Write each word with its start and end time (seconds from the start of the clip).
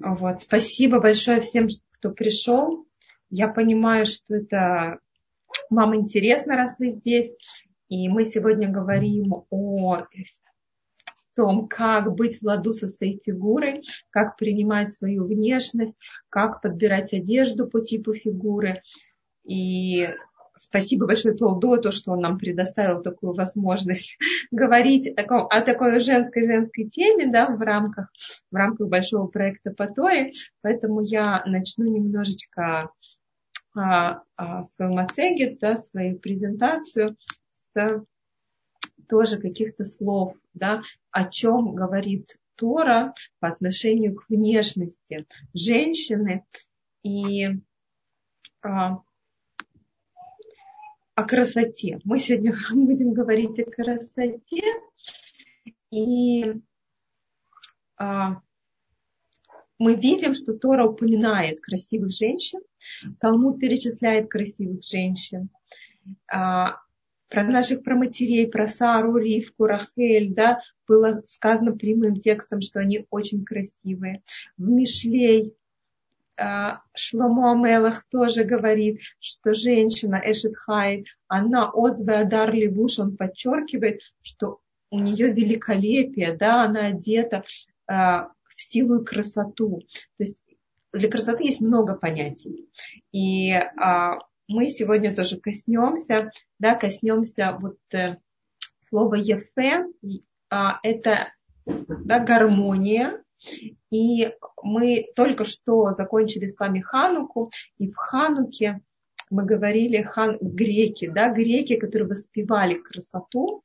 Вот. 0.00 0.42
Спасибо 0.42 0.98
большое 0.98 1.40
всем, 1.40 1.68
кто 1.92 2.10
пришел. 2.10 2.86
Я 3.28 3.48
понимаю, 3.48 4.06
что 4.06 4.34
это 4.34 4.98
вам 5.68 5.94
интересно, 5.94 6.56
раз 6.56 6.78
вы 6.78 6.88
здесь. 6.88 7.30
И 7.88 8.08
мы 8.08 8.24
сегодня 8.24 8.68
говорим 8.68 9.34
о 9.50 10.06
том, 11.36 11.68
как 11.68 12.14
быть 12.14 12.40
в 12.40 12.46
ладу 12.46 12.72
со 12.72 12.88
своей 12.88 13.20
фигурой, 13.24 13.82
как 14.10 14.36
принимать 14.36 14.92
свою 14.92 15.26
внешность, 15.26 15.96
как 16.28 16.62
подбирать 16.62 17.12
одежду 17.12 17.68
по 17.68 17.80
типу 17.80 18.14
фигуры. 18.14 18.82
И 19.44 20.08
спасибо 20.60 21.06
большое 21.06 21.34
Толдо, 21.34 21.76
то, 21.78 21.90
что 21.90 22.12
он 22.12 22.20
нам 22.20 22.38
предоставил 22.38 23.02
такую 23.02 23.34
возможность 23.34 24.18
говорить 24.50 25.06
о, 25.08 25.14
таком, 25.14 25.46
о 25.50 25.60
такой 25.62 26.00
женской-женской 26.00 26.88
теме 26.88 27.30
да, 27.30 27.48
в, 27.48 27.60
рамках, 27.60 28.10
в 28.50 28.54
рамках 28.54 28.88
большого 28.88 29.26
проекта 29.26 29.70
по 29.70 29.86
Торе. 29.86 30.32
Поэтому 30.62 31.00
я 31.00 31.42
начну 31.46 31.86
немножечко 31.86 32.90
а, 33.74 34.22
а, 34.36 34.64
свою 34.64 34.92
мацегет, 34.92 35.58
да, 35.58 35.76
свою 35.76 36.18
презентацию 36.18 37.16
с 37.52 38.04
тоже 39.08 39.38
каких-то 39.38 39.84
слов, 39.84 40.34
да, 40.54 40.82
о 41.10 41.24
чем 41.24 41.74
говорит 41.74 42.36
Тора 42.54 43.14
по 43.38 43.48
отношению 43.48 44.14
к 44.14 44.28
внешности 44.28 45.26
женщины. 45.54 46.44
И 47.02 47.48
а, 48.62 48.98
о 51.20 51.24
красоте. 51.24 52.00
Мы 52.04 52.18
сегодня 52.18 52.54
будем 52.72 53.12
говорить 53.12 53.58
о 53.60 53.70
красоте. 53.70 54.62
И 55.90 56.54
а, 57.96 58.40
мы 59.78 59.94
видим, 59.94 60.34
что 60.34 60.54
Тора 60.54 60.86
упоминает 60.86 61.60
красивых 61.60 62.12
женщин, 62.12 62.60
Талмуд 63.20 63.58
перечисляет 63.58 64.30
красивых 64.30 64.82
женщин. 64.82 65.50
А, 66.32 66.80
про 67.28 67.44
наших 67.44 67.82
про 67.82 67.96
матерей, 67.96 68.48
про 68.48 68.66
Сару, 68.66 69.16
Ривку, 69.16 69.66
Рахель, 69.66 70.32
да, 70.32 70.60
было 70.88 71.22
сказано 71.26 71.72
прямым 71.72 72.16
текстом, 72.16 72.60
что 72.60 72.80
они 72.80 73.06
очень 73.10 73.44
красивые. 73.44 74.22
В 74.56 74.68
Мишлей 74.68 75.54
Шломо 76.94 77.52
Амелах 77.52 78.04
тоже 78.04 78.44
говорит, 78.44 79.00
что 79.20 79.52
женщина 79.52 80.22
Эшетхай, 80.24 81.04
она 81.28 81.70
Озве 81.74 82.20
Адар 82.20 82.52
Левуш, 82.52 82.98
он 82.98 83.16
подчеркивает, 83.16 84.00
что 84.22 84.60
у 84.90 84.98
нее 84.98 85.32
великолепие, 85.32 86.32
да, 86.32 86.64
она 86.64 86.86
одета 86.86 87.44
а, 87.86 88.28
в 88.44 88.60
силу 88.60 89.00
и 89.00 89.04
красоту. 89.04 89.80
То 90.16 90.24
есть 90.24 90.36
для 90.92 91.08
красоты 91.08 91.44
есть 91.44 91.60
много 91.60 91.94
понятий. 91.94 92.68
И 93.12 93.52
а, 93.52 94.18
мы 94.48 94.68
сегодня 94.68 95.14
тоже 95.14 95.38
коснемся, 95.38 96.32
да, 96.58 96.74
коснемся 96.74 97.56
вот 97.60 97.78
э, 97.92 98.16
слова 98.88 99.14
ефе, 99.14 99.86
а, 100.50 100.80
это 100.82 101.32
да, 101.66 102.18
гармония, 102.18 103.22
и 103.90 104.32
мы 104.62 105.06
только 105.14 105.44
что 105.44 105.92
закончили 105.92 106.48
с 106.48 106.58
вами 106.58 106.80
Хануку, 106.80 107.50
и 107.78 107.90
в 107.90 107.96
Хануке 107.96 108.80
мы 109.30 109.44
говорили 109.44 110.02
хан, 110.02 110.38
греки, 110.40 111.08
да, 111.08 111.32
греки, 111.32 111.76
которые 111.76 112.08
воспевали 112.08 112.74
красоту. 112.74 113.62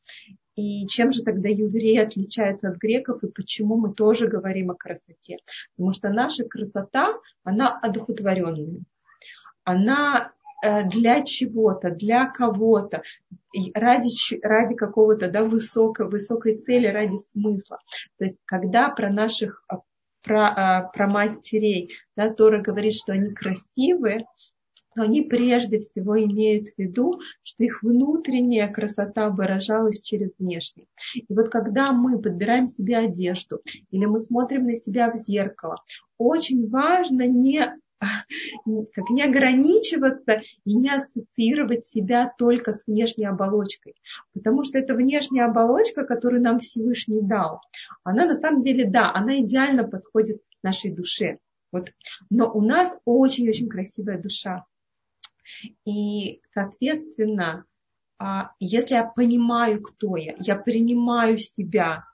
И 0.55 0.87
чем 0.87 1.11
же 1.11 1.23
тогда 1.23 1.49
евреи 1.49 1.97
отличаются 1.97 2.69
от 2.69 2.77
греков, 2.77 3.23
и 3.23 3.31
почему 3.31 3.75
мы 3.75 3.93
тоже 3.93 4.27
говорим 4.27 4.71
о 4.71 4.75
красоте? 4.75 5.39
Потому 5.71 5.91
что 5.91 6.09
наша 6.09 6.45
красота, 6.45 7.13
она 7.43 7.77
одухотворенная. 7.77 8.83
Она 9.65 10.31
для 10.61 11.23
чего-то, 11.23 11.91
для 11.91 12.25
кого-то, 12.27 13.03
ради, 13.73 14.09
ради 14.41 14.75
какого-то 14.75 15.29
да, 15.29 15.43
высокой, 15.43 16.07
высокой 16.07 16.57
цели, 16.57 16.87
ради 16.87 17.17
смысла. 17.31 17.79
То 18.17 18.25
есть, 18.25 18.37
когда 18.45 18.89
про 18.89 19.11
наших 19.11 19.63
про, 20.25 20.47
а, 20.47 20.81
про 20.81 21.07
матерей, 21.07 21.93
да, 22.17 22.33
Тора 22.33 22.61
говорит, 22.61 22.93
что 22.93 23.13
они 23.13 23.31
красивые, 23.31 24.25
но 24.95 25.03
они 25.03 25.21
прежде 25.21 25.79
всего 25.79 26.17
имеют 26.17 26.69
в 26.69 26.77
виду, 26.77 27.19
что 27.43 27.63
их 27.63 27.83
внутренняя 27.83 28.71
красота 28.71 29.29
выражалась 29.29 30.01
через 30.01 30.31
внешнюю. 30.39 30.87
И 31.13 31.25
вот 31.33 31.49
когда 31.49 31.91
мы 31.91 32.19
подбираем 32.19 32.69
себе 32.69 32.97
одежду 32.97 33.61
или 33.91 34.05
мы 34.05 34.19
смотрим 34.19 34.65
на 34.65 34.75
себя 34.77 35.11
в 35.11 35.17
зеркало, 35.17 35.75
очень 36.17 36.69
важно 36.69 37.27
не 37.27 37.75
как 38.93 39.09
не 39.09 39.23
ограничиваться 39.23 40.41
и 40.65 40.73
не 40.75 40.89
ассоциировать 40.89 41.85
себя 41.85 42.33
только 42.37 42.71
с 42.71 42.87
внешней 42.87 43.25
оболочкой. 43.25 43.95
Потому 44.33 44.63
что 44.63 44.77
эта 44.77 44.93
внешняя 44.93 45.45
оболочка, 45.45 46.05
которую 46.05 46.41
нам 46.41 46.59
Всевышний 46.59 47.21
дал, 47.21 47.61
она 48.03 48.25
на 48.25 48.35
самом 48.35 48.63
деле, 48.63 48.89
да, 48.89 49.11
она 49.13 49.41
идеально 49.41 49.83
подходит 49.83 50.41
нашей 50.63 50.91
душе. 50.91 51.39
Вот. 51.71 51.91
Но 52.29 52.51
у 52.51 52.61
нас 52.61 52.97
очень-очень 53.05 53.69
красивая 53.69 54.21
душа. 54.21 54.65
И, 55.85 56.41
соответственно, 56.53 57.65
а, 58.17 58.51
если 58.59 58.95
я 58.95 59.03
понимаю, 59.03 59.81
кто 59.81 60.15
я, 60.15 60.35
я 60.39 60.55
принимаю 60.55 61.37
себя, 61.37 62.05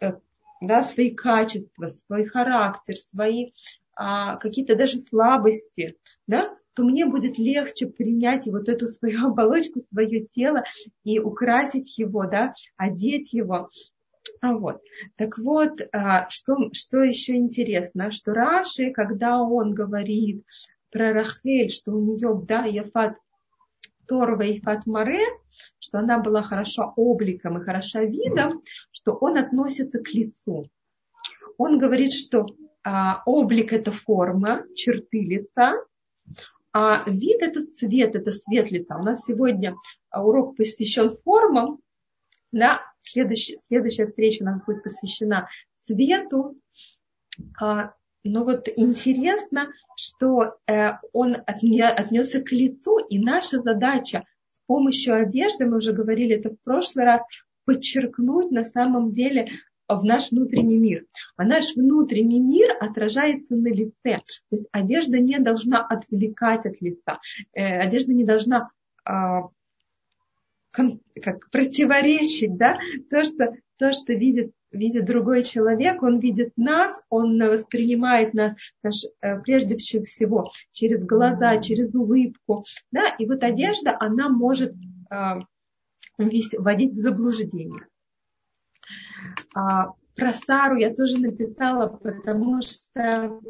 э, 0.00 0.12
да, 0.60 0.84
свои 0.84 1.14
качества, 1.14 1.88
свой 1.88 2.24
характер, 2.24 2.96
свои 2.96 3.52
а, 3.94 4.36
какие-то 4.36 4.76
даже 4.76 4.98
слабости, 4.98 5.96
да, 6.26 6.56
то 6.74 6.84
мне 6.84 7.06
будет 7.06 7.38
легче 7.38 7.86
принять 7.86 8.46
вот 8.46 8.68
эту 8.68 8.86
свою 8.86 9.26
оболочку, 9.28 9.80
свое 9.80 10.26
тело 10.26 10.64
и 11.04 11.18
украсить 11.18 11.98
его, 11.98 12.26
да, 12.26 12.54
одеть 12.76 13.32
его. 13.32 13.68
А 14.40 14.54
вот. 14.54 14.80
Так 15.16 15.38
вот, 15.38 15.80
а, 15.92 16.28
что, 16.30 16.56
что 16.72 17.02
еще 17.02 17.36
интересно, 17.36 18.12
что 18.12 18.32
Раши, 18.32 18.90
когда 18.90 19.40
он 19.40 19.74
говорит 19.74 20.44
про 20.90 21.12
Рахель, 21.12 21.70
что 21.70 21.92
у 21.92 22.00
нее, 22.00 22.40
да, 22.46 22.64
Яфат 22.64 23.16
Торва 24.06 24.42
и 24.42 24.60
Фатмаре, 24.60 25.24
что 25.78 25.98
она 25.98 26.18
была 26.18 26.42
хороша 26.42 26.92
обликом 26.96 27.58
и 27.58 27.64
хороша 27.64 28.04
видом, 28.04 28.62
что 28.90 29.12
он 29.14 29.38
относится 29.38 30.00
к 30.00 30.08
лицу. 30.12 30.68
Он 31.56 31.78
говорит, 31.78 32.12
что 32.12 32.46
а, 32.84 33.22
облик 33.26 33.72
это 33.72 33.92
форма, 33.92 34.64
черты 34.74 35.20
лица, 35.20 35.74
а 36.72 37.02
вид 37.06 37.42
это 37.42 37.66
цвет, 37.66 38.14
это 38.14 38.30
цвет 38.30 38.70
лица. 38.70 38.96
У 38.96 39.02
нас 39.02 39.24
сегодня 39.24 39.76
урок 40.12 40.56
посвящен 40.56 41.16
формам. 41.24 41.80
Да? 42.50 42.80
Следующая, 43.02 43.58
следующая 43.68 44.06
встреча 44.06 44.42
у 44.42 44.46
нас 44.46 44.62
будет 44.64 44.82
посвящена 44.82 45.48
цвету. 45.78 46.56
А, 47.60 47.94
но 48.24 48.44
вот 48.44 48.68
интересно, 48.76 49.72
что 49.96 50.56
э, 50.66 50.92
он 51.12 51.36
отнесся 51.46 52.40
к 52.40 52.52
лицу, 52.52 52.98
и 52.98 53.18
наша 53.18 53.60
задача 53.60 54.24
с 54.48 54.60
помощью 54.66 55.20
одежды, 55.20 55.66
мы 55.66 55.78
уже 55.78 55.92
говорили 55.92 56.36
это 56.36 56.50
в 56.50 56.60
прошлый 56.62 57.04
раз, 57.04 57.22
подчеркнуть 57.64 58.50
на 58.50 58.64
самом 58.64 59.12
деле 59.12 59.48
в 59.88 60.04
наш 60.04 60.30
внутренний 60.30 60.78
мир. 60.78 61.06
А 61.36 61.44
наш 61.44 61.74
внутренний 61.74 62.40
мир 62.40 62.70
отражается 62.80 63.54
на 63.54 63.68
лице. 63.68 63.92
То 64.02 64.22
есть 64.50 64.66
одежда 64.72 65.18
не 65.18 65.38
должна 65.38 65.84
отвлекать 65.84 66.66
от 66.66 66.80
лица. 66.80 67.20
Э, 67.52 67.78
одежда 67.78 68.12
не 68.12 68.24
должна 68.24 68.70
а, 69.04 69.48
как 70.72 71.50
противоречить, 71.50 72.56
да, 72.56 72.78
то, 73.10 73.24
что, 73.24 73.52
то, 73.78 73.92
что 73.92 74.14
видит, 74.14 74.52
видит 74.70 75.04
другой 75.04 75.42
человек, 75.42 76.02
он 76.02 76.18
видит 76.18 76.52
нас, 76.56 77.02
он 77.10 77.38
воспринимает 77.38 78.32
нас 78.32 78.54
наш, 78.82 79.04
э, 79.20 79.38
прежде 79.40 79.76
всего 79.76 80.50
через 80.72 81.04
глаза, 81.04 81.58
через 81.58 81.94
улыбку, 81.94 82.64
да, 82.90 83.02
и 83.18 83.26
вот 83.26 83.42
одежда, 83.42 83.96
она 84.00 84.30
может 84.30 84.72
э, 85.10 85.16
вводить 86.18 86.94
в 86.94 86.98
заблуждение. 86.98 87.86
А, 89.54 89.92
про 90.14 90.32
Сару 90.32 90.76
я 90.76 90.94
тоже 90.94 91.18
написала, 91.18 91.88
потому 91.88 92.60
что 92.62 93.40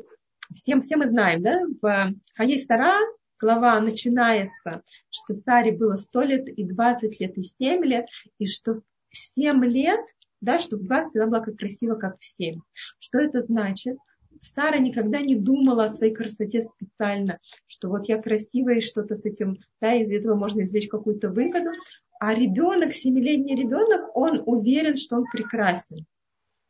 всем, 0.54 0.82
все 0.82 0.96
мы 0.96 1.08
знаем, 1.08 1.42
да, 1.42 1.60
в 1.80 2.14
Хаей 2.36 2.60
Сара 2.60 2.94
глава 3.40 3.80
начинается, 3.80 4.82
что 5.10 5.34
Саре 5.34 5.72
было 5.72 5.96
100 5.96 6.22
лет 6.22 6.48
и 6.48 6.64
20 6.64 7.20
лет 7.20 7.36
и 7.36 7.42
7 7.42 7.84
лет, 7.84 8.06
и 8.38 8.46
что 8.46 8.74
в 8.74 8.82
7 9.10 9.64
лет, 9.64 10.00
да, 10.40 10.58
что 10.58 10.76
в 10.76 10.84
20 10.84 11.16
она 11.16 11.26
была 11.26 11.40
как 11.40 11.56
красиво, 11.56 11.96
как 11.96 12.18
в 12.18 12.24
7. 12.24 12.60
Что 13.00 13.18
это 13.18 13.42
значит? 13.42 13.96
Сара 14.42 14.78
никогда 14.78 15.20
не 15.20 15.36
думала 15.36 15.84
о 15.84 15.90
своей 15.90 16.12
красоте 16.12 16.62
специально, 16.62 17.38
что 17.68 17.88
вот 17.88 18.08
я 18.08 18.20
красивая 18.20 18.76
и 18.76 18.80
что-то 18.80 19.14
с 19.14 19.24
этим, 19.24 19.58
да, 19.80 19.94
из 19.94 20.10
этого 20.12 20.34
можно 20.34 20.62
извлечь 20.62 20.88
какую-то 20.88 21.30
выгоду. 21.30 21.70
А 22.18 22.34
ребенок, 22.34 22.92
семилетний 22.92 23.54
ребенок, 23.54 24.14
он 24.14 24.42
уверен, 24.46 24.96
что 24.96 25.16
он 25.16 25.24
прекрасен. 25.30 26.06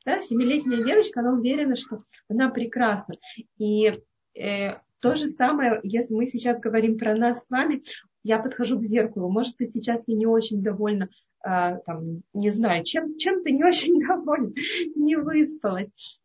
Да, 0.04 0.20
семилетняя 0.20 0.84
девочка, 0.84 1.20
она 1.20 1.32
уверена, 1.32 1.74
что 1.74 2.04
она 2.28 2.50
прекрасна. 2.50 3.14
И 3.56 4.00
э, 4.34 4.74
то 5.00 5.14
же 5.14 5.28
самое, 5.28 5.80
если 5.82 6.14
мы 6.14 6.26
сейчас 6.26 6.60
говорим 6.60 6.98
про 6.98 7.16
нас 7.16 7.40
с 7.40 7.50
вами, 7.50 7.82
я 8.24 8.38
подхожу 8.38 8.78
к 8.78 8.84
зеркалу, 8.84 9.30
может 9.30 9.56
быть, 9.58 9.72
сейчас 9.72 10.02
я 10.06 10.16
не 10.16 10.26
очень 10.26 10.62
довольна, 10.62 11.08
э, 11.44 11.78
там, 11.86 12.22
не 12.32 12.50
знаю, 12.50 12.84
чем, 12.84 13.16
чем-то 13.16 13.50
не 13.50 13.64
очень 13.64 13.98
довольна, 14.06 14.52
не 14.94 15.16
выспалась. 15.16 16.20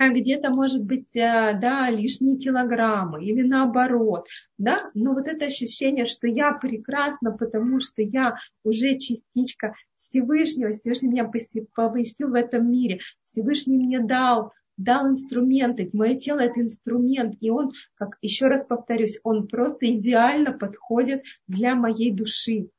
А 0.00 0.08
где-то, 0.08 0.48
может 0.48 0.82
быть, 0.82 1.14
э, 1.14 1.58
да, 1.60 1.90
лишние 1.90 2.38
килограммы 2.38 3.22
или 3.22 3.42
наоборот, 3.42 4.26
да, 4.56 4.88
но 4.94 5.12
вот 5.12 5.28
это 5.28 5.44
ощущение, 5.44 6.06
что 6.06 6.26
я 6.26 6.52
прекрасна, 6.54 7.32
потому 7.32 7.80
что 7.80 8.00
я 8.00 8.36
уже 8.64 8.96
частичка 8.96 9.74
Всевышнего, 9.96 10.72
Всевышний 10.72 11.10
меня 11.10 11.30
повысил 11.74 12.28
в 12.28 12.34
этом 12.34 12.70
мире, 12.70 13.00
Всевышний 13.24 13.76
мне 13.76 14.00
дал, 14.00 14.54
дал 14.78 15.06
инструменты, 15.10 15.90
мое 15.92 16.14
тело 16.14 16.40
это 16.40 16.62
инструмент, 16.62 17.34
и 17.38 17.50
он, 17.50 17.72
как 17.96 18.16
еще 18.22 18.46
раз 18.46 18.64
повторюсь, 18.64 19.20
он 19.22 19.48
просто 19.48 19.84
идеально 19.84 20.52
подходит 20.52 21.24
для 21.46 21.74
моей 21.74 22.10
души. 22.10 22.70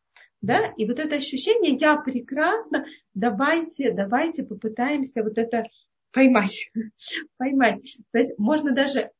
Да? 0.41 0.73
И 0.75 0.87
вот 0.87 0.97
это 0.97 1.17
ощущение 1.17 1.77
«я 1.79 1.97
прекрасна», 1.97 2.85
давайте, 3.13 3.91
давайте 3.91 4.41
попытаемся 4.43 5.21
вот 5.21 5.37
это 5.37 5.67
поймать. 6.11 6.71
поймать. 7.37 7.97
То 8.11 8.17
есть 8.17 8.37
можно 8.37 8.73
даже 8.73 9.11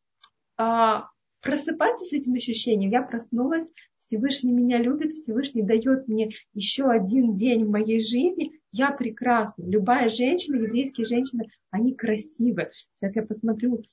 а, 0.57 1.07
просыпаться 1.41 2.05
с 2.05 2.13
этим 2.13 2.33
ощущением. 2.33 2.91
Я 2.91 3.01
проснулась, 3.01 3.67
Всевышний 3.97 4.51
меня 4.51 4.77
любит, 4.77 5.13
Всевышний 5.13 5.63
дает 5.63 6.07
мне 6.07 6.31
еще 6.53 6.89
один 6.89 7.35
день 7.35 7.65
в 7.65 7.69
моей 7.69 8.01
жизни. 8.01 8.59
Я 8.71 8.91
прекрасна. 8.91 9.63
Любая 9.63 10.09
женщина, 10.09 10.55
еврейские 10.55 11.05
женщины, 11.05 11.49
они 11.69 11.95
красивы. 11.95 12.69
Сейчас 12.71 13.15
я 13.15 13.23
посмотрю. 13.23 13.83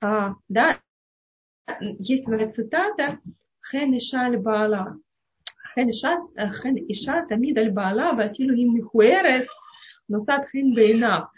А, 0.00 0.34
да, 0.48 0.78
есть 1.80 2.28
моя 2.28 2.50
цитата. 2.50 3.18
Хэн 3.60 3.96
ишаль 3.96 4.38
баала. 4.38 4.98
Хэн 5.74 5.88
иша 5.90 7.22
э, 7.22 7.26
тамид 7.28 7.58
аль 7.58 7.72
баала 7.72 8.14
вафилу 8.14 8.54
им 8.54 8.74
михуэрет. 8.74 9.48
Носат 10.08 10.48
Хен 10.50 10.72
Бейна 10.74 11.30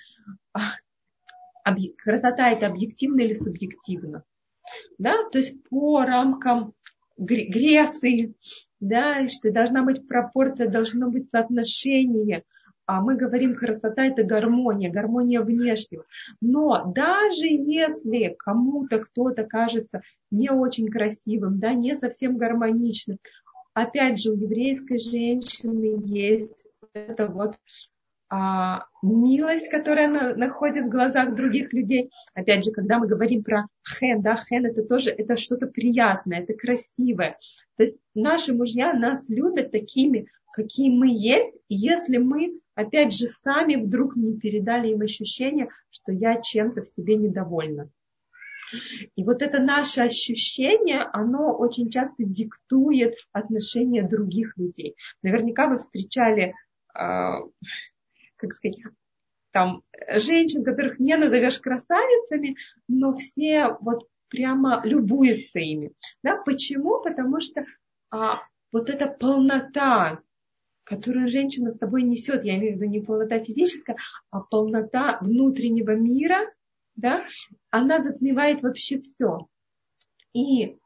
красота 1.98 2.50
это 2.50 2.66
объективно 2.66 3.20
или 3.20 3.34
субъективно. 3.34 4.24
Да? 4.98 5.14
То 5.30 5.38
есть 5.38 5.62
по 5.68 6.02
рамкам 6.02 6.74
Греции, 7.18 8.34
да, 8.78 9.26
что 9.26 9.50
должна 9.50 9.82
быть 9.82 10.06
пропорция, 10.06 10.68
должно 10.68 11.10
быть 11.10 11.28
соотношение. 11.30 12.44
А 12.86 13.02
мы 13.02 13.16
говорим, 13.16 13.54
красота 13.56 14.06
это 14.06 14.22
гармония, 14.22 14.90
гармония 14.90 15.42
внешнего. 15.42 16.04
Но 16.40 16.90
даже 16.94 17.46
если 17.46 18.34
кому-то 18.38 19.00
кто-то 19.00 19.44
кажется 19.44 20.00
не 20.30 20.50
очень 20.50 20.88
красивым, 20.88 21.58
да, 21.58 21.74
не 21.74 21.96
совсем 21.96 22.38
гармоничным, 22.38 23.18
опять 23.74 24.20
же, 24.22 24.32
у 24.32 24.36
еврейской 24.36 24.98
женщины 24.98 26.00
есть 26.06 26.64
это 26.94 27.26
вот 27.26 27.56
а, 28.30 28.84
милость, 29.02 29.70
которая 29.70 30.08
на, 30.08 30.34
находит 30.34 30.84
в 30.84 30.90
глазах 30.90 31.34
других 31.34 31.72
людей. 31.72 32.10
Опять 32.34 32.64
же, 32.64 32.72
когда 32.72 32.98
мы 32.98 33.06
говорим 33.06 33.42
про 33.42 33.66
хен, 33.86 34.20
да, 34.20 34.36
хен 34.36 34.66
это 34.66 34.82
тоже 34.82 35.10
это 35.10 35.36
что-то 35.36 35.66
приятное, 35.66 36.40
это 36.42 36.52
красивое. 36.52 37.38
То 37.76 37.82
есть 37.82 37.96
наши 38.14 38.54
мужья 38.54 38.92
нас 38.92 39.28
любят 39.30 39.70
такими, 39.70 40.28
какие 40.52 40.90
мы 40.90 41.08
есть, 41.08 41.52
если 41.69 42.19
мы, 42.19 42.60
опять 42.75 43.14
же, 43.14 43.26
сами 43.26 43.76
вдруг 43.76 44.16
не 44.16 44.38
передали 44.38 44.88
им 44.88 45.00
ощущение, 45.00 45.69
что 45.90 46.12
я 46.12 46.40
чем-то 46.40 46.82
в 46.82 46.88
себе 46.88 47.16
недовольна. 47.16 47.90
И 49.16 49.24
вот 49.24 49.40
это 49.40 49.62
наше 49.62 50.02
ощущение, 50.02 51.02
оно 51.12 51.56
очень 51.56 51.88
часто 51.88 52.24
диктует 52.24 53.14
отношения 53.32 54.06
других 54.06 54.58
людей. 54.58 54.96
Наверняка 55.22 55.69
вы 55.69 55.78
встречали 55.78 56.54
а, 56.92 57.38
как 58.38 58.55
сказать, 58.55 58.79
там, 59.50 59.82
женщин, 60.08 60.64
которых 60.64 60.99
не 60.99 61.17
назовешь 61.17 61.58
красавицами, 61.58 62.56
но 62.87 63.14
все 63.14 63.76
вот 63.81 64.08
прямо 64.29 64.82
любуются 64.85 65.58
ими. 65.58 65.93
Да? 66.23 66.37
Почему? 66.37 67.02
Потому 67.02 67.40
что 67.40 67.64
а, 68.11 68.43
вот 68.73 68.90
эта 68.90 69.08
полнота, 69.08 70.20
которую 70.85 71.29
женщина 71.29 71.73
с 71.73 71.79
собой 71.79 72.02
несет, 72.02 72.44
я 72.44 72.56
имею 72.56 72.75
в 72.75 72.81
виду 72.81 72.90
не 72.90 73.00
полнота 73.00 73.43
физическая, 73.43 73.96
а 74.31 74.41
полнота 74.41 75.19
внутреннего 75.20 75.94
мира, 75.94 76.52
да, 76.96 77.25
она 77.70 78.02
затмевает 78.02 78.62
вообще 78.62 79.00
все. 79.00 79.49
И 80.32 80.76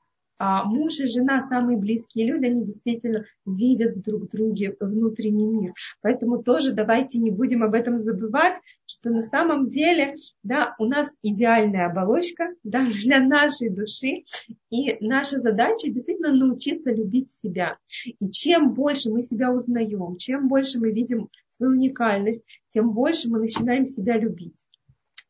муж 0.65 0.99
и 0.99 1.07
жена, 1.07 1.47
самые 1.49 1.79
близкие 1.79 2.27
люди, 2.27 2.47
они 2.47 2.65
действительно 2.65 3.25
видят 3.47 4.03
друг 4.03 4.25
в 4.25 4.29
друге 4.29 4.77
внутренний 4.81 5.47
мир. 5.47 5.73
Поэтому 6.01 6.43
тоже 6.43 6.73
давайте 6.73 7.19
не 7.19 7.31
будем 7.31 7.63
об 7.63 7.75
этом 7.75 7.97
забывать, 7.97 8.57
что 8.87 9.11
на 9.11 9.23
самом 9.23 9.71
деле 9.71 10.17
да, 10.43 10.75
у 10.81 10.87
нас 10.87 11.09
идеальная 11.23 11.87
оболочка 11.87 12.49
да, 12.65 12.85
для 13.03 13.21
нашей 13.21 13.71
души. 13.71 14.25
И 14.69 14.97
наша 14.99 15.41
задача 15.41 15.89
действительно 15.89 16.33
научиться 16.33 16.91
любить 16.91 17.31
себя. 17.31 17.79
И 18.05 18.29
чем 18.31 18.75
больше 18.75 19.13
мы 19.13 19.23
себя 19.23 19.53
узнаем, 19.53 20.17
чем 20.17 20.49
больше 20.49 20.81
мы 20.81 20.91
видим 20.91 21.29
свою 21.53 21.75
уникальность, 21.75 22.43
тем 22.71 22.93
больше 22.93 23.31
мы 23.31 23.39
начинаем 23.39 23.87
себя 23.87 24.19
любить. 24.19 24.67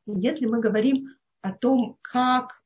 И 0.07 0.13
если 0.13 0.47
мы 0.47 0.61
говорим 0.61 1.09
о 1.43 1.53
том, 1.53 1.99
как 2.01 2.62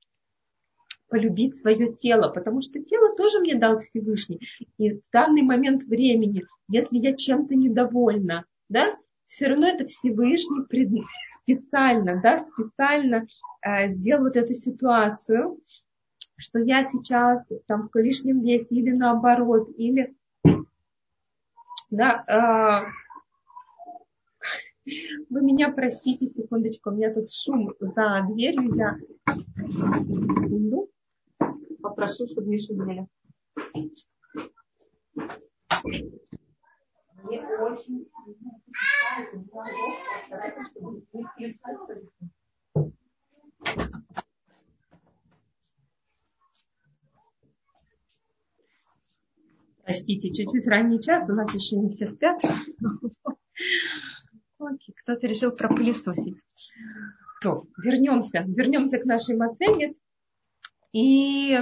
полюбить 1.09 1.59
свое 1.59 1.93
тело, 1.93 2.29
потому 2.29 2.63
что 2.63 2.83
тело 2.83 3.15
тоже 3.17 3.41
мне 3.41 3.57
дал 3.57 3.79
Всевышний. 3.79 4.41
И 4.79 4.93
в 4.93 5.03
данный 5.13 5.43
момент 5.43 5.85
времени, 5.85 6.45
если 6.69 6.99
я 6.99 7.15
чем-то 7.15 7.55
недовольна, 7.55 8.45
да, 8.69 8.97
все 9.27 9.49
равно 9.49 9.69
это 9.69 9.87
Всевышний 9.87 10.65
пред... 10.69 10.91
специально, 11.41 12.21
да, 12.21 12.39
специально 12.39 13.27
э, 13.63 13.89
сделал 13.89 14.25
вот 14.25 14.37
эту 14.37 14.53
ситуацию, 14.53 15.61
что 16.37 16.59
я 16.59 16.85
сейчас 16.85 17.45
там 17.67 17.89
в 17.93 17.99
лишнем 17.99 18.43
весе 18.43 18.67
или 18.71 18.91
наоборот, 18.91 19.69
или 19.77 20.15
да, 21.91 22.25
э, 22.27 22.85
вы 25.31 25.43
меня 25.43 25.71
простите, 25.71 26.27
секундочку, 26.27 26.91
у 26.91 26.93
меня 26.93 27.13
тут 27.13 27.33
шум 27.33 27.73
за 27.81 28.27
дверью, 28.29 28.75
я 28.75 28.97
попрошу, 31.89 32.27
чтобы 32.27 32.49
не 32.49 32.59
шумели. 32.59 33.07
Мне 37.23 37.41
очень 37.61 38.09
Простите, 49.85 50.33
чуть-чуть 50.33 50.67
ранний 50.67 51.01
час, 51.01 51.31
у 51.31 51.33
нас 51.33 51.55
еще 51.55 51.77
не 51.77 51.91
все 51.91 52.09
спят. 52.09 52.43
Окей, 54.59 54.95
кто-то 54.97 55.27
решил 55.27 55.53
пропылесосить. 55.53 56.35
То, 57.41 57.67
вернемся, 57.79 58.45
вернемся 58.49 58.99
к 58.99 59.05
нашей 59.05 59.37
мацене. 59.37 59.95
И 60.97 61.55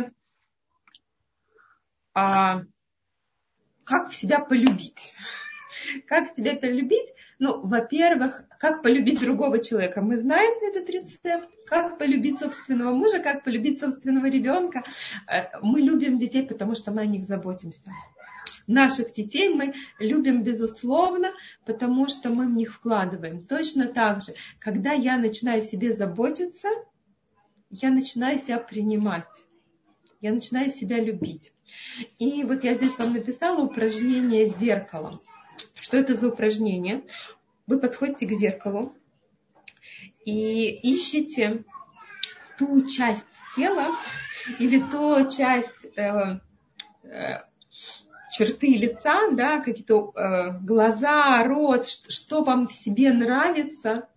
а, 2.14 2.62
как 3.82 4.12
себя 4.12 4.38
полюбить? 4.38 5.12
Как 6.06 6.36
себя 6.36 6.54
полюбить? 6.54 7.12
Ну, 7.40 7.66
во-первых, 7.66 8.44
как 8.60 8.80
полюбить 8.82 9.20
другого 9.20 9.58
человека? 9.58 10.02
Мы 10.02 10.18
знаем 10.18 10.52
этот 10.62 10.88
рецепт. 10.88 11.48
Как 11.66 11.98
полюбить 11.98 12.38
собственного 12.38 12.94
мужа, 12.94 13.18
как 13.18 13.42
полюбить 13.42 13.80
собственного 13.80 14.26
ребенка. 14.26 14.84
Э, 15.26 15.58
мы 15.62 15.80
любим 15.80 16.16
детей, 16.16 16.46
потому 16.46 16.76
что 16.76 16.92
мы 16.92 17.02
о 17.02 17.06
них 17.06 17.24
заботимся. 17.24 17.90
Наших 18.68 19.12
детей 19.14 19.52
мы 19.52 19.74
любим 19.98 20.44
безусловно, 20.44 21.32
потому 21.66 22.08
что 22.08 22.30
мы 22.30 22.46
в 22.46 22.52
них 22.52 22.72
вкладываем. 22.72 23.42
Точно 23.42 23.88
так 23.88 24.20
же, 24.20 24.32
когда 24.60 24.92
я 24.92 25.18
начинаю 25.18 25.60
себе 25.60 25.92
заботиться, 25.92 26.68
я 27.70 27.90
начинаю 27.90 28.38
себя 28.38 28.58
принимать. 28.58 29.46
Я 30.20 30.32
начинаю 30.32 30.70
себя 30.70 31.00
любить. 31.00 31.52
И 32.18 32.44
вот 32.44 32.64
я 32.64 32.74
здесь 32.74 32.98
вам 32.98 33.12
написала 33.12 33.60
упражнение 33.62 34.46
с 34.46 34.56
зеркалом. 34.58 35.20
Что 35.74 35.98
это 35.98 36.14
за 36.14 36.28
упражнение? 36.28 37.04
Вы 37.66 37.78
подходите 37.78 38.26
к 38.26 38.32
зеркалу 38.32 38.94
и 40.24 40.68
ищете 40.82 41.64
ту 42.58 42.86
часть 42.86 43.26
тела 43.54 43.94
или 44.58 44.80
ту 44.80 45.30
часть 45.30 45.86
э, 45.96 46.40
э, 47.02 47.42
черты 48.32 48.74
лица, 48.74 49.30
да, 49.32 49.60
какие-то 49.60 50.12
э, 50.14 50.58
глаза, 50.60 51.44
рот, 51.44 51.86
что, 51.86 52.42
вам 52.44 52.68
в 52.68 52.72
себе 52.72 53.12
нравится, 53.12 54.08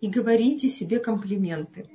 и 0.00 0.08
говорите 0.08 0.68
себе 0.68 0.98
комплименты. 0.98 1.88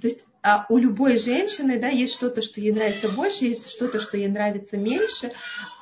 То 0.00 0.06
есть 0.08 0.24
а 0.42 0.66
у 0.68 0.78
любой 0.78 1.18
женщины 1.18 1.78
да, 1.78 1.88
есть 1.88 2.14
что-то, 2.14 2.42
что 2.42 2.60
ей 2.60 2.72
нравится 2.72 3.08
больше, 3.08 3.44
есть 3.44 3.68
что-то, 3.70 3.98
что 3.98 4.16
ей 4.16 4.28
нравится 4.28 4.76
меньше. 4.76 5.32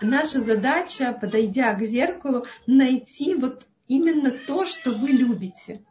Наша 0.01 0.41
задача, 0.41 1.17
подойдя 1.19 1.75
к 1.75 1.83
зеркалу, 1.83 2.47
найти 2.67 3.35
вот 3.35 3.67
именно 3.87 4.31
то, 4.31 4.67
что 4.67 4.93
вы 4.93 5.09
любите. 5.09 5.83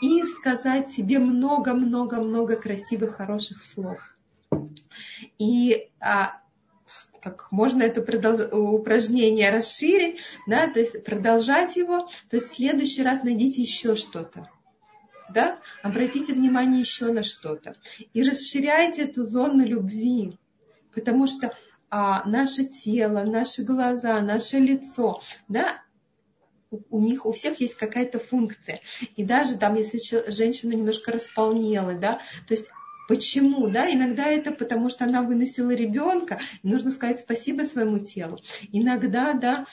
И 0.00 0.22
сказать 0.24 0.90
себе 0.90 1.18
много-много-много 1.18 2.56
красивых, 2.56 3.16
хороших 3.16 3.60
слов. 3.60 3.98
И 5.38 5.88
а, 6.00 6.40
как 7.20 7.50
можно 7.50 7.82
это 7.82 8.02
продолж... 8.02 8.52
упражнение 8.52 9.50
расширить, 9.50 10.20
да, 10.46 10.68
то 10.68 10.80
есть 10.80 11.04
продолжать 11.04 11.76
его, 11.76 12.00
то 12.30 12.36
есть 12.36 12.52
в 12.52 12.56
следующий 12.56 13.02
раз 13.02 13.22
найдите 13.24 13.62
еще 13.62 13.96
что-то 13.96 14.48
да, 15.28 15.60
обратите 15.82 16.32
внимание 16.32 16.80
еще 16.80 17.12
на 17.12 17.22
что-то. 17.22 17.76
И 18.12 18.22
расширяйте 18.22 19.02
эту 19.02 19.22
зону 19.22 19.64
любви, 19.64 20.38
потому 20.94 21.26
что 21.26 21.56
а, 21.90 22.28
наше 22.28 22.64
тело, 22.64 23.24
наши 23.24 23.62
глаза, 23.62 24.20
наше 24.20 24.58
лицо, 24.58 25.20
да, 25.48 25.82
у 26.90 27.00
них 27.00 27.24
у 27.24 27.32
всех 27.32 27.60
есть 27.60 27.76
какая-то 27.76 28.18
функция. 28.18 28.80
И 29.16 29.24
даже 29.24 29.56
там, 29.58 29.76
если 29.76 30.00
женщина 30.30 30.72
немножко 30.72 31.12
располнела, 31.12 31.94
да, 31.94 32.20
то 32.46 32.54
есть 32.54 32.66
Почему? 33.06 33.68
Да? 33.68 33.92
Иногда 33.92 34.26
это 34.28 34.50
потому, 34.50 34.88
что 34.88 35.04
она 35.04 35.22
выносила 35.22 35.72
ребенка, 35.72 36.40
и 36.62 36.68
нужно 36.68 36.90
сказать 36.90 37.20
спасибо 37.20 37.62
своему 37.62 37.98
телу. 37.98 38.38
Иногда, 38.72 39.34
да, 39.34 39.66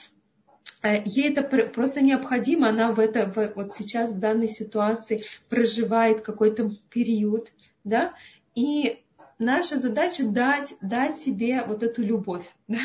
ей 0.84 1.32
это 1.32 1.44
просто 1.44 2.02
необходимо, 2.02 2.70
она 2.70 2.92
в 2.92 3.00
это, 3.00 3.26
в, 3.28 3.54
вот 3.56 3.76
сейчас 3.76 4.12
в 4.12 4.20
данной 4.20 4.50
ситуации 4.50 5.24
проживает 5.50 6.22
какой-то 6.22 6.72
период, 6.90 7.52
да, 7.84 8.14
и 8.56 9.02
наша 9.38 9.80
задача 9.80 10.24
дать, 10.24 10.76
дать 10.82 11.20
себе 11.20 11.64
вот 11.68 11.84
эту 11.84 12.02
любовь, 12.04 12.46
да, 12.68 12.80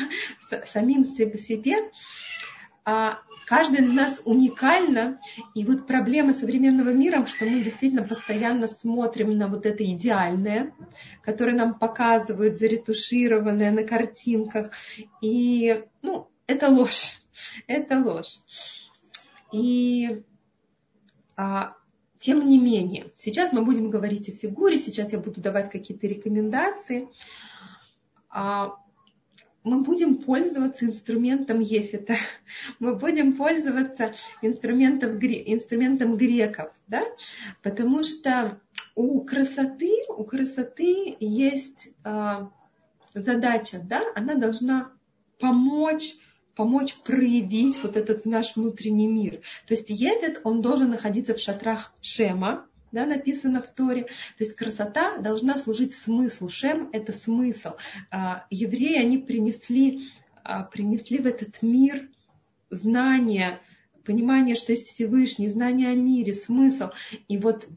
самим 0.71 1.05
себе. 1.05 1.75
А 2.89 3.19
каждый 3.45 3.83
из 3.83 3.91
нас 3.91 4.21
уникально, 4.23 5.19
и 5.53 5.65
вот 5.65 5.87
проблема 5.87 6.33
современного 6.33 6.89
мира, 6.89 7.25
что 7.25 7.45
мы 7.45 7.61
действительно 7.61 8.03
постоянно 8.03 8.67
смотрим 8.69 9.37
на 9.37 9.47
вот 9.47 9.65
это 9.65 9.83
идеальное, 9.83 10.73
которое 11.21 11.53
нам 11.53 11.73
показывают 11.73 12.57
заретушированное 12.57 13.71
на 13.71 13.83
картинках, 13.83 14.71
и, 15.21 15.83
ну, 16.01 16.29
это 16.47 16.69
ложь 16.69 17.17
это 17.67 17.99
ложь. 17.99 18.39
И 19.51 20.23
а, 21.35 21.73
тем 22.19 22.47
не 22.47 22.59
менее, 22.59 23.07
сейчас 23.17 23.53
мы 23.53 23.63
будем 23.63 23.89
говорить 23.89 24.29
о 24.29 24.33
фигуре, 24.33 24.77
сейчас 24.77 25.11
я 25.11 25.19
буду 25.19 25.41
давать 25.41 25.69
какие-то 25.69 26.07
рекомендации. 26.07 27.07
А, 28.29 28.75
мы 29.63 29.81
будем 29.81 30.17
пользоваться 30.17 30.85
инструментом 30.85 31.59
Ефита, 31.59 32.15
мы 32.79 32.95
будем 32.95 33.35
пользоваться 33.35 34.13
инструментом, 34.41 35.17
инструментом 35.19 36.17
греков, 36.17 36.71
да? 36.87 37.03
потому 37.61 38.03
что 38.03 38.59
у 38.95 39.21
красоты, 39.21 39.91
у 40.09 40.23
красоты 40.23 41.17
есть 41.19 41.89
э, 42.03 42.47
задача, 43.13 43.79
да? 43.83 44.01
она 44.15 44.35
должна 44.35 44.91
помочь 45.39 46.15
помочь 46.57 46.95
проявить 46.95 47.81
вот 47.83 47.95
этот 47.95 48.25
наш 48.25 48.55
внутренний 48.55 49.07
мир. 49.07 49.41
То 49.67 49.75
есть 49.75 49.89
Евет, 49.89 50.41
он 50.43 50.61
должен 50.61 50.89
находиться 50.89 51.35
в 51.35 51.39
шатрах 51.39 51.93
Шема, 52.01 52.65
да, 52.91 53.05
написано 53.05 53.61
в 53.61 53.69
Торе. 53.69 54.03
То 54.03 54.43
есть 54.43 54.55
красота 54.55 55.19
должна 55.19 55.57
служить 55.57 55.93
смыслу. 55.93 56.49
Шем– 56.49 56.89
это 56.93 57.13
смысл. 57.13 57.73
А, 58.09 58.45
евреи, 58.49 58.97
они 58.99 59.19
принесли, 59.19 60.09
а, 60.43 60.63
принесли 60.63 61.19
в 61.19 61.27
этот 61.27 61.61
мир 61.61 62.09
знания, 62.71 63.61
понимание, 64.03 64.55
что 64.55 64.71
есть 64.71 64.87
Всевышний, 64.87 65.47
знание 65.49 65.89
о 65.89 65.95
мире, 65.95 66.33
смысл. 66.33 66.89
И 67.27 67.37
вот 67.37 67.67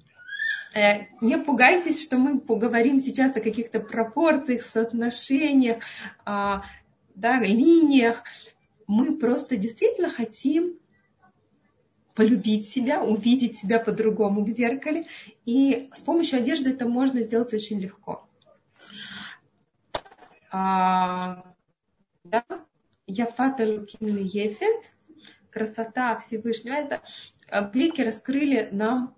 э, 0.74 1.06
не 1.20 1.36
пугайтесь, 1.36 2.02
что 2.02 2.16
мы 2.16 2.40
поговорим 2.40 3.00
сейчас 3.00 3.36
о 3.36 3.40
каких-то 3.40 3.80
пропорциях, 3.80 4.62
соотношениях, 4.62 5.82
а, 6.24 6.64
да, 7.14 7.40
линиях 7.40 8.24
мы 8.90 9.16
просто 9.16 9.56
действительно 9.56 10.10
хотим 10.10 10.76
полюбить 12.14 12.68
себя, 12.68 13.04
увидеть 13.04 13.56
себя 13.56 13.78
по-другому 13.78 14.44
в 14.44 14.48
зеркале. 14.48 15.06
И 15.46 15.88
с 15.94 16.02
помощью 16.02 16.40
одежды 16.40 16.70
это 16.70 16.88
можно 16.88 17.22
сделать 17.22 17.54
очень 17.54 17.78
легко. 17.78 18.28
А, 20.50 21.54
да? 22.24 22.44
Яфата 23.06 23.64
Лукимли 23.64 24.22
Ефет, 24.24 24.92
красота 25.50 26.18
Всевышнего. 26.18 26.74
Это 26.74 27.00
Глики 27.72 28.00
раскрыли 28.00 28.70
нам 28.72 29.14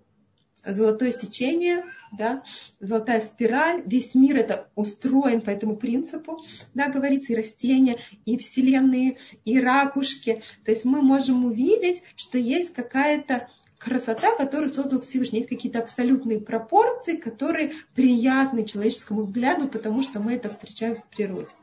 золотое 0.65 1.11
сечение, 1.11 1.83
да, 2.11 2.43
золотая 2.79 3.21
спираль, 3.21 3.83
весь 3.85 4.15
мир 4.15 4.37
это 4.37 4.69
устроен 4.75 5.41
по 5.41 5.49
этому 5.49 5.75
принципу, 5.75 6.43
да, 6.73 6.89
говорится, 6.89 7.33
и 7.33 7.35
растения, 7.35 7.97
и 8.25 8.37
вселенные, 8.37 9.17
и 9.45 9.59
ракушки. 9.59 10.41
То 10.63 10.71
есть 10.71 10.85
мы 10.85 11.01
можем 11.01 11.45
увидеть, 11.45 12.03
что 12.15 12.37
есть 12.37 12.73
какая-то 12.73 13.49
красота, 13.77 14.35
которую 14.37 14.69
создал 14.69 15.01
Всевышний. 15.01 15.39
Есть 15.39 15.49
какие-то 15.49 15.79
абсолютные 15.79 16.39
пропорции, 16.39 17.17
которые 17.17 17.73
приятны 17.93 18.65
человеческому 18.65 19.23
взгляду, 19.23 19.67
потому 19.67 20.01
что 20.01 20.19
мы 20.19 20.33
это 20.33 20.49
встречаем 20.49 20.95
в 20.95 21.05
природе. 21.07 21.53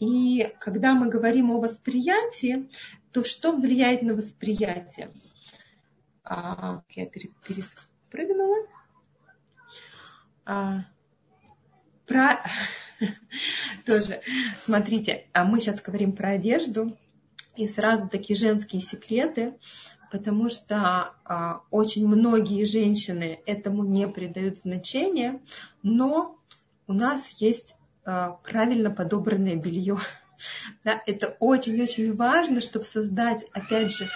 И 0.00 0.52
когда 0.60 0.94
мы 0.94 1.08
говорим 1.08 1.50
о 1.50 1.60
восприятии, 1.60 2.68
то 3.12 3.24
что 3.24 3.52
влияет 3.52 4.02
на 4.02 4.14
восприятие? 4.14 5.10
А, 6.28 6.82
я 6.90 7.06
перепрыгнула. 7.06 8.56
А, 10.44 10.80
про... 12.06 12.38
Тоже, 13.86 14.20
смотрите, 14.54 15.26
а 15.32 15.44
мы 15.44 15.60
сейчас 15.60 15.80
говорим 15.80 16.12
про 16.12 16.30
одежду, 16.30 16.98
и 17.56 17.66
сразу 17.66 18.08
такие 18.08 18.38
женские 18.38 18.82
секреты, 18.82 19.58
потому 20.10 20.50
что 20.50 21.14
а, 21.24 21.62
очень 21.70 22.06
многие 22.06 22.64
женщины 22.64 23.40
этому 23.46 23.84
не 23.84 24.06
придают 24.06 24.58
значения, 24.58 25.40
но 25.82 26.38
у 26.86 26.92
нас 26.92 27.30
есть 27.40 27.76
а, 28.04 28.32
правильно 28.44 28.90
подобранное 28.90 29.56
белье. 29.56 29.96
Да, 30.84 31.02
это 31.04 31.36
очень-очень 31.40 32.14
важно, 32.14 32.60
чтобы 32.60 32.84
создать, 32.84 33.44
опять 33.54 33.90
же, 33.90 34.08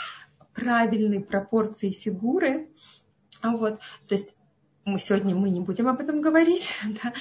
правильной 0.54 1.20
пропорции 1.20 1.90
фигуры. 1.90 2.68
А 3.40 3.56
вот, 3.56 3.80
то 4.06 4.14
есть 4.14 4.36
мы 4.84 4.98
сегодня 4.98 5.34
мы 5.34 5.50
не 5.50 5.60
будем 5.60 5.88
об 5.88 6.00
этом 6.00 6.20
говорить, 6.20 6.76
да, 7.02 7.12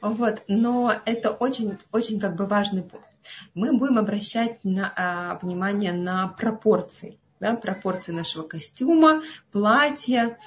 вот, 0.00 0.42
но 0.48 0.94
это 1.04 1.30
очень, 1.30 1.78
очень 1.92 2.20
как 2.20 2.36
бы 2.36 2.46
важный 2.46 2.82
пункт. 2.82 3.06
Мы 3.54 3.76
будем 3.76 3.98
обращать 3.98 4.64
на, 4.64 4.92
а, 4.96 5.38
внимание 5.42 5.92
на 5.92 6.28
пропорции, 6.28 7.18
да, 7.38 7.54
пропорции 7.54 8.12
нашего 8.12 8.44
костюма, 8.44 9.22
платья, 9.52 10.38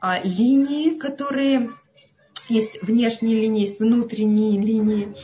а, 0.00 0.20
линии, 0.22 0.98
которые 0.98 1.70
есть 2.48 2.82
внешние 2.82 3.40
линии, 3.40 3.62
есть 3.62 3.80
внутренние 3.80 4.60
линии, 4.60 5.14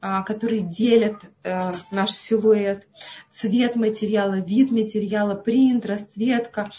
а, 0.00 0.22
которые 0.22 0.62
делят 0.62 1.16
э, 1.42 1.72
наш 1.90 2.12
силуэт, 2.12 2.88
цвет 3.40 3.76
материала, 3.76 4.38
вид 4.40 4.70
материала, 4.70 5.34
принт, 5.34 5.86
расцветка, 5.86 6.70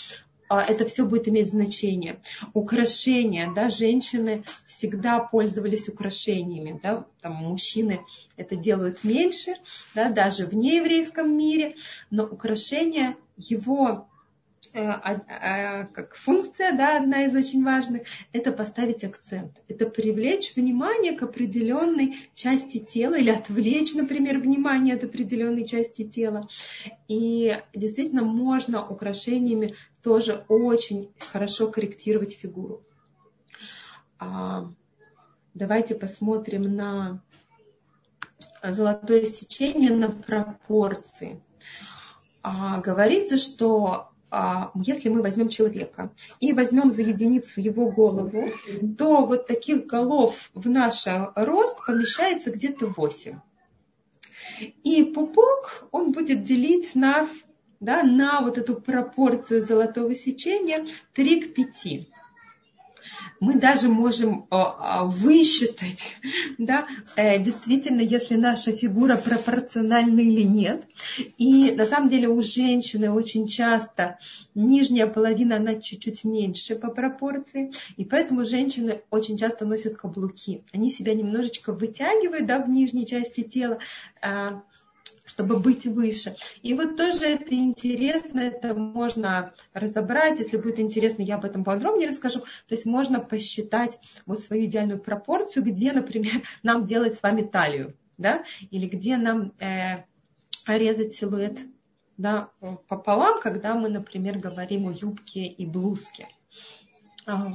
а, 0.48 0.62
это 0.62 0.86
все 0.86 1.06
будет 1.06 1.28
иметь 1.28 1.50
значение. 1.50 2.22
Украшения, 2.54 3.52
да, 3.56 3.70
женщины 3.70 4.44
всегда 4.68 5.20
пользовались 5.20 5.88
украшениями, 5.88 6.80
да, 6.84 7.06
там 7.22 7.36
мужчины 7.36 8.02
это 8.36 8.56
делают 8.56 9.04
меньше, 9.04 9.54
да, 9.96 10.12
даже 10.12 10.46
в 10.46 10.54
нееврейском 10.54 11.36
мире, 11.36 11.76
но 12.10 12.26
украшения 12.26 13.16
его 13.38 14.10
как 14.74 16.16
функция, 16.16 16.76
да, 16.78 16.98
одна 16.98 17.26
из 17.26 17.36
очень 17.36 17.64
важных, 17.64 18.04
это 18.32 18.52
поставить 18.52 19.04
акцент, 19.04 19.60
это 19.68 19.88
привлечь 19.88 20.56
внимание 20.56 21.14
к 21.14 21.24
определенной 21.24 22.30
части 22.36 22.80
тела 22.80 23.16
или 23.16 23.32
отвлечь, 23.32 23.94
например, 23.96 24.40
внимание 24.40 24.96
от 24.96 25.04
определенной 25.04 25.66
части 25.66 26.08
тела. 26.08 26.48
И 27.08 27.58
действительно 27.74 28.24
можно 28.24 28.88
украшениями 28.88 29.76
тоже 30.04 30.46
очень 30.48 31.12
хорошо 31.32 31.72
корректировать 31.72 32.34
фигуру. 32.34 32.84
А, 34.20 34.70
давайте 35.56 35.96
посмотрим 35.96 36.76
на 36.76 37.24
золотое 38.64 39.26
сечение, 39.26 39.92
на 39.92 40.10
пропорции. 40.10 41.42
А, 42.44 42.80
говорится, 42.80 43.38
что 43.38 43.94
а, 43.94 44.11
если 44.76 45.10
мы 45.10 45.22
возьмем 45.22 45.50
человека 45.50 46.12
и 46.40 46.54
возьмем 46.54 46.92
за 46.92 47.02
единицу 47.02 47.60
его 47.60 47.92
голову, 47.92 48.50
то 48.98 49.26
вот 49.26 49.48
таких 49.48 49.86
голов 49.88 50.52
в 50.54 50.70
наш 50.70 51.06
рост 51.36 51.78
помещается 51.86 52.52
где-то 52.52 52.88
8. 52.88 53.40
И 54.84 55.04
пупок, 55.04 55.88
он 55.92 56.12
будет 56.12 56.44
делить 56.44 56.96
нас 56.96 57.30
да, 57.82 58.04
на 58.04 58.42
вот 58.42 58.58
эту 58.58 58.76
пропорцию 58.76 59.62
золотого 59.62 60.14
сечения 60.16 60.86
3 61.14 61.42
к 61.42 61.54
5 61.56 62.11
мы 63.42 63.56
даже 63.56 63.90
можем 63.90 64.46
а, 64.52 64.78
а, 64.80 65.04
высчитать, 65.04 66.16
да, 66.60 66.88
э, 67.18 67.40
действительно, 67.40 68.02
если 68.02 68.36
наша 68.36 68.72
фигура 68.72 69.18
пропорциональна 69.18 70.20
или 70.20 70.44
нет. 70.44 70.84
И 71.40 71.72
на 71.72 71.84
самом 71.84 72.10
деле 72.10 72.30
у 72.30 72.42
женщины 72.44 73.12
очень 73.12 73.48
часто 73.48 74.20
нижняя 74.54 75.08
половина, 75.08 75.56
она 75.56 75.76
чуть-чуть 75.76 76.24
меньше 76.24 76.76
по 76.76 76.92
пропорции, 76.92 77.72
и 77.98 78.06
поэтому 78.06 78.46
женщины 78.46 79.02
очень 79.10 79.38
часто 79.38 79.66
носят 79.66 79.98
каблуки. 79.98 80.64
Они 80.72 80.92
себя 80.92 81.16
немножечко 81.16 81.74
вытягивают 81.74 82.46
да, 82.46 82.60
в 82.60 82.70
нижней 82.70 83.08
части 83.08 83.42
тела, 83.42 83.80
а, 84.22 84.62
чтобы 85.32 85.60
быть 85.60 85.86
выше. 85.86 86.36
И 86.62 86.74
вот 86.74 86.98
тоже 86.98 87.26
это 87.26 87.56
интересно, 87.56 88.42
это 88.42 88.74
можно 88.74 89.54
разобрать, 89.74 90.40
если 90.40 90.58
будет 90.58 90.78
интересно, 90.78 91.22
я 91.22 91.36
об 91.36 91.46
этом 91.46 91.64
подробнее 91.64 92.10
расскажу. 92.10 92.42
То 92.42 92.76
есть 92.76 92.86
можно 92.86 93.22
посчитать 93.22 93.98
вот 94.26 94.42
свою 94.42 94.66
идеальную 94.66 95.00
пропорцию, 95.00 95.64
где, 95.64 95.94
например, 95.94 96.42
нам 96.64 96.86
делать 96.86 97.14
с 97.14 97.24
вами 97.24 97.44
талию, 97.44 97.96
да, 98.18 98.44
или 98.72 98.88
где 98.88 99.16
нам 99.16 99.54
э, 99.60 100.04
резать 100.68 101.16
силуэт 101.16 101.60
да, 102.18 102.50
пополам, 102.90 103.40
когда 103.40 103.74
мы, 103.76 103.88
например, 103.88 104.38
говорим 104.38 104.90
о 104.90 104.92
юбке 104.92 105.46
и 105.46 105.66
блузке. 105.66 106.28
А, 107.26 107.54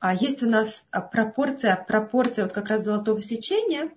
а 0.00 0.14
есть 0.14 0.42
у 0.42 0.50
нас 0.50 0.84
пропорция, 1.10 1.76
пропорция 1.76 2.44
вот 2.44 2.52
как 2.52 2.68
раз 2.68 2.84
золотого 2.84 3.22
сечения, 3.22 3.90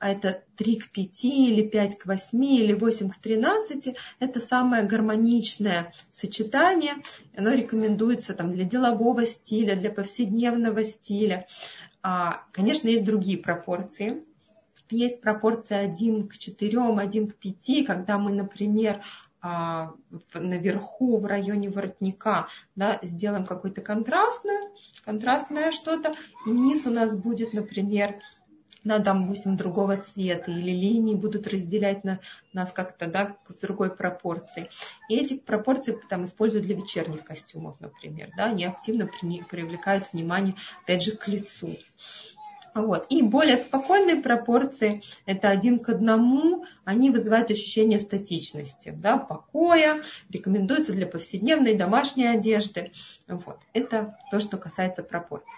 а 0.00 0.10
это 0.10 0.42
3 0.56 0.76
к 0.76 0.90
5 0.90 1.24
или 1.24 1.62
5 1.66 1.98
к 1.98 2.06
8 2.06 2.44
или 2.44 2.72
8 2.72 3.10
к 3.10 3.16
13, 3.16 3.96
это 4.18 4.40
самое 4.40 4.82
гармоничное 4.84 5.92
сочетание. 6.10 6.94
Оно 7.36 7.52
рекомендуется 7.52 8.34
там, 8.34 8.52
для 8.52 8.64
делового 8.64 9.26
стиля, 9.26 9.76
для 9.76 9.90
повседневного 9.90 10.84
стиля. 10.84 11.46
А, 12.02 12.42
конечно, 12.52 12.88
есть 12.88 13.04
другие 13.04 13.38
пропорции. 13.38 14.24
Есть 14.90 15.20
пропорция 15.20 15.80
1 15.80 16.28
к 16.28 16.38
4, 16.38 16.78
1 16.78 17.28
к 17.28 17.34
5, 17.34 17.86
когда 17.86 18.18
мы, 18.18 18.32
например, 18.32 19.02
а, 19.48 19.92
наверху, 20.34 21.18
в 21.18 21.24
районе 21.24 21.70
воротника, 21.70 22.48
да, 22.74 22.98
сделаем 23.02 23.44
какое-то 23.44 23.80
контрастное, 23.80 24.70
контрастное 25.04 25.70
что-то, 25.70 26.14
и 26.46 26.50
низ 26.50 26.86
у 26.86 26.90
нас 26.90 27.16
будет, 27.16 27.52
например, 27.52 28.20
там, 29.00 29.22
допустим, 29.22 29.56
другого 29.56 29.96
цвета, 29.96 30.50
или 30.50 30.70
линии 30.70 31.14
будут 31.14 31.46
разделять 31.46 32.04
на, 32.04 32.20
нас 32.52 32.72
как-то, 32.72 33.06
да, 33.06 33.36
в 33.48 33.60
другой 33.60 33.94
пропорции. 33.94 34.68
И 35.08 35.16
эти 35.16 35.36
пропорции 35.36 35.98
там 36.08 36.24
используют 36.24 36.66
для 36.66 36.76
вечерних 36.76 37.24
костюмов, 37.24 37.76
например, 37.80 38.30
да, 38.36 38.46
они 38.46 38.64
активно 38.64 39.06
привлекают 39.06 40.12
внимание, 40.12 40.54
опять 40.82 41.02
же, 41.02 41.12
к 41.12 41.28
лицу. 41.28 41.76
Вот. 42.76 43.06
И 43.08 43.22
более 43.22 43.56
спокойные 43.56 44.16
пропорции, 44.16 45.00
это 45.24 45.48
один 45.48 45.78
к 45.78 45.88
одному, 45.88 46.66
они 46.84 47.10
вызывают 47.10 47.50
ощущение 47.50 47.98
статичности, 47.98 48.92
да, 48.94 49.16
покоя, 49.16 50.02
рекомендуются 50.28 50.92
для 50.92 51.06
повседневной 51.06 51.74
домашней 51.74 52.26
одежды. 52.26 52.92
Вот. 53.28 53.58
Это 53.72 54.18
то, 54.30 54.40
что 54.40 54.58
касается 54.58 55.02
пропорций. 55.02 55.48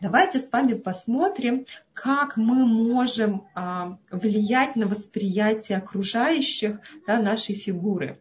Давайте 0.00 0.38
с 0.38 0.50
вами 0.50 0.72
посмотрим, 0.72 1.66
как 1.92 2.38
мы 2.38 2.64
можем 2.64 3.46
а, 3.54 3.98
влиять 4.10 4.74
на 4.74 4.86
восприятие 4.86 5.76
окружающих 5.76 6.80
да, 7.06 7.20
нашей 7.20 7.54
фигуры. 7.54 8.18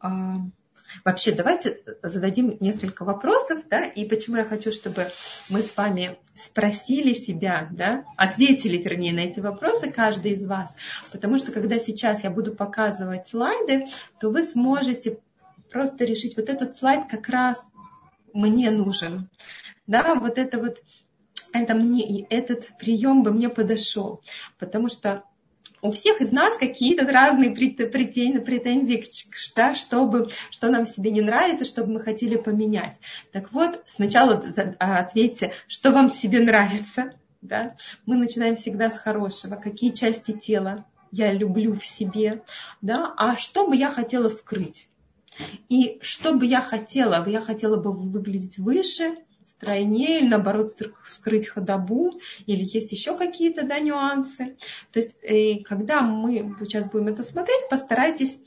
А, 0.00 0.38
Вообще, 1.04 1.32
давайте 1.32 1.80
зададим 2.02 2.56
несколько 2.60 3.04
вопросов, 3.04 3.62
да, 3.68 3.84
и 3.84 4.04
почему 4.04 4.36
я 4.36 4.44
хочу, 4.44 4.72
чтобы 4.72 5.06
мы 5.48 5.62
с 5.62 5.76
вами 5.76 6.18
спросили 6.34 7.12
себя, 7.14 7.68
да, 7.70 8.04
ответили, 8.16 8.76
вернее, 8.76 9.12
на 9.12 9.20
эти 9.20 9.40
вопросы, 9.40 9.90
каждый 9.90 10.32
из 10.32 10.46
вас. 10.46 10.74
Потому 11.12 11.38
что, 11.38 11.52
когда 11.52 11.78
сейчас 11.78 12.24
я 12.24 12.30
буду 12.30 12.54
показывать 12.54 13.28
слайды, 13.28 13.86
то 14.20 14.30
вы 14.30 14.42
сможете 14.42 15.18
просто 15.70 16.04
решить, 16.04 16.36
вот 16.36 16.48
этот 16.48 16.74
слайд 16.74 17.06
как 17.08 17.28
раз 17.28 17.70
мне 18.32 18.70
нужен. 18.70 19.28
Да, 19.86 20.14
вот 20.14 20.38
это 20.38 20.58
вот 20.58 20.82
это 21.52 21.74
мне, 21.74 22.24
этот 22.30 22.70
прием 22.78 23.22
бы 23.22 23.32
мне 23.32 23.48
подошел. 23.48 24.22
Потому 24.58 24.88
что 24.88 25.24
у 25.82 25.90
всех 25.90 26.20
из 26.20 26.32
нас 26.32 26.56
какие-то 26.56 27.06
разные 27.06 27.50
претензии, 27.50 29.04
да, 29.56 29.74
чтобы, 29.74 30.28
что 30.50 30.68
нам 30.68 30.86
себе 30.86 31.10
не 31.10 31.20
нравится, 31.20 31.64
чтобы 31.64 31.94
мы 31.94 32.00
хотели 32.00 32.36
поменять. 32.36 32.98
Так 33.32 33.52
вот, 33.52 33.82
сначала 33.86 34.42
а, 34.78 34.98
ответьте, 34.98 35.52
что 35.68 35.92
вам 35.92 36.12
себе 36.12 36.40
нравится. 36.40 37.12
Да? 37.42 37.76
Мы 38.04 38.16
начинаем 38.16 38.56
всегда 38.56 38.90
с 38.90 38.98
хорошего. 38.98 39.56
Какие 39.56 39.92
части 39.92 40.32
тела 40.32 40.84
я 41.10 41.32
люблю 41.32 41.74
в 41.74 41.84
себе, 41.84 42.42
да? 42.82 43.14
а 43.16 43.36
что 43.36 43.66
бы 43.66 43.76
я 43.76 43.90
хотела 43.90 44.28
скрыть. 44.28 44.88
И 45.68 45.98
что 46.02 46.34
бы 46.34 46.44
я 46.44 46.60
хотела, 46.60 47.26
я 47.26 47.40
хотела 47.40 47.76
бы 47.76 47.92
выглядеть 47.92 48.58
выше, 48.58 49.16
стройнее, 49.50 50.20
или 50.20 50.28
наоборот 50.28 50.70
скрыть 51.06 51.48
ходобу, 51.48 52.20
или 52.46 52.64
есть 52.64 52.92
еще 52.92 53.16
какие-то 53.16 53.64
да, 53.64 53.78
нюансы. 53.78 54.56
То 54.92 55.00
есть, 55.00 55.14
э, 55.22 55.62
когда 55.64 56.00
мы 56.00 56.56
сейчас 56.60 56.84
будем 56.84 57.08
это 57.08 57.22
смотреть, 57.22 57.68
постарайтесь 57.68 58.38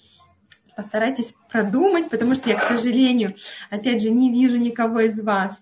постарайтесь 0.75 1.35
продумать, 1.51 2.09
потому 2.09 2.33
что 2.33 2.49
я, 2.49 2.57
к 2.57 2.63
сожалению, 2.63 3.35
опять 3.69 4.01
же, 4.01 4.09
не 4.09 4.31
вижу 4.31 4.57
никого 4.57 5.01
из 5.01 5.21
вас. 5.21 5.61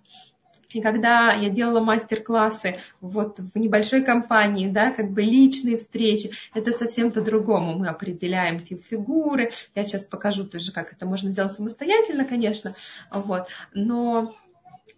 И 0.74 0.82
когда 0.82 1.34
я 1.34 1.50
делала 1.50 1.82
мастер-классы 1.82 2.78
вот 3.02 3.40
в 3.40 3.58
небольшой 3.58 4.04
компании, 4.04 4.70
да, 4.70 4.92
как 4.92 5.12
бы 5.12 5.22
личные 5.22 5.78
встречи, 5.78 6.32
это 6.54 6.72
совсем 6.72 7.12
по-другому. 7.12 7.78
Мы 7.78 7.90
определяем 7.90 8.64
тип 8.64 8.84
фигуры. 8.90 9.52
Я 9.76 9.84
сейчас 9.84 10.06
покажу 10.06 10.46
тоже, 10.46 10.72
как 10.72 10.94
это 10.94 11.06
можно 11.06 11.32
сделать 11.32 11.56
самостоятельно, 11.56 12.26
конечно. 12.26 12.74
Вот. 13.12 13.48
Но 13.74 14.36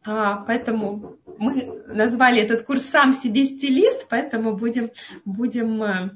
поэтому 0.04 1.18
мы 1.38 1.84
назвали 1.88 2.42
этот 2.42 2.64
курс 2.64 2.84
«Сам 2.84 3.14
себе 3.14 3.46
стилист», 3.46 4.08
поэтому 4.10 4.56
будем, 4.56 4.92
будем 5.26 5.84
э, 5.84 6.10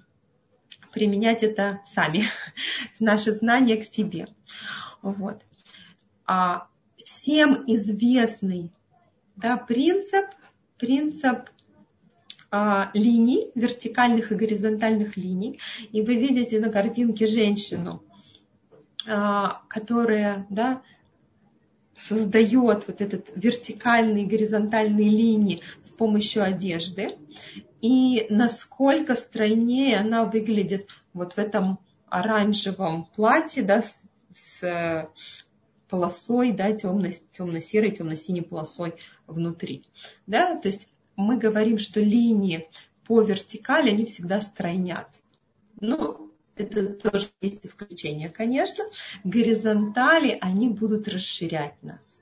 применять 0.93 1.43
это 1.43 1.81
сами, 1.85 2.23
наши 2.99 3.31
знания 3.31 3.77
к 3.77 3.83
себе. 3.83 4.27
Вот. 5.01 5.41
А, 6.25 6.67
всем 6.97 7.63
известный 7.67 8.71
да, 9.35 9.57
принцип, 9.57 10.25
принцип 10.77 11.49
а, 12.49 12.89
линий, 12.93 13.51
вертикальных 13.55 14.31
и 14.31 14.35
горизонтальных 14.35 15.17
линий. 15.17 15.59
И 15.91 16.01
вы 16.01 16.15
видите 16.15 16.59
на 16.59 16.71
картинке 16.71 17.27
женщину, 17.27 18.03
а, 19.07 19.61
которая 19.67 20.45
да, 20.49 20.81
создает 21.97 22.87
вот 22.87 23.01
этот 23.01 23.31
вертикальные 23.35 24.23
и 24.23 24.27
горизонтальные 24.27 25.09
линии 25.09 25.61
с 25.83 25.91
помощью 25.91 26.43
одежды, 26.43 27.17
и 27.81 28.27
насколько 28.29 29.15
стройнее 29.15 29.97
она 29.97 30.23
выглядит 30.25 30.89
вот 31.13 31.33
в 31.33 31.37
этом 31.37 31.79
оранжевом 32.07 33.05
платье, 33.15 33.63
да, 33.63 33.81
с, 33.81 34.05
с 34.31 35.09
полосой, 35.89 36.51
да, 36.51 36.71
темно, 36.73 37.09
темно-серой, 37.31 37.91
темно-синей 37.91 38.41
полосой 38.41 38.95
внутри. 39.25 39.83
Да? 40.25 40.57
То 40.57 40.67
есть 40.67 40.87
мы 41.15 41.37
говорим, 41.37 41.79
что 41.79 41.99
линии 41.99 42.69
по 43.05 43.21
вертикали, 43.21 43.89
они 43.89 44.05
всегда 44.05 44.41
стройнят. 44.41 45.07
Ну, 45.79 46.26
это 46.59 46.93
тоже 46.93 47.27
есть 47.41 47.65
исключение, 47.65 48.29
конечно, 48.29 48.83
горизонтали, 49.23 50.37
они 50.41 50.69
будут 50.69 51.07
расширять 51.07 51.81
нас. 51.81 52.21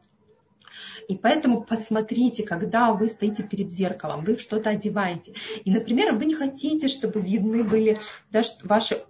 И 1.07 1.15
поэтому 1.15 1.61
посмотрите, 1.61 2.43
когда 2.43 2.91
вы 2.91 3.09
стоите 3.09 3.43
перед 3.43 3.71
зеркалом, 3.71 4.23
вы 4.23 4.37
что-то 4.37 4.71
одеваете. 4.71 5.33
И, 5.63 5.71
например, 5.71 6.13
вы 6.15 6.25
не 6.25 6.33
хотите, 6.33 6.87
чтобы 6.87 7.21
видны 7.21 7.63
были 7.63 7.99
да, 8.31 8.41
ваши 8.63 9.03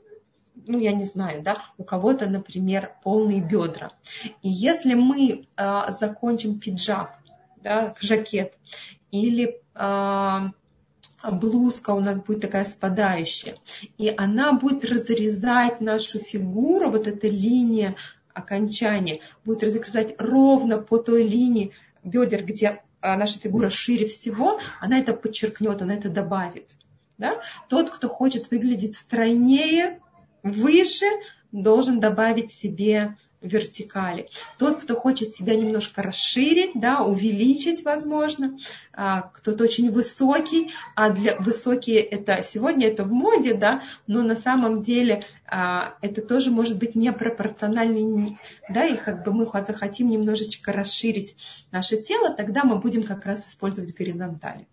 ну, 0.67 0.79
я 0.79 0.93
не 0.93 1.03
знаю, 1.03 1.43
да, 1.43 1.57
у 1.77 1.83
кого-то, 1.83 2.27
например, 2.27 2.95
полные 3.03 3.41
бедра. 3.41 3.91
И 4.41 4.49
если 4.49 4.93
мы 4.93 5.47
э, 5.57 5.81
закончим 5.89 6.59
пиджак, 6.59 7.19
да, 7.61 7.93
жакет, 7.99 8.57
или 9.11 9.61
э, 9.75 10.49
блузка 11.31 11.91
у 11.91 11.99
нас 11.99 12.21
будет 12.21 12.41
такая 12.41 12.65
спадающая. 12.65 13.55
И 13.97 14.13
она 14.15 14.53
будет 14.53 14.85
разрезать 14.85 15.81
нашу 15.81 16.19
фигуру, 16.19 16.91
вот 16.91 17.07
эта 17.07 17.27
линия 17.27 17.95
окончание 18.33 19.21
будет 19.45 19.63
разрезать 19.63 20.15
ровно 20.17 20.77
по 20.77 20.97
той 20.97 21.23
линии 21.23 21.71
бедер, 22.03 22.43
где 22.43 22.81
а, 23.01 23.17
наша 23.17 23.39
фигура 23.39 23.69
шире 23.69 24.07
всего, 24.07 24.59
она 24.79 24.99
это 24.99 25.13
подчеркнет, 25.13 25.81
она 25.81 25.95
это 25.95 26.09
добавит. 26.09 26.75
Да? 27.17 27.41
Тот, 27.69 27.89
кто 27.89 28.09
хочет 28.09 28.51
выглядеть 28.51 28.97
стройнее, 28.97 29.99
выше, 30.43 31.05
должен 31.51 31.99
добавить 31.99 32.51
себе 32.51 33.15
вертикали. 33.45 34.27
Тот, 34.57 34.81
кто 34.81 34.95
хочет 34.95 35.31
себя 35.31 35.55
немножко 35.55 36.01
расширить, 36.01 36.71
да, 36.75 37.03
увеличить, 37.03 37.83
возможно, 37.83 38.57
а, 38.93 39.21
кто-то 39.33 39.63
очень 39.63 39.91
высокий, 39.91 40.71
а 40.95 41.09
для 41.09 41.35
высокие 41.37 41.99
это 41.99 42.41
сегодня 42.43 42.87
это 42.87 43.03
в 43.03 43.11
моде, 43.11 43.53
да, 43.53 43.81
но 44.07 44.21
на 44.23 44.35
самом 44.35 44.83
деле 44.83 45.23
а, 45.47 45.95
это 46.01 46.21
тоже 46.21 46.51
может 46.51 46.77
быть 46.79 46.95
непропорционально, 46.95 48.37
да, 48.69 48.85
и 48.85 48.97
как 48.97 49.23
бы 49.23 49.33
мы 49.33 49.45
захотим 49.65 50.09
немножечко 50.09 50.71
расширить 50.71 51.35
наше 51.71 51.97
тело, 51.97 52.31
тогда 52.33 52.63
мы 52.63 52.77
будем 52.77 53.03
как 53.03 53.25
раз 53.25 53.47
использовать 53.49 53.95
горизонтали. 53.95 54.67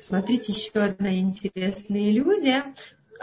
Смотрите, 0.00 0.52
еще 0.52 0.80
одна 0.80 1.16
интересная 1.18 2.10
иллюзия. 2.10 2.74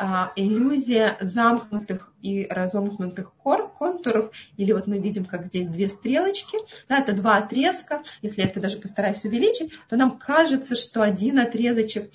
А, 0.02 0.32
иллюзия 0.38 1.18
замкнутых 1.20 2.14
и 2.22 2.48
разомкнутых 2.50 3.34
контуров, 3.34 4.32
или 4.56 4.72
вот 4.72 4.88
мы 4.88 4.98
видим, 4.98 5.26
как 5.26 5.46
здесь 5.46 5.68
две 5.68 5.90
стрелочки, 5.90 6.58
да, 6.88 7.00
это 7.00 7.12
два 7.12 7.36
отрезка, 7.36 8.02
если 8.22 8.42
я 8.42 8.48
это 8.48 8.62
даже 8.62 8.78
постараюсь 8.78 9.26
увеличить, 9.26 9.74
то 9.90 9.98
нам 9.98 10.18
кажется, 10.18 10.76
что 10.76 11.02
один 11.02 11.38
отрезочек 11.38 12.10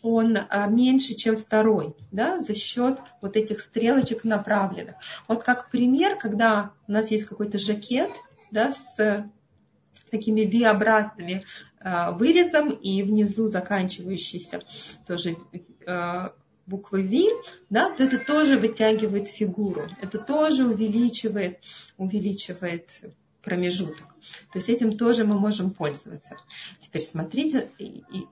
он 0.00 0.38
а, 0.48 0.66
меньше, 0.66 1.12
чем 1.12 1.36
второй, 1.36 1.94
да, 2.10 2.40
за 2.40 2.54
счет 2.54 3.00
вот 3.20 3.36
этих 3.36 3.60
стрелочек 3.60 4.24
направленных. 4.24 4.94
Вот 5.28 5.44
как 5.44 5.68
пример, 5.70 6.16
когда 6.16 6.70
у 6.88 6.92
нас 6.92 7.10
есть 7.10 7.26
какой-то 7.26 7.58
жакет, 7.58 8.12
да, 8.50 8.72
с 8.72 9.30
такими 10.10 10.46
V-обратными 10.46 11.44
э, 11.80 12.10
вырезом 12.12 12.70
и 12.70 13.02
внизу 13.02 13.46
заканчивающийся 13.46 14.60
тоже 15.06 15.36
э, 15.86 16.30
буквы 16.70 17.02
V, 17.02 17.42
да, 17.68 17.90
то 17.90 18.04
это 18.04 18.18
тоже 18.18 18.56
вытягивает 18.58 19.28
фигуру, 19.28 19.88
это 20.00 20.18
тоже 20.18 20.64
увеличивает, 20.64 21.58
увеличивает 21.98 23.02
промежуток. 23.42 24.06
То 24.52 24.58
есть 24.58 24.68
этим 24.68 24.96
тоже 24.96 25.24
мы 25.24 25.38
можем 25.38 25.72
пользоваться. 25.72 26.36
Теперь 26.80 27.02
смотрите, 27.02 27.70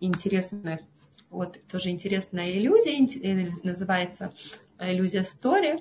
интересная, 0.00 0.80
вот 1.30 1.58
тоже 1.66 1.90
интересная 1.90 2.52
иллюзия, 2.52 3.04
э, 3.22 3.50
называется 3.62 4.32
иллюзия 4.78 5.22
story, 5.22 5.80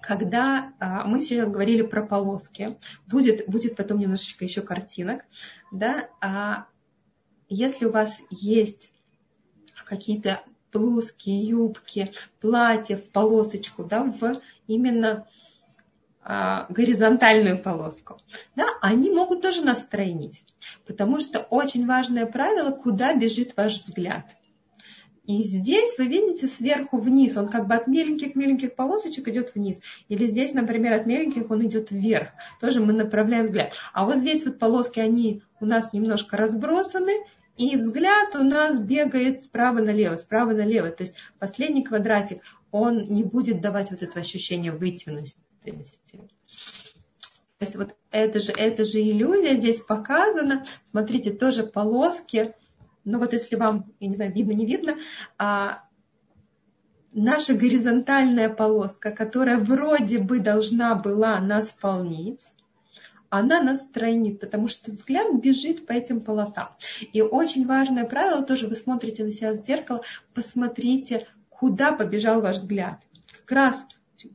когда 0.00 0.72
а, 0.78 1.04
мы 1.04 1.22
сейчас 1.22 1.50
говорили 1.50 1.82
про 1.82 2.06
полоски, 2.06 2.78
будет, 3.08 3.46
будет 3.48 3.76
потом 3.76 3.98
немножечко 3.98 4.44
еще 4.44 4.62
картинок, 4.62 5.24
да, 5.72 6.08
а 6.20 6.66
если 7.48 7.86
у 7.86 7.90
вас 7.90 8.12
есть 8.30 8.92
какие-то 9.84 10.40
блузки, 10.78 11.30
юбки, 11.30 12.10
платья 12.40 12.96
в 12.96 13.04
полосочку, 13.04 13.84
да, 13.84 14.04
в 14.04 14.40
именно 14.66 15.26
а, 16.22 16.66
горизонтальную 16.68 17.58
полоску, 17.58 18.20
да, 18.56 18.66
они 18.80 19.10
могут 19.10 19.42
тоже 19.42 19.62
настроенить, 19.62 20.44
потому 20.86 21.20
что 21.20 21.40
очень 21.40 21.86
важное 21.86 22.26
правило, 22.26 22.70
куда 22.70 23.14
бежит 23.14 23.56
ваш 23.56 23.78
взгляд. 23.78 24.24
И 25.26 25.42
здесь 25.42 25.98
вы 25.98 26.06
видите 26.06 26.46
сверху 26.46 26.98
вниз, 26.98 27.36
он 27.36 27.48
как 27.48 27.66
бы 27.66 27.74
от 27.74 27.88
меленьких-меленьких 27.88 28.76
полосочек 28.76 29.26
идет 29.28 29.54
вниз. 29.54 29.80
Или 30.08 30.26
здесь, 30.26 30.52
например, 30.52 30.92
от 30.92 31.06
меленьких 31.06 31.50
он 31.50 31.66
идет 31.66 31.90
вверх. 31.90 32.28
Тоже 32.60 32.80
мы 32.80 32.92
направляем 32.92 33.46
взгляд. 33.46 33.74
А 33.92 34.04
вот 34.04 34.18
здесь 34.18 34.44
вот 34.44 34.58
полоски, 34.60 35.00
они 35.00 35.42
у 35.60 35.66
нас 35.66 35.92
немножко 35.92 36.36
разбросаны, 36.36 37.12
и 37.56 37.76
взгляд 37.76 38.34
у 38.34 38.42
нас 38.42 38.78
бегает 38.80 39.42
справа 39.42 39.80
налево, 39.80 40.16
справа 40.16 40.52
налево. 40.52 40.90
То 40.90 41.04
есть 41.04 41.14
последний 41.38 41.82
квадратик, 41.82 42.42
он 42.70 43.08
не 43.08 43.24
будет 43.24 43.60
давать 43.60 43.90
вот 43.90 44.02
это 44.02 44.20
ощущение 44.20 44.72
вытянутости. 44.72 45.42
То 47.58 47.62
есть 47.64 47.76
вот 47.76 47.96
это 48.10 48.38
же, 48.38 48.52
это 48.52 48.84
же 48.84 49.00
иллюзия 49.00 49.56
здесь 49.56 49.80
показана. 49.80 50.66
Смотрите, 50.84 51.32
тоже 51.32 51.64
полоски. 51.64 52.54
Ну 53.04 53.18
вот 53.18 53.32
если 53.32 53.56
вам, 53.56 53.92
я 54.00 54.08
не 54.08 54.14
знаю, 54.14 54.32
видно, 54.32 54.52
не 54.52 54.66
видно, 54.66 54.96
а, 55.38 55.84
наша 57.12 57.54
горизонтальная 57.54 58.50
полоска, 58.50 59.10
которая 59.10 59.58
вроде 59.58 60.18
бы 60.18 60.38
должна 60.40 60.94
была 60.94 61.40
нас 61.40 61.74
полнить, 61.80 62.52
она 63.30 63.62
нас 63.62 63.82
стройнит, 63.82 64.40
потому 64.40 64.68
что 64.68 64.90
взгляд 64.90 65.34
бежит 65.40 65.86
по 65.86 65.92
этим 65.92 66.20
полосам. 66.20 66.68
И 67.12 67.22
очень 67.22 67.66
важное 67.66 68.04
правило, 68.04 68.42
тоже 68.42 68.66
вы 68.66 68.76
смотрите 68.76 69.24
на 69.24 69.32
себя 69.32 69.52
в 69.52 69.64
зеркало, 69.64 70.02
посмотрите, 70.34 71.26
куда 71.48 71.92
побежал 71.92 72.40
ваш 72.40 72.58
взгляд. 72.58 73.02
Как 73.44 73.52
раз 73.52 73.84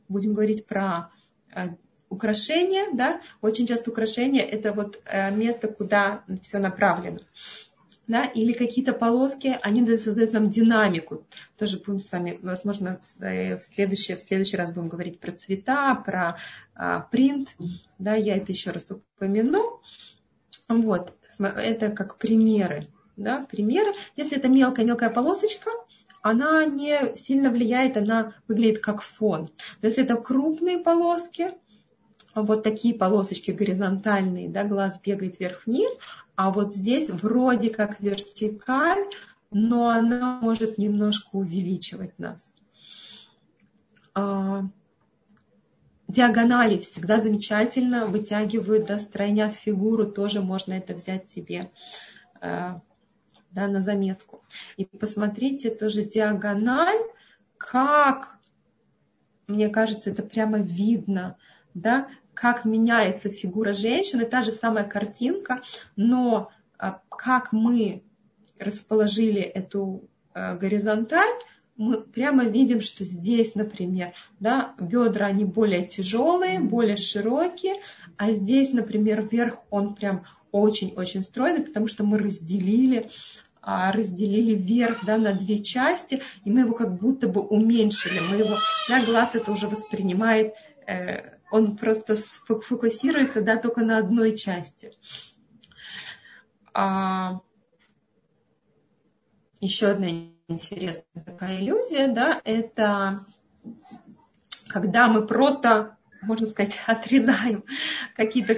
будем 0.08 0.34
говорить 0.34 0.66
про 0.66 1.10
э, 1.54 1.68
украшения, 2.08 2.86
да, 2.92 3.20
очень 3.40 3.66
часто 3.66 3.90
украшения 3.90 4.42
это 4.42 4.72
вот 4.72 5.00
э, 5.06 5.30
место, 5.30 5.68
куда 5.68 6.24
все 6.42 6.58
направлено 6.58 7.18
да, 8.06 8.24
или 8.24 8.52
какие-то 8.52 8.92
полоски, 8.92 9.58
они 9.62 9.84
создают 9.96 10.32
нам 10.32 10.50
динамику. 10.50 11.26
Тоже 11.56 11.78
будем 11.78 12.00
с 12.00 12.10
вами, 12.12 12.38
возможно, 12.42 13.00
в 13.18 13.60
следующий, 13.62 14.16
в 14.16 14.20
следующий 14.20 14.56
раз 14.56 14.70
будем 14.70 14.88
говорить 14.88 15.20
про 15.20 15.32
цвета, 15.32 15.94
про 15.94 16.36
а, 16.74 17.00
принт, 17.00 17.54
да, 17.98 18.14
я 18.14 18.36
это 18.36 18.52
еще 18.52 18.70
раз 18.70 18.90
упомяну. 18.90 19.80
Вот, 20.68 21.14
это 21.38 21.90
как 21.90 22.18
примеры, 22.18 22.88
да, 23.16 23.46
примеры. 23.48 23.92
Если 24.16 24.38
это 24.38 24.48
мелкая-мелкая 24.48 25.10
полосочка, 25.10 25.70
она 26.22 26.64
не 26.64 27.16
сильно 27.16 27.50
влияет, 27.50 27.96
она 27.96 28.34
выглядит 28.48 28.80
как 28.80 29.02
фон. 29.02 29.50
Но 29.80 29.88
если 29.88 30.04
это 30.04 30.16
крупные 30.16 30.78
полоски, 30.78 31.50
вот 32.34 32.62
такие 32.62 32.94
полосочки 32.94 33.50
горизонтальные, 33.50 34.48
да, 34.48 34.64
глаз 34.64 35.00
бегает 35.04 35.38
вверх-вниз, 35.38 35.98
а 36.34 36.50
вот 36.50 36.74
здесь 36.74 37.10
вроде 37.10 37.70
как 37.70 38.00
вертикаль, 38.00 39.04
но 39.50 39.90
она 39.90 40.40
может 40.40 40.78
немножко 40.78 41.36
увеличивать 41.36 42.18
нас. 42.18 42.48
А, 44.14 44.62
диагонали 46.08 46.78
всегда 46.78 47.20
замечательно, 47.20 48.06
вытягивают, 48.06 48.86
да, 48.86 48.98
стройнят 48.98 49.54
фигуру, 49.54 50.06
тоже 50.06 50.40
можно 50.40 50.74
это 50.74 50.94
взять 50.94 51.30
себе 51.30 51.70
а, 52.40 52.80
да, 53.50 53.68
на 53.68 53.80
заметку. 53.80 54.42
И 54.76 54.84
посмотрите 54.84 55.70
тоже 55.70 56.04
диагональ, 56.04 57.02
как, 57.56 58.38
мне 59.46 59.68
кажется, 59.68 60.10
это 60.10 60.22
прямо 60.22 60.58
видно, 60.58 61.36
да, 61.74 62.08
как 62.42 62.64
меняется 62.64 63.28
фигура 63.28 63.72
женщины, 63.72 64.24
та 64.24 64.42
же 64.42 64.50
самая 64.50 64.82
картинка, 64.82 65.60
но 65.94 66.50
а, 66.76 67.00
как 67.08 67.52
мы 67.52 68.02
расположили 68.58 69.40
эту 69.40 70.08
а, 70.34 70.56
горизонталь, 70.56 71.38
мы 71.76 72.00
прямо 72.00 72.42
видим, 72.42 72.80
что 72.80 73.04
здесь, 73.04 73.54
например, 73.54 74.12
да, 74.40 74.74
бедра, 74.80 75.26
они 75.26 75.44
более 75.44 75.86
тяжелые, 75.86 76.58
более 76.58 76.96
широкие, 76.96 77.74
а 78.16 78.32
здесь, 78.32 78.72
например, 78.72 79.22
вверх 79.22 79.58
он 79.70 79.94
прям 79.94 80.24
очень-очень 80.50 81.22
стройный, 81.22 81.62
потому 81.62 81.86
что 81.86 82.02
мы 82.02 82.18
разделили 82.18 83.08
а, 83.60 83.92
разделили 83.92 84.54
вверх 84.54 85.04
да, 85.04 85.16
на 85.16 85.32
две 85.32 85.58
части, 85.58 86.20
и 86.44 86.50
мы 86.50 86.62
его 86.62 86.74
как 86.74 86.96
будто 86.96 87.28
бы 87.28 87.40
уменьшили. 87.40 88.18
Мы 88.18 88.38
его, 88.38 88.56
да, 88.88 89.04
глаз 89.04 89.36
это 89.36 89.52
уже 89.52 89.68
воспринимает 89.68 90.54
э, 90.88 91.31
он 91.52 91.76
просто 91.76 92.16
фокусируется 92.16 93.42
да, 93.42 93.56
только 93.56 93.82
на 93.82 93.98
одной 93.98 94.36
части. 94.36 94.92
А, 96.72 97.40
еще 99.60 99.88
одна 99.88 100.08
интересная 100.48 101.24
такая 101.24 101.60
иллюзия, 101.60 102.08
да, 102.08 102.40
это 102.44 103.20
когда 104.68 105.08
мы 105.08 105.26
просто, 105.26 105.98
можно 106.22 106.46
сказать, 106.46 106.80
отрезаем 106.86 107.64
какие-то 108.16 108.56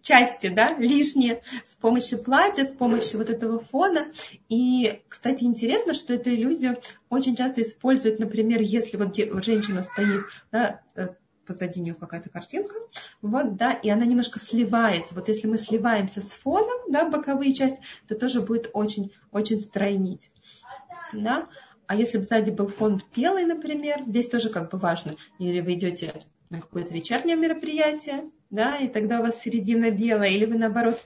части, 0.00 0.48
да, 0.48 0.74
лишние 0.78 1.42
с 1.66 1.76
помощью 1.76 2.22
платья, 2.22 2.64
с 2.64 2.72
помощью 2.72 3.18
вот 3.18 3.28
этого 3.28 3.58
фона. 3.58 4.10
И, 4.48 5.02
кстати, 5.08 5.44
интересно, 5.44 5.92
что 5.92 6.14
эту 6.14 6.30
иллюзию 6.30 6.78
очень 7.10 7.36
часто 7.36 7.60
используют, 7.60 8.18
например, 8.18 8.62
если 8.62 8.96
вот 8.96 9.14
женщина 9.44 9.82
стоит 9.82 10.24
да, 10.50 10.80
э, 10.94 11.08
позади 11.50 11.80
нее 11.80 11.94
какая-то 11.94 12.28
картинка, 12.28 12.74
вот, 13.22 13.56
да, 13.56 13.72
и 13.72 13.90
она 13.90 14.04
немножко 14.04 14.38
сливается. 14.38 15.16
Вот 15.16 15.26
если 15.26 15.48
мы 15.48 15.58
сливаемся 15.58 16.20
с 16.20 16.30
фоном, 16.30 16.78
да, 16.88 17.08
боковые 17.08 17.52
части, 17.52 17.80
то 18.06 18.14
тоже 18.14 18.40
будет 18.40 18.70
очень, 18.72 19.12
очень 19.32 19.58
стройнить, 19.58 20.30
да. 21.12 21.48
А 21.88 21.96
если 21.96 22.18
бы 22.18 22.22
сзади 22.24 22.52
был 22.52 22.68
фон 22.68 23.02
белый, 23.16 23.44
например, 23.44 24.04
здесь 24.06 24.28
тоже 24.28 24.48
как 24.48 24.70
бы 24.70 24.78
важно, 24.78 25.16
или 25.40 25.60
вы 25.60 25.74
идете 25.74 26.22
на 26.48 26.60
какое-то 26.60 26.94
вечернее 26.94 27.34
мероприятие, 27.34 28.30
да, 28.48 28.76
и 28.76 28.86
тогда 28.86 29.18
у 29.18 29.22
вас 29.22 29.42
середина 29.42 29.90
белая, 29.90 30.30
или 30.30 30.44
вы 30.44 30.56
наоборот 30.56 31.04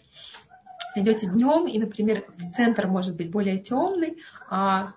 идете 0.94 1.26
днем, 1.26 1.66
и, 1.66 1.78
например, 1.78 2.26
центр 2.54 2.86
может 2.86 3.16
быть 3.16 3.30
более 3.30 3.58
темный, 3.60 4.18
а, 4.50 4.92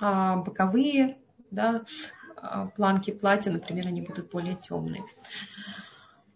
а 0.00 0.36
боковые, 0.36 1.18
да, 1.50 1.82
планки 2.76 3.10
платья, 3.10 3.50
например, 3.50 3.86
они 3.86 4.02
будут 4.02 4.30
более 4.30 4.56
темные. 4.56 5.04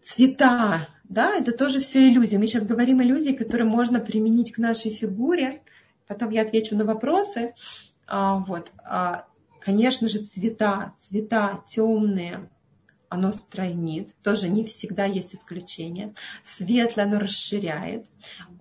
Цвета, 0.01 0.87
да, 1.03 1.33
это 1.33 1.51
тоже 1.51 1.79
все 1.79 2.07
иллюзии. 2.07 2.37
Мы 2.37 2.47
сейчас 2.47 2.65
говорим 2.65 3.01
иллюзии, 3.01 3.31
которые 3.31 3.67
можно 3.67 3.99
применить 3.99 4.51
к 4.51 4.59
нашей 4.59 4.91
фигуре. 4.91 5.63
Потом 6.07 6.29
я 6.29 6.43
отвечу 6.43 6.75
на 6.75 6.85
вопросы. 6.85 7.55
А, 8.07 8.37
вот. 8.37 8.71
А, 8.83 9.25
конечно 9.59 10.07
же, 10.07 10.19
цвета, 10.19 10.93
цвета 10.95 11.63
темные, 11.67 12.49
оно 13.09 13.33
стройнит. 13.33 14.13
Тоже 14.23 14.47
не 14.47 14.63
всегда 14.63 15.05
есть 15.05 15.33
исключения. 15.33 16.13
Светлое 16.43 17.05
оно 17.05 17.19
расширяет. 17.19 18.05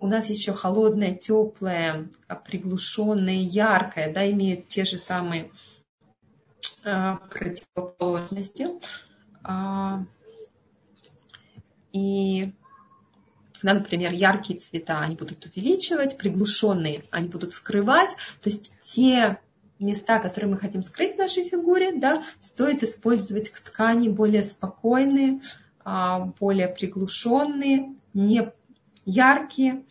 У 0.01 0.07
нас 0.07 0.31
еще 0.31 0.53
холодное, 0.53 1.15
теплое, 1.15 2.09
приглушенное, 2.47 3.35
яркое, 3.35 4.13
да, 4.13 4.31
имеют 4.31 4.69
те 4.69 4.85
же 4.85 4.97
самые 4.97 5.45
а, 5.45 5.74
противоположности. 7.31 8.69
А, 9.43 10.05
и, 11.93 12.53
да, 13.63 13.75
например, 13.75 14.13
яркие 14.13 14.59
цвета 14.59 15.01
они 15.01 15.17
будут 15.17 15.47
увеличивать, 15.47 16.19
приглушенные 16.19 17.05
они 17.11 17.29
будут 17.29 17.53
скрывать. 17.53 18.11
То 18.43 18.51
есть 18.51 18.73
те 18.83 19.39
места, 19.79 20.19
которые 20.19 20.51
мы 20.51 20.59
хотим 20.59 20.83
скрыть 20.83 21.15
в 21.15 21.19
нашей 21.19 21.49
фигуре, 21.49 21.93
да, 21.99 22.23
стоит 22.41 22.83
использовать 22.83 23.53
ткани 23.53 24.09
более 24.09 24.43
спокойные, 24.43 25.41
а, 25.85 26.21
более 26.41 26.69
приглушенные, 26.69 27.95
не 28.13 28.51
яркие, 29.05 29.85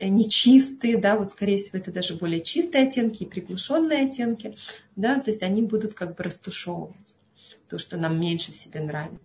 не 0.00 0.28
чистые, 0.28 0.98
да, 0.98 1.16
вот 1.16 1.30
скорее 1.30 1.58
всего 1.58 1.78
это 1.78 1.92
даже 1.92 2.14
более 2.14 2.40
чистые 2.40 2.88
оттенки 2.88 3.22
и 3.22 3.26
приглушенные 3.26 4.08
оттенки, 4.08 4.56
да, 4.94 5.18
то 5.20 5.30
есть 5.30 5.42
они 5.42 5.62
будут 5.62 5.94
как 5.94 6.16
бы 6.16 6.24
растушевывать 6.24 7.16
то, 7.68 7.78
что 7.78 7.96
нам 7.96 8.20
меньше 8.20 8.52
в 8.52 8.56
себе 8.56 8.80
нравится. 8.80 9.20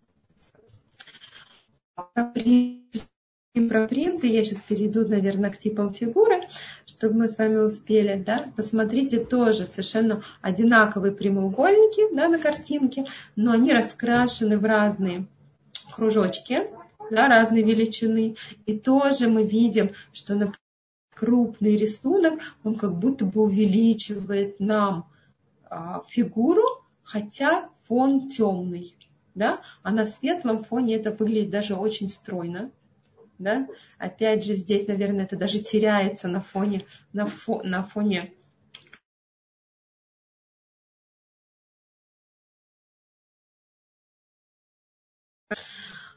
Про 1.96 2.34
про 3.68 3.86
принты, 3.86 4.28
я 4.28 4.46
сейчас 4.46 4.62
перейду, 4.62 5.06
наверное, 5.06 5.50
к 5.50 5.58
типам 5.58 5.94
фигуры, 5.94 6.48
чтобы 6.86 7.16
мы 7.16 7.28
с 7.28 7.38
вами 7.38 7.58
успели, 7.58 8.16
да, 8.16 8.46
посмотрите 8.56 9.20
тоже 9.26 9.66
совершенно 9.66 10.24
одинаковые 10.42 11.12
прямоугольники, 11.12 12.16
да, 12.16 12.30
на 12.30 12.40
картинке, 12.40 13.06
но 13.36 13.52
они 13.52 13.74
раскрашены 13.74 14.58
в 14.58 14.64
разные 14.64 15.28
кружочки, 15.94 16.70
да, 17.12 17.28
разной 17.28 17.62
величины, 17.62 18.38
и 18.66 18.78
тоже 18.78 19.28
мы 19.28 19.44
видим, 19.44 19.92
что, 20.14 20.34
например, 20.34 20.58
крупный 21.14 21.76
рисунок, 21.76 22.40
он 22.64 22.76
как 22.76 22.98
будто 22.98 23.26
бы 23.26 23.44
увеличивает 23.44 24.60
нам 24.60 25.12
а, 25.66 26.04
фигуру, 26.08 26.64
хотя 27.04 27.70
фон 27.84 28.30
темный, 28.30 28.96
да, 29.36 29.60
а 29.84 29.92
на 29.92 30.06
светлом 30.06 30.64
фоне 30.64 30.96
это 30.96 31.12
выглядит 31.12 31.52
даже 31.52 31.76
очень 31.76 32.10
стройно, 32.10 32.72
да? 33.38 33.68
Опять 33.98 34.46
же, 34.46 34.56
здесь, 34.56 34.88
наверное, 34.88 35.26
это 35.26 35.36
даже 35.36 35.60
теряется 35.60 36.30
на 36.30 36.42
фоне, 36.42 36.86
на, 37.12 37.28
фо, 37.28 37.62
на 37.64 37.84
фоне 37.84 38.32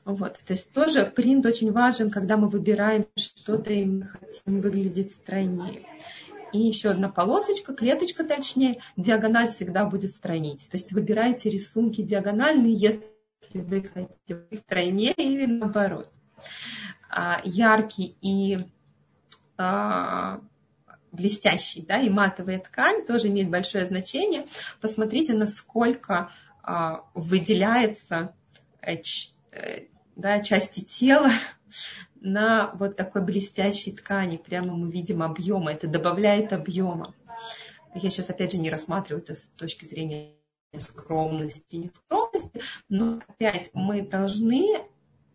Вот, 0.04 0.38
то 0.38 0.52
есть 0.52 0.72
тоже 0.72 1.06
принт 1.06 1.46
очень 1.46 1.72
важен, 1.72 2.10
когда 2.10 2.36
мы 2.36 2.48
выбираем 2.48 3.06
что-то 3.16 3.72
и 3.72 3.84
мы 3.84 4.04
хотим 4.04 4.60
выглядеть 4.60 5.14
стройнее. 5.14 5.86
И 6.52 6.58
еще 6.58 6.90
одна 6.90 7.08
полосочка, 7.08 7.74
клеточка 7.74 8.22
точнее, 8.22 8.80
диагональ 8.96 9.50
всегда 9.50 9.86
будет 9.86 10.14
стройнить. 10.14 10.68
То 10.70 10.76
есть 10.76 10.92
выбирайте 10.92 11.48
рисунки 11.48 12.02
диагональные, 12.02 12.74
если 12.74 13.02
вы 13.54 13.82
хотите 13.82 14.34
быть 14.50 14.60
стройнее 14.60 15.14
или 15.14 15.46
наоборот. 15.46 16.12
А, 17.10 17.40
яркий 17.44 18.16
и 18.20 18.58
а, 19.56 20.40
блестящий, 21.12 21.82
да, 21.82 22.00
и 22.00 22.10
матовая 22.10 22.58
ткань 22.58 23.06
тоже 23.06 23.28
имеет 23.28 23.48
большое 23.48 23.86
значение. 23.86 24.44
Посмотрите, 24.80 25.32
насколько 25.32 26.30
а, 26.62 27.04
выделяется 27.14 28.34
э, 28.80 28.96
э, 29.52 29.86
да, 30.16 30.40
части 30.40 30.80
тела 30.80 31.30
на 32.20 32.72
вот 32.74 32.96
такой 32.96 33.22
блестящей 33.22 33.92
ткани. 33.92 34.36
Прямо 34.36 34.74
мы 34.74 34.90
видим 34.90 35.22
объемы, 35.22 35.72
это 35.72 35.86
добавляет 35.86 36.52
объема. 36.52 37.14
Я 37.94 38.10
сейчас 38.10 38.30
опять 38.30 38.52
же 38.52 38.58
не 38.58 38.70
рассматриваю 38.70 39.22
это 39.22 39.34
с 39.34 39.48
точки 39.50 39.84
зрения 39.84 40.34
скромности, 40.76 41.76
не 41.76 41.88
скромности, 41.88 42.60
но 42.88 43.20
опять 43.28 43.70
мы 43.74 44.02
должны 44.02 44.80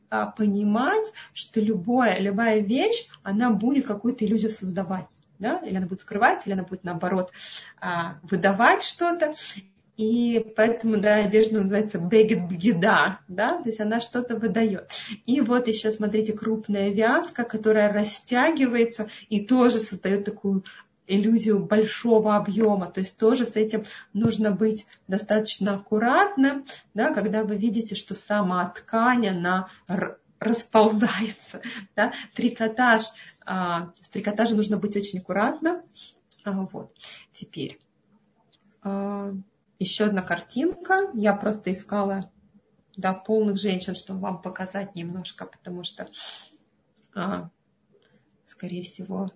а, 0.09 0.25
понимать, 0.25 1.13
что 1.33 1.61
любое, 1.61 2.19
любая 2.19 2.59
вещь, 2.59 3.07
она 3.23 3.51
будет 3.51 3.85
какую-то 3.85 4.25
иллюзию 4.25 4.51
создавать. 4.51 5.09
Да? 5.37 5.59
Или 5.59 5.77
она 5.77 5.87
будет 5.87 6.01
скрывать, 6.01 6.45
или 6.45 6.53
она 6.53 6.63
будет 6.63 6.83
наоборот 6.83 7.31
а, 7.79 8.19
выдавать 8.23 8.83
что-то. 8.83 9.35
И 9.99 10.39
поэтому, 10.55 10.95
да, 10.95 11.15
одежда 11.15 11.59
называется 11.59 11.97
бегет 11.97 12.79
да, 12.79 13.19
то 13.27 13.63
есть 13.65 13.81
она 13.81 13.99
что-то 13.99 14.37
выдает. 14.37 14.89
И 15.25 15.41
вот 15.41 15.67
еще, 15.67 15.91
смотрите, 15.91 16.31
крупная 16.31 16.87
вязка, 16.87 17.43
которая 17.43 17.91
растягивается 17.91 19.09
и 19.27 19.45
тоже 19.45 19.81
создает 19.81 20.23
такую 20.23 20.63
иллюзию 21.05 21.59
большого 21.59 22.37
объема. 22.37 22.89
То 22.89 23.01
есть 23.01 23.17
тоже 23.17 23.45
с 23.45 23.57
этим 23.57 23.83
нужно 24.13 24.51
быть 24.51 24.87
достаточно 25.09 25.73
аккуратным, 25.73 26.63
да, 26.93 27.13
когда 27.13 27.43
вы 27.43 27.57
видите, 27.57 27.95
что 27.95 28.15
сама 28.15 28.69
ткань, 28.69 29.27
она 29.27 29.67
расползается. 30.39 31.61
Да. 31.97 32.13
Трикотаж, 32.35 33.01
а, 33.45 33.91
с 33.95 34.07
трикотажем 34.07 34.55
нужно 34.55 34.77
быть 34.77 34.95
очень 34.95 35.19
аккуратным. 35.19 35.81
А, 36.45 36.51
вот. 36.71 36.95
Теперь 37.33 37.79
а, 38.81 39.33
еще 39.79 40.05
одна 40.05 40.21
картинка. 40.21 41.09
Я 41.13 41.33
просто 41.33 41.71
искала 41.71 42.29
да, 42.97 43.13
полных 43.13 43.57
женщин, 43.57 43.95
чтобы 43.95 44.19
вам 44.19 44.41
показать 44.41 44.93
немножко, 44.95 45.45
потому 45.45 45.83
что, 45.83 46.07
а, 47.15 47.49
скорее 48.45 48.83
всего, 48.83 49.31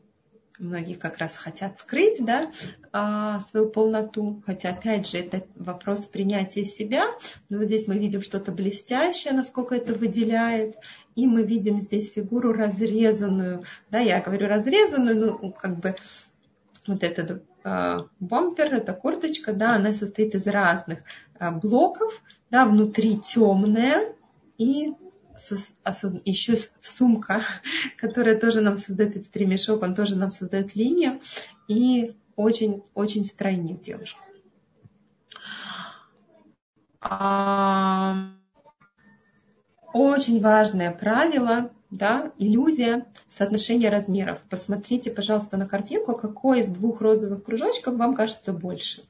многие 0.59 0.95
как 0.95 1.17
раз 1.17 1.37
хотят 1.37 1.79
скрыть 1.79 2.23
да, 2.23 2.51
а, 2.91 3.39
свою 3.41 3.69
полноту, 3.69 4.43
хотя 4.45 4.71
опять 4.71 5.07
же 5.07 5.17
это 5.17 5.47
вопрос 5.55 6.07
принятия 6.07 6.65
себя, 6.65 7.05
но 7.49 7.57
вот 7.59 7.67
здесь 7.67 7.87
мы 7.87 7.97
видим 7.97 8.21
что-то 8.21 8.51
блестящее, 8.51 9.33
насколько 9.33 9.75
это 9.75 9.93
выделяет, 9.93 10.75
и 11.15 11.25
мы 11.25 11.43
видим 11.43 11.79
здесь 11.79 12.11
фигуру 12.11 12.51
разрезанную, 12.53 13.63
да, 13.89 13.99
я 13.99 14.21
говорю 14.21 14.47
разрезанную, 14.47 15.39
ну 15.41 15.51
как 15.51 15.79
бы 15.79 15.95
вот 16.85 17.03
этот 17.03 17.43
э, 17.63 17.97
бомпер, 18.19 18.73
эта 18.75 18.93
курточка, 18.93 19.53
да, 19.53 19.75
она 19.75 19.93
состоит 19.93 20.35
из 20.35 20.47
разных 20.47 20.99
э, 21.39 21.51
блоков, 21.51 22.21
да, 22.49 22.65
внутри 22.65 23.19
темная 23.19 24.13
и 24.57 24.93
еще 26.25 26.55
сумка, 26.81 27.41
которая 27.97 28.39
тоже 28.39 28.61
нам 28.61 28.77
создает 28.77 29.15
этот 29.15 29.35
ремешок, 29.35 29.81
он 29.81 29.95
тоже 29.95 30.15
нам 30.15 30.31
создает 30.31 30.75
линию 30.75 31.19
и 31.67 32.15
очень-очень 32.35 33.25
стройнит 33.25 33.81
девушку. 33.81 34.23
Очень 39.93 40.41
важное 40.41 40.91
правило, 40.91 41.71
да, 41.93 42.31
иллюзия 42.37 43.05
соотношения 43.29 43.89
размеров. 43.89 44.39
Посмотрите, 44.49 45.11
пожалуйста, 45.11 45.57
на 45.57 45.67
картинку, 45.67 46.15
какой 46.15 46.59
из 46.59 46.67
двух 46.67 47.01
розовых 47.01 47.43
кружочков 47.43 47.95
вам 47.95 48.15
кажется 48.15 48.51
больше. 48.51 49.03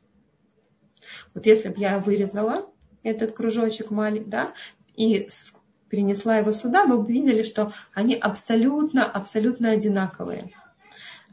Вот 1.33 1.45
если 1.45 1.69
бы 1.69 1.79
я 1.79 1.99
вырезала 1.99 2.65
этот 3.01 3.33
кружочек 3.33 3.89
маленький, 3.89 4.29
да, 4.29 4.53
и 4.95 5.29
перенесла 5.89 6.37
его 6.37 6.51
сюда, 6.51 6.85
вы 6.85 6.97
бы 7.01 7.11
видели, 7.11 7.43
что 7.43 7.71
они 7.93 8.15
абсолютно, 8.15 9.05
абсолютно 9.05 9.71
одинаковые. 9.71 10.51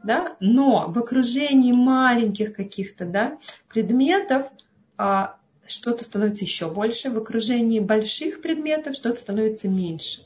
Да? 0.03 0.35
Но 0.39 0.87
в 0.87 0.97
окружении 0.97 1.73
маленьких 1.73 2.53
каких-то 2.53 3.05
да, 3.05 3.37
предметов 3.67 4.47
а, 4.97 5.37
что-то 5.71 6.03
становится 6.03 6.45
еще 6.45 6.69
больше, 6.69 7.09
в 7.09 7.17
окружении 7.17 7.79
больших 7.79 8.41
предметов 8.41 8.95
что-то 8.95 9.19
становится 9.19 9.67
меньше. 9.67 10.21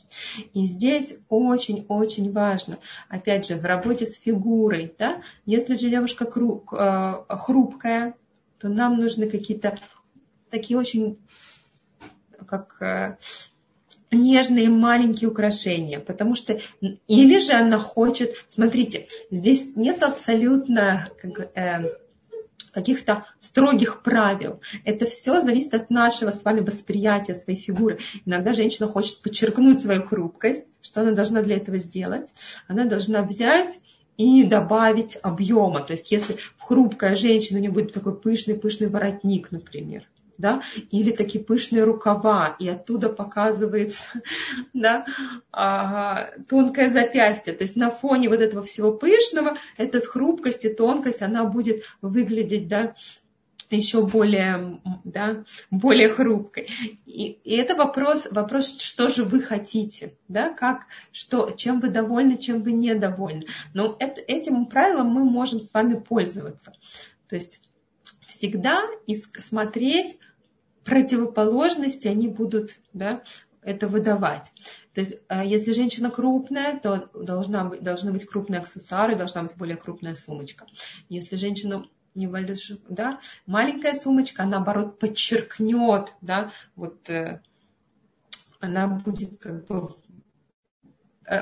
И 0.54 0.64
здесь 0.64 1.20
очень-очень 1.30 2.32
важно, 2.32 2.78
опять 3.10 3.48
же, 3.48 3.56
в 3.56 3.66
работе 3.66 4.06
с 4.06 4.18
фигурой, 4.18 4.94
да, 4.98 5.22
если 5.46 5.76
же 5.76 5.90
девушка 5.90 6.26
хрупкая, 6.30 8.16
то 8.60 8.70
нам 8.70 9.00
нужны 9.00 9.30
какие-то 9.30 9.78
такие 10.50 10.78
очень 10.80 11.18
как 12.48 12.82
э, 12.82 13.18
нежные 14.12 14.70
маленькие 14.70 15.30
украшения, 15.30 16.00
потому 16.00 16.36
что 16.36 16.60
или 17.08 17.40
же 17.40 17.54
она 17.54 17.80
хочет, 17.80 18.36
смотрите, 18.48 19.08
здесь 19.32 19.76
нет 19.76 20.04
абсолютно 20.04 21.08
как, 21.22 21.52
э, 21.56 21.84
каких-то 22.76 23.26
строгих 23.40 24.04
правил. 24.04 24.60
Это 24.84 25.06
все 25.06 25.42
зависит 25.42 25.74
от 25.74 25.90
нашего 25.90 26.32
с 26.32 26.44
вами 26.44 26.60
восприятия 26.60 27.34
своей 27.34 27.58
фигуры. 27.58 28.00
Иногда 28.26 28.54
женщина 28.54 28.88
хочет 28.90 29.22
подчеркнуть 29.22 29.80
свою 29.82 30.04
хрупкость. 30.04 30.66
Что 30.82 31.02
она 31.02 31.12
должна 31.12 31.42
для 31.42 31.56
этого 31.56 31.78
сделать? 31.78 32.28
Она 32.68 32.84
должна 32.84 33.22
взять 33.22 33.80
и 34.18 34.44
добавить 34.44 35.18
объема. 35.24 35.80
То 35.80 35.94
есть 35.94 36.12
если 36.12 36.36
хрупкая 36.60 37.16
женщина, 37.16 37.60
у 37.60 37.62
нее 37.62 37.72
будет 37.72 37.94
такой 37.94 38.14
пышный-пышный 38.14 38.90
воротник, 38.90 39.52
например, 39.52 40.04
да, 40.38 40.62
или 40.92 41.12
такие 41.12 41.44
пышные 41.44 41.84
рукава, 41.84 42.56
и 42.60 42.68
оттуда 42.68 43.10
показывается 43.10 44.08
да, 44.74 45.06
а, 45.52 46.32
тонкое 46.48 46.90
запястье. 46.90 47.54
То 47.54 47.64
есть 47.64 47.76
на 47.76 47.92
фоне 47.92 48.30
вот 48.30 48.42
этого 48.42 48.64
всего 48.64 48.92
пышного, 48.92 49.58
эта 49.78 50.00
хрупкость 50.00 50.66
и 50.66 50.74
тонкость, 50.74 51.22
она 51.22 51.46
будет 51.46 51.84
выглядеть 52.02 52.68
да, 52.68 52.94
еще 53.70 54.06
более, 54.06 54.80
да, 55.04 55.44
более 55.72 56.10
хрупкой. 56.10 56.68
И, 57.06 57.40
и 57.44 57.56
это 57.56 57.76
вопрос, 57.76 58.28
вопрос, 58.30 58.80
что 58.80 59.10
же 59.10 59.24
вы 59.24 59.42
хотите, 59.42 60.14
да, 60.28 60.54
как, 60.54 60.86
что, 61.12 61.52
чем 61.52 61.80
вы 61.80 61.90
довольны, 61.90 62.38
чем 62.38 62.62
вы 62.62 62.74
недовольны. 62.74 63.46
Но 63.74 63.96
это, 64.00 64.22
этим 64.22 64.66
правилом 64.66 65.08
мы 65.08 65.24
можем 65.24 65.60
с 65.60 65.74
вами 65.74 65.96
пользоваться. 65.96 66.74
То 67.28 67.36
есть 67.36 67.60
всегда 68.36 68.84
смотреть 69.40 70.18
противоположности, 70.84 72.08
они 72.08 72.28
будут 72.28 72.80
да, 72.94 73.24
это 73.62 73.88
выдавать. 73.88 74.54
То 74.94 75.02
есть, 75.02 75.16
э, 75.28 75.46
если 75.46 75.72
женщина 75.72 76.12
крупная, 76.12 76.80
то 76.80 77.10
должна 77.14 77.66
быть, 77.66 77.82
должны 77.82 78.12
быть 78.12 78.26
крупные 78.26 78.62
аксессуары, 78.62 79.16
должна 79.16 79.44
быть 79.44 79.56
более 79.56 79.78
крупная 79.78 80.16
сумочка. 80.16 80.66
Если 81.10 81.36
женщина 81.36 81.86
небольшая, 82.14 82.78
да, 82.88 83.20
маленькая 83.46 83.96
сумочка, 83.96 84.46
наоборот, 84.46 85.00
подчеркнет, 85.00 86.14
да, 86.22 86.52
вот 86.76 87.10
э, 87.10 87.42
она 88.60 88.88
будет 88.88 89.40
как 89.40 89.66
бы 89.66 89.96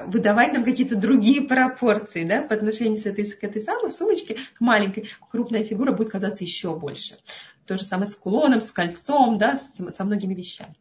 выдавать 0.05 0.53
нам 0.53 0.63
какие-то 0.63 0.95
другие 0.95 1.41
пропорции 1.41 2.23
да, 2.23 2.41
по 2.41 2.55
отношению 2.55 2.97
с 2.97 3.05
этой, 3.05 3.29
к 3.29 3.43
этой 3.43 3.61
самой 3.61 3.91
сумочке, 3.91 4.37
к 4.53 4.61
маленькой, 4.61 5.09
крупная 5.29 5.63
фигура 5.63 5.91
будет 5.91 6.09
казаться 6.09 6.43
еще 6.43 6.75
больше. 6.75 7.17
То 7.65 7.77
же 7.77 7.83
самое 7.83 8.09
с 8.09 8.15
кулоном, 8.15 8.61
с 8.61 8.71
кольцом, 8.71 9.37
да, 9.37 9.57
с, 9.57 9.75
со 9.93 10.03
многими 10.03 10.33
вещами. 10.33 10.75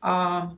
А, 0.00 0.54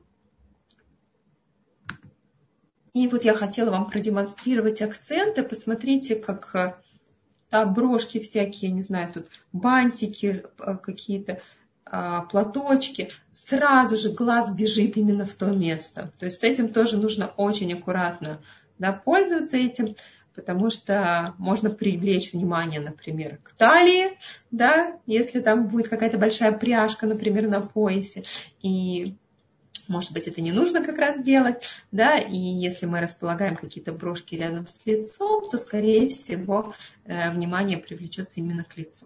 и 2.93 3.07
вот 3.07 3.23
я 3.23 3.33
хотела 3.33 3.71
вам 3.71 3.87
продемонстрировать 3.87 4.81
акценты. 4.81 5.43
Посмотрите, 5.43 6.15
как 6.15 6.53
э, 6.53 6.75
да, 7.49 7.65
брошки 7.65 8.19
всякие, 8.19 8.71
не 8.71 8.81
знаю, 8.81 9.11
тут 9.13 9.27
бантики 9.53 10.43
э, 10.59 10.77
какие-то, 10.77 11.41
платочки, 12.29 13.09
сразу 13.33 13.97
же 13.97 14.11
глаз 14.11 14.51
бежит 14.51 14.97
именно 14.97 15.25
в 15.25 15.33
то 15.33 15.47
место. 15.47 16.11
То 16.19 16.25
есть 16.25 16.39
с 16.39 16.43
этим 16.43 16.69
тоже 16.69 16.97
нужно 16.97 17.27
очень 17.37 17.73
аккуратно 17.73 18.39
да, 18.79 18.93
пользоваться 18.93 19.57
этим, 19.57 19.95
потому 20.33 20.69
что 20.69 21.35
можно 21.37 21.69
привлечь 21.69 22.33
внимание, 22.33 22.79
например, 22.79 23.39
к 23.43 23.53
талии, 23.53 24.17
да, 24.49 24.99
если 25.05 25.39
там 25.39 25.67
будет 25.67 25.89
какая-то 25.89 26.17
большая 26.17 26.51
пряжка, 26.51 27.07
например, 27.07 27.47
на 27.47 27.61
поясе, 27.61 28.23
и 28.61 29.15
может 29.87 30.13
быть, 30.13 30.27
это 30.27 30.39
не 30.39 30.51
нужно 30.51 30.83
как 30.83 30.97
раз 30.97 31.21
делать, 31.21 31.63
да, 31.91 32.17
и 32.17 32.37
если 32.37 32.85
мы 32.85 33.01
располагаем 33.01 33.57
какие-то 33.57 33.91
брошки 33.91 34.35
рядом 34.35 34.65
с 34.67 34.75
лицом, 34.85 35.49
то, 35.49 35.57
скорее 35.57 36.07
всего, 36.09 36.73
э, 37.05 37.31
внимание 37.31 37.77
привлечется 37.77 38.39
именно 38.39 38.63
к 38.63 38.77
лицу. 38.77 39.05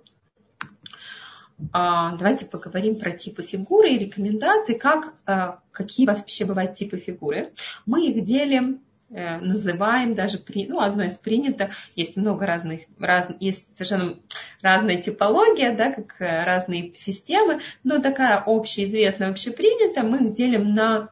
А, 1.72 2.15
давайте 2.18 2.46
поговорим 2.46 3.00
про 3.00 3.12
типы 3.12 3.41
фигуры 3.41 3.91
и 3.91 3.98
рекомендации, 3.98 4.74
как, 4.74 5.13
а, 5.26 5.60
какие 5.72 6.06
вообще 6.06 6.46
бывают 6.46 6.76
типы 6.76 6.98
фигуры. 6.98 7.54
Мы 7.86 8.10
их 8.10 8.26
делим 8.26 8.82
э, 9.10 9.38
называем 9.38 10.15
даже, 10.15 10.44
ну, 10.68 10.82
одно 10.82 11.04
из 11.04 11.18
принято, 11.18 11.70
есть 11.96 12.18
много 12.18 12.46
разных, 12.46 12.82
раз, 13.00 13.30
есть 13.39 13.74
совершенно 13.74 14.18
разная 14.62 15.02
типология, 15.02 15.74
да, 15.74 15.94
как 15.94 16.20
э, 16.20 16.44
разные 16.44 16.94
системы, 16.94 17.62
но 17.84 18.02
такая 18.02 18.44
общеизвестная, 18.46 19.30
общепринятая, 19.30 20.04
мы 20.04 20.28
их 20.28 20.34
делим 20.34 20.74
на, 20.74 21.10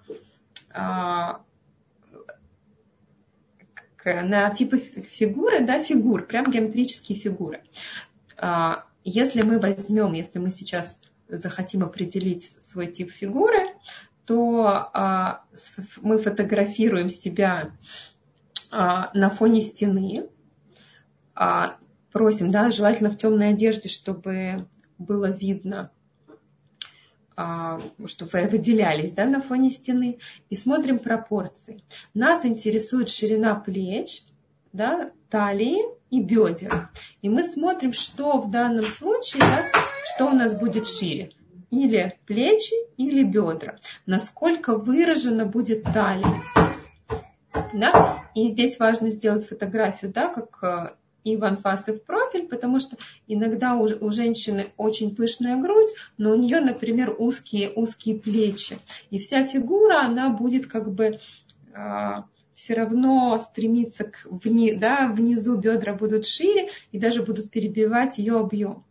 а, 0.73 1.41
на 4.03 4.49
типы 4.49 4.79
фигуры, 4.79 5.61
да, 5.61 5.81
фигур, 5.81 6.25
прям 6.25 6.51
геометрические 6.51 7.17
фигуры 7.17 7.61
если 9.03 9.41
мы 9.41 9.59
возьмем, 9.59 10.13
если 10.13 10.39
мы 10.39 10.49
сейчас 10.49 10.99
захотим 11.27 11.83
определить 11.83 12.43
свой 12.43 12.87
тип 12.87 13.11
фигуры, 13.11 13.69
то 14.25 14.89
а, 14.93 15.43
мы 16.01 16.19
фотографируем 16.19 17.09
себя 17.09 17.71
а, 18.71 19.11
на 19.13 19.29
фоне 19.29 19.61
стены, 19.61 20.27
а, 21.35 21.77
просим, 22.11 22.51
да, 22.51 22.71
желательно 22.71 23.11
в 23.11 23.17
темной 23.17 23.49
одежде, 23.49 23.89
чтобы 23.89 24.67
было 24.97 25.29
видно, 25.29 25.91
а, 27.35 27.81
чтобы 28.05 28.31
вы 28.33 28.47
выделялись 28.47 29.11
да, 29.11 29.25
на 29.25 29.41
фоне 29.41 29.71
стены, 29.71 30.19
и 30.49 30.55
смотрим 30.55 30.99
пропорции. 30.99 31.83
Нас 32.13 32.45
интересует 32.45 33.09
ширина 33.09 33.55
плеч, 33.55 34.23
да, 34.71 35.11
талии 35.29 35.81
и 36.13 36.21
бедер. 36.21 36.91
И 37.23 37.29
мы 37.29 37.43
смотрим, 37.43 37.91
что 37.91 38.37
в 38.37 38.51
данном 38.51 38.85
случае, 38.85 39.41
да, 39.41 39.65
что 40.13 40.27
у 40.27 40.29
нас 40.29 40.55
будет 40.55 40.87
шире. 40.87 41.31
Или 41.71 42.19
плечи, 42.27 42.75
или 42.97 43.23
бедра. 43.23 43.79
Насколько 44.05 44.77
выражена 44.77 45.47
будет 45.47 45.83
талия 45.85 46.39
здесь. 46.53 46.89
Да? 47.73 48.23
И 48.35 48.47
здесь 48.49 48.77
важно 48.77 49.09
сделать 49.09 49.47
фотографию, 49.47 50.11
да, 50.13 50.27
как 50.27 50.59
э, 50.61 50.95
и 51.23 51.35
в 51.35 51.43
анфас, 51.43 51.89
и 51.89 51.93
в 51.93 52.03
профиль, 52.03 52.47
потому 52.47 52.79
что 52.79 52.95
иногда 53.25 53.73
у, 53.73 53.85
у 53.85 54.11
женщины 54.11 54.67
очень 54.77 55.15
пышная 55.15 55.59
грудь, 55.59 55.89
но 56.19 56.31
у 56.31 56.35
нее, 56.35 56.61
например, 56.61 57.15
узкие, 57.17 57.71
узкие 57.71 58.19
плечи. 58.19 58.77
И 59.09 59.17
вся 59.17 59.47
фигура, 59.47 60.01
она 60.01 60.29
будет 60.29 60.67
как 60.67 60.93
бы 60.93 61.17
а, 61.73 62.25
все 62.53 62.73
равно 62.73 63.39
стремиться 63.39 64.05
к 64.05 64.25
вни, 64.25 64.73
да, 64.73 65.07
внизу 65.07 65.55
бедра 65.57 65.93
будут 65.93 66.25
шире 66.25 66.69
и 66.91 66.99
даже 66.99 67.23
будут 67.23 67.51
перебивать 67.51 68.17
ее 68.17 68.39
объем. 68.39 68.85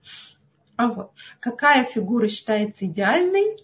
А 0.76 0.88
вот, 0.88 1.12
какая 1.40 1.84
фигура 1.84 2.28
считается 2.28 2.86
идеальной? 2.86 3.56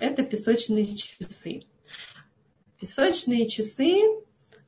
Это 0.00 0.22
песочные 0.22 0.96
часы. 0.96 1.62
Песочные 2.80 3.48
часы, 3.48 4.00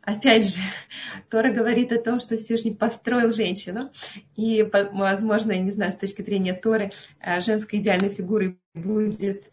опять 0.02 0.54
же, 0.54 0.60
Тора 1.30 1.52
говорит 1.52 1.92
о 1.92 2.00
том, 2.00 2.20
что 2.20 2.36
Всевышний 2.36 2.74
построил 2.74 3.32
женщину. 3.32 3.90
И, 4.36 4.62
возможно, 4.62 5.52
я 5.52 5.60
не 5.60 5.70
знаю, 5.70 5.92
с 5.92 5.96
точки 5.96 6.22
зрения 6.22 6.54
Торы, 6.54 6.90
э, 7.20 7.40
женской 7.40 7.78
идеальной 7.78 8.10
фигурой 8.10 8.58
будет 8.74 9.50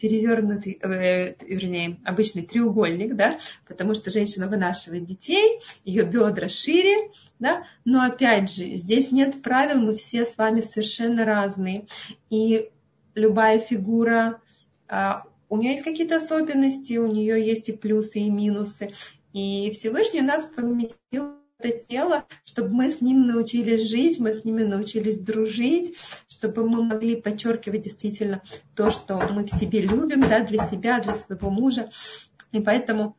перевернутый, 0.00 0.78
э, 0.80 1.34
вернее, 1.44 1.98
обычный 2.04 2.42
треугольник, 2.42 3.14
да, 3.14 3.38
потому 3.68 3.94
что 3.94 4.10
женщина 4.10 4.46
вынашивает 4.46 5.04
детей, 5.04 5.60
ее 5.84 6.04
бедра 6.04 6.48
шире, 6.48 7.10
да, 7.38 7.64
но 7.84 8.02
опять 8.04 8.50
же, 8.50 8.74
здесь 8.76 9.12
нет 9.12 9.42
правил, 9.42 9.80
мы 9.80 9.94
все 9.94 10.24
с 10.24 10.38
вами 10.38 10.60
совершенно 10.60 11.24
разные, 11.24 11.86
и 12.30 12.70
любая 13.14 13.58
фигура, 13.58 14.40
э, 14.88 15.12
у 15.48 15.56
нее 15.56 15.72
есть 15.72 15.84
какие-то 15.84 16.16
особенности, 16.16 16.96
у 16.96 17.06
нее 17.06 17.44
есть 17.44 17.68
и 17.68 17.72
плюсы, 17.72 18.20
и 18.20 18.30
минусы, 18.30 18.92
и 19.32 19.70
Всевышний 19.72 20.22
нас 20.22 20.46
поместил 20.46 21.39
это 21.62 21.86
тело, 21.86 22.24
чтобы 22.44 22.70
мы 22.70 22.90
с 22.90 23.00
ним 23.00 23.26
научились 23.26 23.88
жить, 23.88 24.18
мы 24.18 24.32
с 24.32 24.44
ними 24.44 24.62
научились 24.62 25.18
дружить, 25.18 25.96
чтобы 26.28 26.68
мы 26.68 26.82
могли 26.82 27.16
подчеркивать 27.16 27.82
действительно 27.82 28.42
то, 28.74 28.90
что 28.90 29.16
мы 29.30 29.44
в 29.44 29.50
себе 29.50 29.80
любим, 29.80 30.20
да, 30.20 30.40
для 30.40 30.66
себя, 30.66 31.00
для 31.00 31.14
своего 31.14 31.50
мужа. 31.50 31.88
И 32.52 32.60
поэтому 32.60 33.16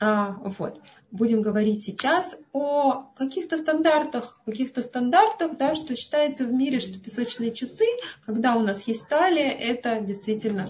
а, 0.00 0.32
вот, 0.42 0.80
будем 1.10 1.42
говорить 1.42 1.84
сейчас 1.84 2.36
о 2.52 3.04
каких-то 3.14 3.56
стандартах, 3.56 4.40
каких-то 4.44 4.82
стандартах, 4.82 5.56
да, 5.56 5.74
что 5.76 5.94
считается 5.96 6.44
в 6.44 6.52
мире, 6.52 6.80
что 6.80 6.98
песочные 6.98 7.52
часы, 7.52 7.86
когда 8.26 8.56
у 8.56 8.60
нас 8.60 8.86
есть 8.88 9.08
талия, 9.08 9.50
это 9.50 10.00
действительно 10.00 10.66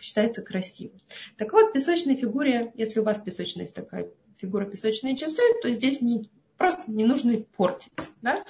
считается 0.00 0.42
красивым. 0.42 0.98
Так 1.36 1.52
вот, 1.52 1.72
песочной 1.72 2.16
фигуре, 2.16 2.72
если 2.74 2.98
у 3.00 3.04
вас 3.04 3.20
песочная 3.20 3.68
такая 3.68 4.10
фигура 4.42 4.66
песочные 4.66 5.16
часы, 5.16 5.40
то 5.62 5.70
здесь 5.70 6.00
не, 6.00 6.28
просто 6.58 6.82
не 6.90 7.04
нужно 7.04 7.38
портить. 7.56 7.92
Да? 8.20 8.44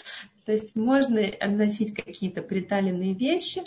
То 0.45 0.53
есть 0.53 0.75
можно 0.75 1.21
носить 1.47 1.95
какие-то 1.95 2.43
приталенные 2.43 3.15
вещи, 3.15 3.63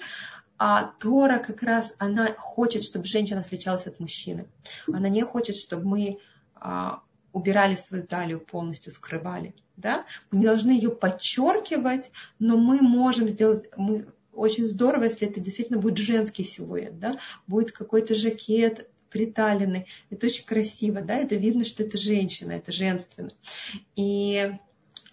А 0.58 0.92
Тора 1.00 1.40
как 1.40 1.64
раз, 1.64 1.94
она 2.00 2.34
хочет, 2.38 2.84
чтобы 2.84 3.06
женщина 3.06 3.42
отличалась 3.42 3.88
от 3.88 4.00
мужчины. 4.00 4.48
Она 4.88 5.10
не 5.10 5.22
хочет, 5.22 5.56
чтобы 5.56 5.86
мы 5.86 6.20
а, 6.56 7.02
убирали 7.32 7.76
свою 7.76 8.04
талию 8.04 8.40
полностью, 8.40 8.92
скрывали. 8.92 9.54
Да? 9.78 10.06
Мы 10.32 10.40
не 10.40 10.46
должны 10.46 10.72
ее 10.72 10.90
подчеркивать, 10.90 12.12
но 12.40 12.58
мы 12.58 12.82
можем 12.82 13.30
сделать, 13.30 13.70
мы, 13.78 14.06
очень 14.34 14.66
здорово, 14.66 15.04
если 15.04 15.28
это 15.28 15.40
действительно 15.40 15.80
будет 15.80 15.98
женский 15.98 16.44
силуэт, 16.44 17.00
да? 17.00 17.16
будет 17.48 17.72
какой-то 17.72 18.16
жакет 18.16 18.90
приталенный. 19.16 19.86
Это 20.10 20.26
очень 20.26 20.44
красиво, 20.44 21.00
да? 21.00 21.16
это 21.16 21.36
видно, 21.36 21.64
что 21.64 21.84
это 21.84 21.98
женщина, 21.98 22.52
это 22.52 22.74
женственно. 22.74 23.32
И 23.96 24.52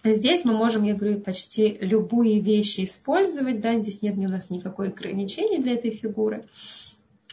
Здесь 0.05 0.43
мы 0.43 0.51
можем, 0.51 0.83
я 0.83 0.95
говорю, 0.95 1.21
почти 1.21 1.77
любые 1.79 2.41
вещи 2.41 2.83
использовать, 2.83 3.61
да, 3.61 3.79
здесь 3.79 4.01
нет 4.01 4.17
у 4.17 4.23
нас 4.23 4.49
никакой 4.49 4.89
ограничений 4.89 5.59
для 5.59 5.75
этой 5.75 5.91
фигуры. 5.91 6.43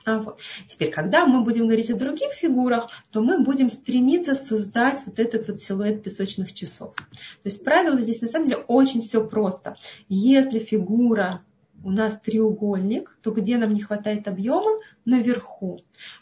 А 0.04 0.20
вот. 0.20 0.38
Теперь, 0.68 0.92
когда 0.92 1.26
мы 1.26 1.42
будем 1.42 1.66
говорить 1.66 1.90
о 1.90 1.96
других 1.96 2.30
фигурах, 2.32 2.88
то 3.10 3.22
мы 3.22 3.42
будем 3.42 3.70
стремиться 3.70 4.36
создать 4.36 5.02
вот 5.04 5.18
этот 5.18 5.48
вот 5.48 5.58
силуэт 5.58 6.04
песочных 6.04 6.54
часов. 6.54 6.94
То 6.94 7.46
есть 7.46 7.64
правило 7.64 8.00
здесь 8.00 8.20
на 8.20 8.28
самом 8.28 8.46
деле 8.46 8.62
очень 8.68 9.02
все 9.02 9.26
просто. 9.26 9.74
Если 10.08 10.60
фигура 10.60 11.42
у 11.82 11.90
нас 11.90 12.18
треугольник, 12.20 13.16
то 13.22 13.30
где 13.30 13.58
нам 13.58 13.72
не 13.72 13.82
хватает 13.82 14.28
объема? 14.28 14.80
Наверху. 15.04 15.80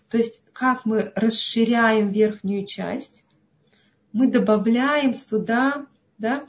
То 0.08 0.18
есть 0.18 0.40
как 0.52 0.84
мы 0.84 1.12
расширяем 1.14 2.10
верхнюю 2.10 2.66
часть, 2.66 3.24
мы 4.12 4.30
добавляем 4.30 5.14
сюда 5.14 5.86
да, 6.18 6.44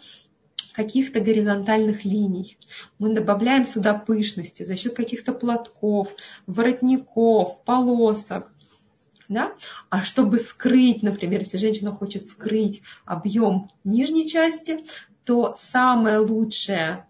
каких-то 0.73 1.19
горизонтальных 1.19 2.05
линий. 2.05 2.57
Мы 2.99 3.13
добавляем 3.13 3.65
сюда 3.65 3.93
пышности 3.93 4.63
за 4.63 4.75
счет 4.75 4.95
каких-то 4.95 5.33
платков, 5.33 6.09
воротников, 6.47 7.63
полосок. 7.65 8.51
Да? 9.27 9.53
А 9.89 10.01
чтобы 10.01 10.39
скрыть, 10.39 11.03
например, 11.03 11.41
если 11.41 11.57
женщина 11.57 11.91
хочет 11.91 12.25
скрыть 12.25 12.81
объем 13.05 13.69
нижней 13.83 14.27
части, 14.27 14.85
то 15.23 15.53
самая 15.55 16.19
лучшая 16.19 16.93
а, 16.95 17.08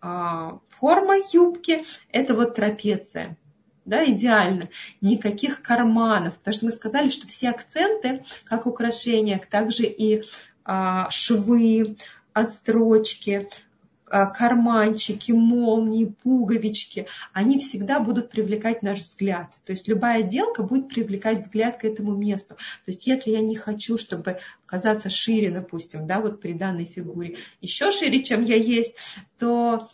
форма 0.00 1.16
юбки 1.32 1.84
это 2.10 2.34
вот 2.34 2.54
трапеция. 2.54 3.36
Да, 3.84 4.08
идеально. 4.10 4.68
Никаких 5.00 5.62
карманов. 5.62 6.36
Потому 6.38 6.54
что 6.54 6.64
мы 6.66 6.70
сказали, 6.72 7.10
что 7.10 7.26
все 7.26 7.50
акценты, 7.50 8.22
как 8.44 8.66
украшения, 8.66 9.40
также 9.50 9.84
и 9.84 10.22
а, 10.64 11.10
швы, 11.10 11.96
отстрочки, 12.32 13.48
а, 13.48 13.69
карманчики, 14.10 15.32
молнии, 15.32 16.12
пуговички, 16.22 17.06
они 17.32 17.58
всегда 17.60 18.00
будут 18.00 18.30
привлекать 18.30 18.82
наш 18.82 19.00
взгляд. 19.00 19.54
То 19.64 19.72
есть 19.72 19.86
любая 19.88 20.20
отделка 20.20 20.62
будет 20.62 20.88
привлекать 20.88 21.42
взгляд 21.42 21.78
к 21.78 21.84
этому 21.84 22.14
месту. 22.14 22.56
То 22.56 22.90
есть 22.90 23.06
если 23.06 23.30
я 23.30 23.40
не 23.40 23.56
хочу, 23.56 23.98
чтобы 23.98 24.40
казаться 24.66 25.10
шире, 25.10 25.50
допустим, 25.50 26.06
да, 26.06 26.20
вот 26.20 26.40
при 26.40 26.52
данной 26.52 26.86
фигуре, 26.86 27.36
еще 27.60 27.90
шире, 27.92 28.22
чем 28.22 28.42
я 28.42 28.56
есть, 28.56 28.94
то 29.38 29.88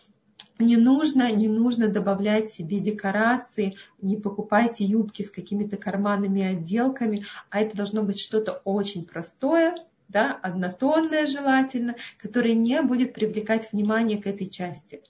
не 0.58 0.76
нужно, 0.76 1.30
не 1.32 1.48
нужно 1.48 1.88
добавлять 1.88 2.50
себе 2.50 2.80
декорации, 2.80 3.76
не 4.00 4.16
покупайте 4.16 4.84
юбки 4.84 5.22
с 5.22 5.30
какими-то 5.30 5.76
карманными 5.76 6.42
отделками, 6.42 7.26
а 7.50 7.60
это 7.60 7.76
должно 7.76 8.02
быть 8.02 8.18
что-то 8.18 8.62
очень 8.64 9.04
простое, 9.04 9.74
да, 10.08 10.32
однотонное 10.42 11.26
желательно, 11.26 11.96
которое 12.18 12.54
не 12.54 12.80
будет 12.82 13.14
привлекать 13.14 13.72
внимание 13.72 14.20
к 14.20 14.26
этой 14.26 14.46
части. 14.46 15.02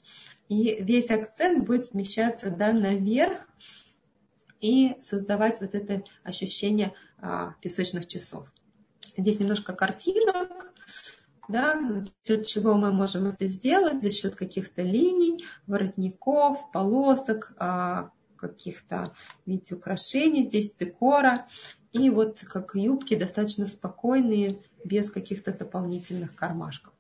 И 0.49 0.83
весь 0.83 1.11
акцент 1.11 1.67
будет 1.67 1.87
смещаться 1.87 2.51
да, 2.51 2.73
наверх 2.73 3.47
и 4.61 4.97
создавать 5.03 5.61
вот 5.61 5.75
это 5.75 6.03
ощущение 6.23 6.95
а, 7.19 7.55
песочных 7.61 8.07
часов. 8.07 8.53
Здесь 9.17 9.39
немножко 9.39 9.73
картинок, 9.73 10.73
да, 11.49 11.81
за 11.81 12.05
счет 12.27 12.47
чего 12.47 12.75
мы 12.75 12.93
можем 12.93 13.27
это 13.27 13.47
сделать, 13.47 14.03
за 14.03 14.11
счет 14.11 14.35
каких-то 14.35 14.83
линий, 14.83 15.45
воротников, 15.67 16.71
полосок, 16.73 17.53
а, 17.59 18.11
каких-то, 18.37 19.15
видите, 19.47 19.75
украшений, 19.75 20.43
здесь 20.43 20.73
декора. 20.73 21.47
И 21.93 22.11
вот 22.11 22.45
как 22.45 22.75
юбки 22.75 23.17
достаточно 23.17 23.67
спокойные, 23.67 24.61
без 24.87 25.11
каких-то 25.11 25.53
дополнительных 25.53 26.35
кармашков. 26.35 26.93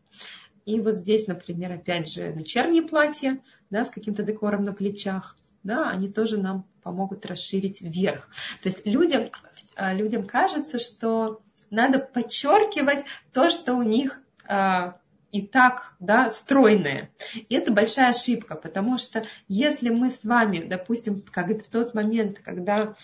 И 0.64 0.80
вот 0.80 0.96
здесь, 0.96 1.26
например, 1.26 1.72
опять 1.72 2.10
же, 2.10 2.32
вечерние 2.32 2.82
платья 2.82 3.40
да, 3.70 3.84
с 3.84 3.90
каким-то 3.90 4.22
декором 4.22 4.64
на 4.64 4.72
плечах. 4.72 5.36
Да, 5.62 5.90
они 5.90 6.08
тоже 6.08 6.38
нам 6.38 6.64
помогут 6.82 7.26
расширить 7.26 7.80
вверх. 7.80 8.28
То 8.62 8.68
есть 8.68 8.86
людям, 8.86 9.30
а, 9.74 9.92
людям 9.94 10.26
кажется, 10.26 10.78
что 10.78 11.40
надо 11.70 11.98
подчеркивать 11.98 13.04
то, 13.32 13.50
что 13.50 13.74
у 13.74 13.82
них 13.82 14.20
а, 14.46 15.00
и 15.32 15.42
так 15.42 15.94
да, 15.98 16.30
стройное. 16.30 17.10
И 17.48 17.54
это 17.54 17.72
большая 17.72 18.10
ошибка, 18.10 18.54
потому 18.54 18.98
что 18.98 19.24
если 19.48 19.88
мы 19.90 20.10
с 20.10 20.24
вами, 20.24 20.60
допустим, 20.66 21.20
как 21.20 21.50
в 21.50 21.68
тот 21.68 21.94
момент, 21.94 22.38
когда 22.38 22.94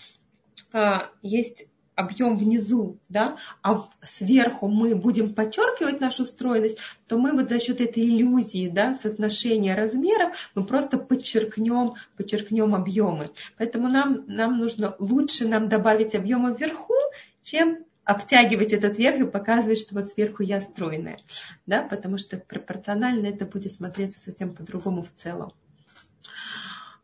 а, 0.71 1.11
есть 1.21 1.67
объем 1.95 2.37
внизу, 2.37 2.99
да, 3.09 3.37
а 3.61 3.87
сверху 4.03 4.67
мы 4.67 4.95
будем 4.95 5.33
подчеркивать 5.33 5.99
нашу 6.01 6.25
стройность, 6.25 6.79
то 7.07 7.17
мы 7.17 7.33
вот 7.33 7.49
за 7.49 7.59
счет 7.59 7.81
этой 7.81 8.03
иллюзии, 8.03 8.67
да, 8.67 8.95
соотношения 8.95 9.75
размеров, 9.75 10.35
мы 10.55 10.65
просто 10.65 10.97
подчеркнем, 10.97 11.93
подчеркнем 12.17 12.75
объемы. 12.75 13.31
Поэтому 13.57 13.87
нам, 13.87 14.23
нам 14.27 14.57
нужно 14.57 14.95
лучше 14.99 15.47
нам 15.47 15.69
добавить 15.69 16.15
объема 16.15 16.51
вверху, 16.51 16.95
чем 17.41 17.85
обтягивать 18.05 18.73
этот 18.73 18.97
верх 18.97 19.21
и 19.21 19.29
показывать, 19.29 19.79
что 19.79 19.95
вот 19.95 20.07
сверху 20.07 20.43
я 20.43 20.61
стройная, 20.61 21.19
да, 21.65 21.83
потому 21.83 22.17
что 22.17 22.37
пропорционально 22.37 23.27
это 23.27 23.45
будет 23.45 23.73
смотреться 23.73 24.19
совсем 24.19 24.53
по-другому 24.53 25.03
в 25.03 25.11
целом. 25.11 25.53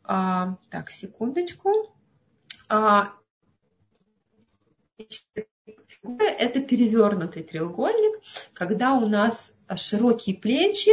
А, 0.04 0.58
так, 0.70 0.90
секундочку. 0.90 1.96
А, 2.68 3.14
фигура– 5.88 6.26
это 6.40 6.62
перевернутый 6.62 7.44
треугольник, 7.44 8.22
когда 8.54 8.94
у 8.94 9.08
нас 9.08 9.54
широкие 9.76 10.36
плечи, 10.36 10.92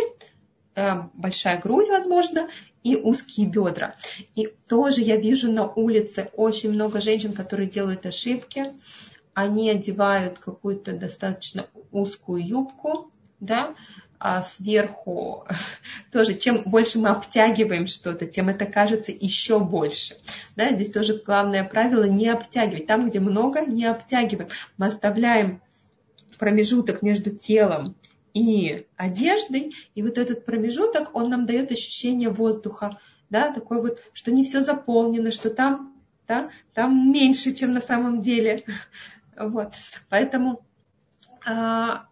э, 0.74 1.02
большая 1.14 1.60
грудь, 1.60 1.88
возможно, 1.88 2.48
и 2.82 2.96
узкие 2.96 3.46
бедра. 3.46 3.96
И 4.34 4.46
тоже 4.68 5.00
я 5.00 5.16
вижу 5.16 5.50
на 5.50 5.66
улице 5.66 6.30
очень 6.34 6.72
много 6.72 7.00
женщин, 7.00 7.32
которые 7.32 7.68
делают 7.68 8.06
ошибки. 8.06 8.74
Они 9.34 9.70
одевают 9.70 10.38
какую-то 10.38 10.92
достаточно 10.92 11.66
узкую 11.90 12.46
юбку, 12.46 13.10
да, 13.40 13.74
а 14.18 14.42
сверху 14.42 15.44
тоже, 16.12 16.34
чем 16.34 16.62
больше 16.62 16.98
мы 16.98 17.10
обтягиваем 17.10 17.86
что-то, 17.86 18.26
тем 18.26 18.48
это 18.48 18.66
кажется 18.66 19.12
еще 19.12 19.60
больше. 19.60 20.16
Да, 20.56 20.72
здесь 20.72 20.90
тоже 20.90 21.20
главное 21.24 21.64
правило 21.64 22.04
не 22.04 22.28
обтягивать. 22.28 22.86
Там, 22.86 23.08
где 23.08 23.20
много, 23.20 23.60
не 23.60 23.84
обтягиваем. 23.84 24.48
Мы 24.78 24.86
оставляем 24.86 25.60
промежуток 26.38 27.02
между 27.02 27.30
телом 27.30 27.96
и 28.34 28.86
одеждой, 28.96 29.74
и 29.94 30.02
вот 30.02 30.18
этот 30.18 30.44
промежуток, 30.44 31.14
он 31.14 31.30
нам 31.30 31.46
дает 31.46 31.72
ощущение 31.72 32.28
воздуха, 32.28 32.98
да, 33.30 33.50
такой 33.50 33.80
вот, 33.80 34.00
что 34.12 34.30
не 34.30 34.44
все 34.44 34.60
заполнено, 34.60 35.32
что 35.32 35.50
там, 35.50 35.94
да, 36.28 36.50
там 36.74 37.10
меньше, 37.12 37.54
чем 37.54 37.72
на 37.72 37.80
самом 37.80 38.22
деле. 38.22 38.64
Вот. 39.38 39.74
Поэтому 40.08 40.62
а, 41.44 42.06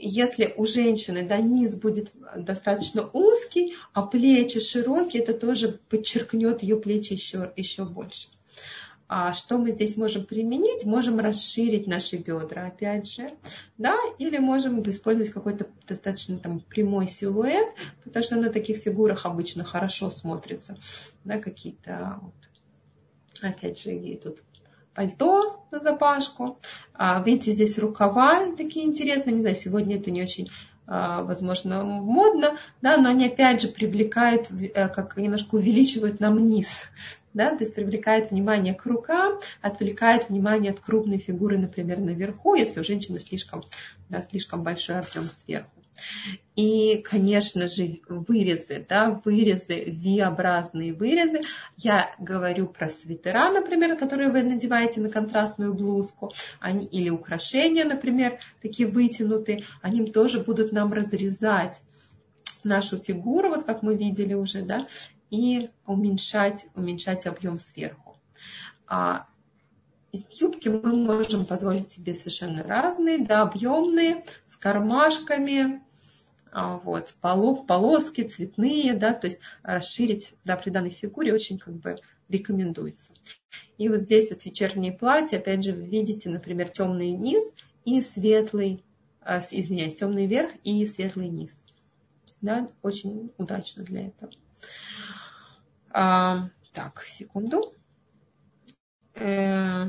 если 0.00 0.54
у 0.56 0.66
женщины 0.66 1.26
да, 1.26 1.38
низ 1.38 1.74
будет 1.74 2.12
достаточно 2.36 3.08
узкий, 3.12 3.74
а 3.92 4.02
плечи 4.02 4.60
широкие, 4.60 5.22
это 5.22 5.34
тоже 5.34 5.80
подчеркнет 5.88 6.62
ее 6.62 6.76
плечи 6.76 7.14
еще, 7.14 7.52
еще 7.56 7.84
больше. 7.84 8.28
А 9.10 9.32
что 9.32 9.56
мы 9.56 9.70
здесь 9.70 9.96
можем 9.96 10.26
применить? 10.26 10.84
Можем 10.84 11.18
расширить 11.18 11.86
наши 11.86 12.16
бедра, 12.16 12.66
опять 12.66 13.10
же, 13.10 13.30
да, 13.78 13.96
или 14.18 14.36
можем 14.36 14.82
использовать 14.88 15.30
какой-то 15.30 15.66
достаточно 15.86 16.38
там 16.38 16.60
прямой 16.60 17.08
силуэт, 17.08 17.68
потому 18.04 18.22
что 18.22 18.36
на 18.36 18.50
таких 18.50 18.76
фигурах 18.76 19.24
обычно 19.24 19.64
хорошо 19.64 20.10
смотрится, 20.10 20.78
да, 21.24 21.38
какие-то 21.38 22.18
вот, 22.20 22.34
опять 23.40 23.80
же, 23.80 23.94
и 23.94 24.14
тут 24.18 24.42
пальто 24.98 25.64
на 25.70 25.78
запашку. 25.78 26.58
А, 26.92 27.22
видите, 27.22 27.52
здесь 27.52 27.78
рукава 27.78 28.50
такие 28.56 28.84
интересные. 28.84 29.32
Не 29.32 29.42
знаю, 29.42 29.54
сегодня 29.54 29.96
это 29.96 30.10
не 30.10 30.20
очень 30.20 30.50
а, 30.88 31.22
возможно, 31.22 31.84
модно, 31.84 32.56
да, 32.82 32.96
но 32.96 33.10
они 33.10 33.26
опять 33.26 33.62
же 33.62 33.68
привлекают, 33.68 34.50
э, 34.50 34.88
как 34.88 35.16
немножко 35.16 35.54
увеличивают 35.54 36.18
нам 36.18 36.44
низ, 36.44 36.86
да, 37.32 37.50
то 37.50 37.62
есть 37.62 37.76
привлекает 37.76 38.32
внимание 38.32 38.74
к 38.74 38.86
рукам, 38.86 39.38
отвлекает 39.60 40.30
внимание 40.30 40.72
от 40.72 40.80
крупной 40.80 41.18
фигуры, 41.18 41.58
например, 41.58 42.00
наверху, 42.00 42.56
если 42.56 42.80
у 42.80 42.82
женщины 42.82 43.20
слишком, 43.20 43.62
да, 44.08 44.22
слишком 44.22 44.64
большой 44.64 44.98
объем 44.98 45.28
сверху. 45.28 45.77
И, 46.56 46.98
конечно 47.08 47.68
же, 47.68 48.00
вырезы, 48.08 48.84
да, 48.88 49.20
вырезы, 49.24 49.84
V-образные 49.86 50.92
вырезы. 50.92 51.42
Я 51.76 52.14
говорю 52.18 52.66
про 52.66 52.88
свитера, 52.88 53.50
например, 53.50 53.96
которые 53.96 54.30
вы 54.30 54.42
надеваете 54.42 55.00
на 55.00 55.10
контрастную 55.10 55.72
блузку, 55.72 56.32
они, 56.58 56.84
или 56.86 57.10
украшения, 57.10 57.84
например, 57.84 58.40
такие 58.60 58.88
вытянутые, 58.88 59.64
они 59.82 60.06
тоже 60.06 60.40
будут 60.40 60.72
нам 60.72 60.92
разрезать 60.92 61.80
нашу 62.64 62.98
фигуру, 62.98 63.50
вот 63.50 63.64
как 63.64 63.82
мы 63.82 63.94
видели 63.94 64.34
уже, 64.34 64.62
да, 64.62 64.86
и 65.30 65.70
уменьшать, 65.86 66.66
уменьшать 66.74 67.26
объем 67.26 67.58
сверху. 67.58 68.16
А 68.86 69.26
юбки 70.12 70.68
мы 70.68 70.96
можем 70.96 71.44
позволить 71.44 71.90
себе 71.90 72.14
совершенно 72.14 72.62
разные, 72.62 73.18
да, 73.18 73.42
объемные, 73.42 74.24
с 74.46 74.56
кармашками, 74.56 75.82
вот, 76.52 77.14
полов, 77.20 77.66
полоски 77.66 78.24
цветные, 78.24 78.94
да, 78.94 79.12
то 79.12 79.26
есть 79.26 79.40
расширить 79.62 80.34
да, 80.44 80.56
при 80.56 80.70
данной 80.70 80.90
фигуре 80.90 81.32
очень 81.32 81.58
как 81.58 81.74
бы 81.74 81.96
рекомендуется. 82.28 83.12
И 83.76 83.88
вот 83.88 84.00
здесь 84.00 84.30
вот 84.30 84.44
вечернее 84.44 84.92
платье, 84.92 85.38
опять 85.38 85.64
же, 85.64 85.72
вы 85.72 85.86
видите, 85.86 86.30
например, 86.30 86.68
темный 86.68 87.10
низ 87.10 87.54
и 87.84 88.00
светлый, 88.00 88.84
а, 89.20 89.40
извиняюсь, 89.50 89.94
темный 89.94 90.26
верх 90.26 90.52
и 90.64 90.84
светлый 90.86 91.28
низ. 91.28 91.56
Да, 92.40 92.68
очень 92.82 93.32
удачно 93.36 93.84
для 93.84 94.08
этого. 94.08 94.32
А, 95.90 96.50
так, 96.72 97.02
секунду. 97.04 97.74
Э, 99.14 99.86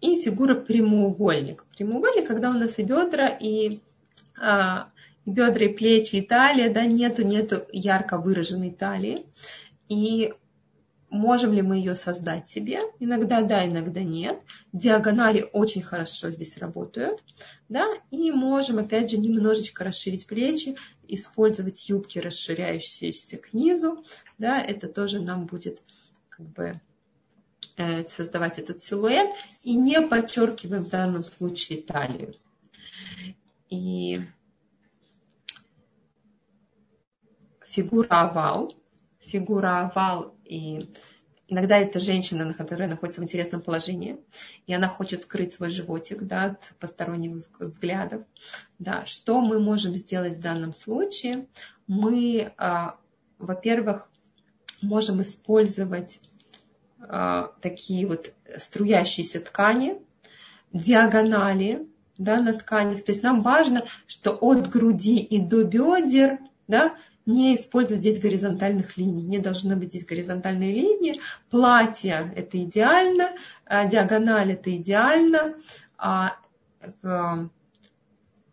и 0.00 0.22
фигура 0.22 0.54
прямоугольник. 0.54 1.64
Прямоугольник, 1.76 2.26
когда 2.26 2.50
у 2.50 2.54
нас 2.54 2.78
и 2.78 2.84
бедра, 2.84 3.28
и 3.28 3.80
а, 4.40 4.90
бедра, 5.26 5.68
плечи, 5.68 6.16
и 6.16 6.22
талия, 6.22 6.72
да, 6.72 6.84
нету, 6.86 7.22
нету 7.22 7.62
ярко 7.72 8.18
выраженной 8.18 8.70
талии. 8.70 9.26
И 9.88 10.32
можем 11.10 11.52
ли 11.52 11.62
мы 11.62 11.76
ее 11.76 11.96
создать 11.96 12.48
себе? 12.48 12.80
Иногда 13.00 13.42
да, 13.42 13.66
иногда 13.66 14.02
нет. 14.02 14.40
Диагонали 14.72 15.48
очень 15.52 15.82
хорошо 15.82 16.30
здесь 16.30 16.56
работают. 16.56 17.22
Да? 17.68 17.86
И 18.10 18.30
можем, 18.30 18.78
опять 18.78 19.10
же, 19.10 19.18
немножечко 19.18 19.84
расширить 19.84 20.26
плечи, 20.26 20.76
использовать 21.08 21.88
юбки, 21.88 22.18
расширяющиеся 22.18 23.36
к 23.38 23.52
низу. 23.52 24.02
Да? 24.38 24.60
Это 24.62 24.88
тоже 24.88 25.20
нам 25.20 25.46
будет 25.46 25.82
как 26.28 26.46
бы 26.46 26.80
э, 27.76 28.06
создавать 28.06 28.58
этот 28.58 28.80
силуэт. 28.80 29.30
И 29.62 29.74
не 29.74 30.00
подчеркиваем 30.00 30.84
в 30.84 30.90
данном 30.90 31.24
случае 31.24 31.82
талию. 31.82 32.34
И 33.68 34.20
фигура 37.70 38.22
овал, 38.22 38.74
фигура 39.20 39.80
овал, 39.86 40.34
и 40.44 40.90
иногда 41.46 41.78
это 41.78 42.00
женщина, 42.00 42.52
которая 42.52 42.88
находится 42.88 43.20
в 43.20 43.24
интересном 43.24 43.62
положении, 43.62 44.18
и 44.66 44.74
она 44.74 44.88
хочет 44.88 45.22
скрыть 45.22 45.52
свой 45.52 45.70
животик 45.70 46.22
да, 46.24 46.44
от 46.44 46.72
посторонних 46.80 47.36
взглядов. 47.58 48.22
Да, 48.78 49.06
что 49.06 49.40
мы 49.40 49.60
можем 49.60 49.94
сделать 49.94 50.38
в 50.38 50.40
данном 50.40 50.74
случае? 50.74 51.46
Мы, 51.86 52.52
а, 52.56 52.96
во-первых, 53.38 54.08
можем 54.82 55.22
использовать 55.22 56.20
а, 57.00 57.52
такие 57.60 58.06
вот 58.06 58.32
струящиеся 58.58 59.40
ткани, 59.40 60.00
диагонали 60.72 61.86
да, 62.18 62.40
на 62.40 62.52
тканях. 62.54 63.02
То 63.04 63.12
есть 63.12 63.22
нам 63.22 63.42
важно, 63.42 63.84
что 64.06 64.32
от 64.32 64.68
груди 64.68 65.18
и 65.18 65.40
до 65.40 65.64
бедер 65.64 66.38
да, 66.70 66.94
не 67.32 67.56
использовать 67.56 68.02
здесь 68.02 68.20
горизонтальных 68.20 68.96
линий. 68.96 69.22
Не 69.22 69.38
должно 69.38 69.76
быть 69.76 69.90
здесь 69.90 70.06
горизонтальной 70.06 70.72
линии. 70.72 71.20
Платье– 71.50 72.32
это 72.36 72.62
идеально, 72.62 73.30
а, 73.66 73.86
диагональ– 73.86 74.52
это 74.54 74.74
идеально. 74.76 75.54
А, 75.96 76.36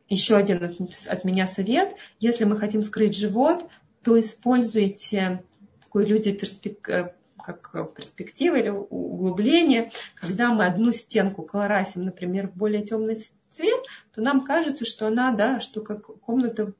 еще 0.09 0.35
один 0.35 0.63
от 0.63 1.23
меня 1.23 1.47
совет. 1.47 1.95
Если 2.19 2.45
мы 2.45 2.57
хотим 2.57 2.83
скрыть 2.83 3.17
живот, 3.17 3.67
то 4.03 4.19
используйте 4.19 5.43
такую 5.81 6.05
иллюзию 6.05 6.37
перспек... 6.37 6.87
Э, 6.89 7.13
как 7.37 7.93
перспективы 7.93 8.59
или 8.59 8.69
углубление, 8.69 9.89
когда 10.15 10.49
мы 10.49 10.65
одну 10.65 10.91
стенку 10.91 11.43
колорасим, 11.43 12.01
например, 12.01 12.49
в 12.49 12.55
более 12.57 12.83
темный 12.83 13.15
цвет, 13.49 13.85
то 14.13 14.21
нам 14.21 14.43
кажется, 14.43 14.83
что 14.83 15.07
она, 15.07 15.31
да, 15.31 15.61
что 15.61 15.79
как 15.79 16.07
комната 16.19 16.73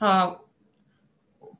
а, 0.00 0.40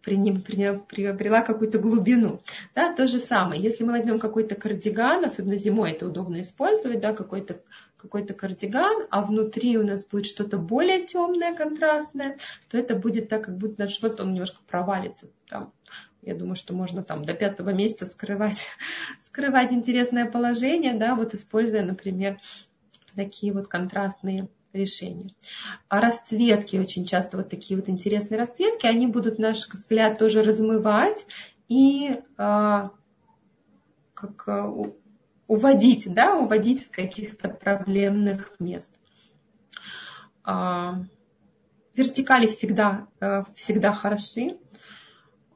приобрела 0.05 1.41
какую-то 1.41 1.79
глубину. 1.79 2.41
Да, 2.75 2.95
то 2.95 3.07
же 3.07 3.19
самое. 3.19 3.63
Если 3.63 3.85
мы 3.85 3.93
возьмем 3.93 4.19
какой-то 4.19 4.55
кардиган, 4.55 5.25
особенно 5.25 5.57
зимой 5.57 5.93
это 5.93 6.07
удобно 6.07 6.41
использовать, 6.41 7.01
да, 7.01 7.13
какой-то 7.13 7.61
какой-то 7.97 8.35
кардиган, 8.35 9.07
а 9.11 9.23
внутри 9.23 9.79
у 9.79 9.83
нас 9.83 10.05
будет 10.05 10.27
что-то 10.27 10.59
более 10.59 11.07
темное, 11.07 11.55
контрастное, 11.55 12.37
то 12.69 12.77
это 12.77 12.95
будет 12.97 13.31
так, 13.31 13.47
как 13.47 13.57
будто 13.57 13.85
наш 13.85 13.99
живот, 13.99 14.21
он 14.21 14.33
немножко 14.33 14.61
провалится. 14.67 15.29
Там, 15.49 15.73
я 16.21 16.35
думаю, 16.35 16.57
что 16.57 16.75
можно 16.75 17.03
там 17.03 17.25
до 17.25 17.33
пятого 17.33 17.71
месяца 17.71 18.05
скрывать, 18.05 18.69
скрывать 19.23 19.73
интересное 19.73 20.27
положение, 20.27 20.93
да, 20.93 21.15
вот 21.15 21.33
используя, 21.33 21.83
например, 21.83 22.39
такие 23.15 23.55
вот 23.55 23.69
контрастные 23.69 24.49
решения. 24.75 25.31
А 25.89 26.01
расцветки, 26.01 26.77
очень 26.77 27.07
часто 27.07 27.37
вот 27.37 27.49
такие 27.49 27.79
вот 27.79 27.89
интересные 27.89 28.39
расцветки, 28.39 28.87
они 28.87 29.07
будут 29.07 29.39
наш 29.39 29.66
взгляд 29.68 30.18
тоже 30.18 30.43
размывать 30.43 31.27
и 31.68 32.20
а, 32.37 32.91
как 34.14 34.49
а, 34.49 34.72
уводить, 35.47 36.12
да, 36.12 36.37
уводить 36.37 36.85
с 36.85 36.89
каких-то 36.89 37.49
проблемных 37.49 38.53
мест. 38.59 38.91
А, 40.43 41.03
вертикали 41.95 42.47
всегда, 42.47 43.09
а, 43.20 43.45
всегда 43.55 43.93
хороши. 43.93 44.59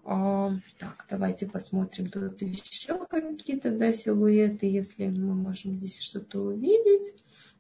А, 0.05 0.53
так, 0.79 1.05
давайте 1.11 1.47
посмотрим 1.47 2.11
тут 2.11 2.41
еще 2.41 3.07
какие-то 3.07 3.71
да, 3.71 3.93
силуэты, 3.93 4.67
если 4.67 5.09
мы 5.09 5.35
можем 5.35 5.77
здесь 5.77 6.01
что-то 6.01 6.41
увидеть. 6.41 7.15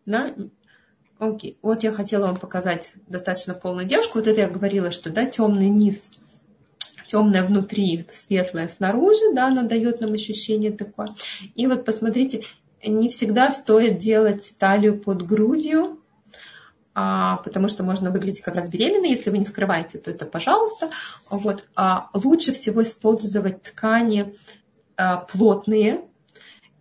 Да, 0.06 0.34
Окей, 1.18 1.58
вот 1.62 1.82
я 1.82 1.92
хотела 1.92 2.26
вам 2.26 2.36
показать 2.36 2.92
достаточно 3.08 3.54
полную 3.54 3.86
девушку. 3.86 4.18
Вот 4.18 4.28
это 4.28 4.40
я 4.40 4.48
говорила, 4.48 4.92
что 4.92 5.10
да, 5.10 5.26
темный 5.26 5.68
низ, 5.68 6.10
темное 7.08 7.42
внутри, 7.42 8.06
светлое 8.12 8.68
снаружи, 8.68 9.34
да, 9.34 9.48
оно 9.48 9.64
дает 9.64 10.00
нам 10.00 10.12
ощущение 10.12 10.70
такое. 10.70 11.14
И 11.56 11.66
вот 11.66 11.84
посмотрите, 11.84 12.42
не 12.86 13.08
всегда 13.08 13.50
стоит 13.50 13.98
делать 13.98 14.54
талию 14.58 14.96
под 14.96 15.26
грудью, 15.26 15.98
а, 16.94 17.38
потому 17.38 17.68
что 17.68 17.82
можно 17.82 18.10
выглядеть 18.10 18.42
как 18.42 18.54
раз 18.54 18.68
беременной. 18.68 19.10
Если 19.10 19.30
вы 19.30 19.38
не 19.38 19.44
скрываете, 19.44 19.98
то 19.98 20.12
это 20.12 20.24
пожалуйста. 20.24 20.90
Вот, 21.30 21.64
а, 21.74 22.10
лучше 22.12 22.52
всего 22.52 22.82
использовать 22.82 23.62
ткани 23.62 24.34
а, 24.96 25.16
плотные 25.16 26.02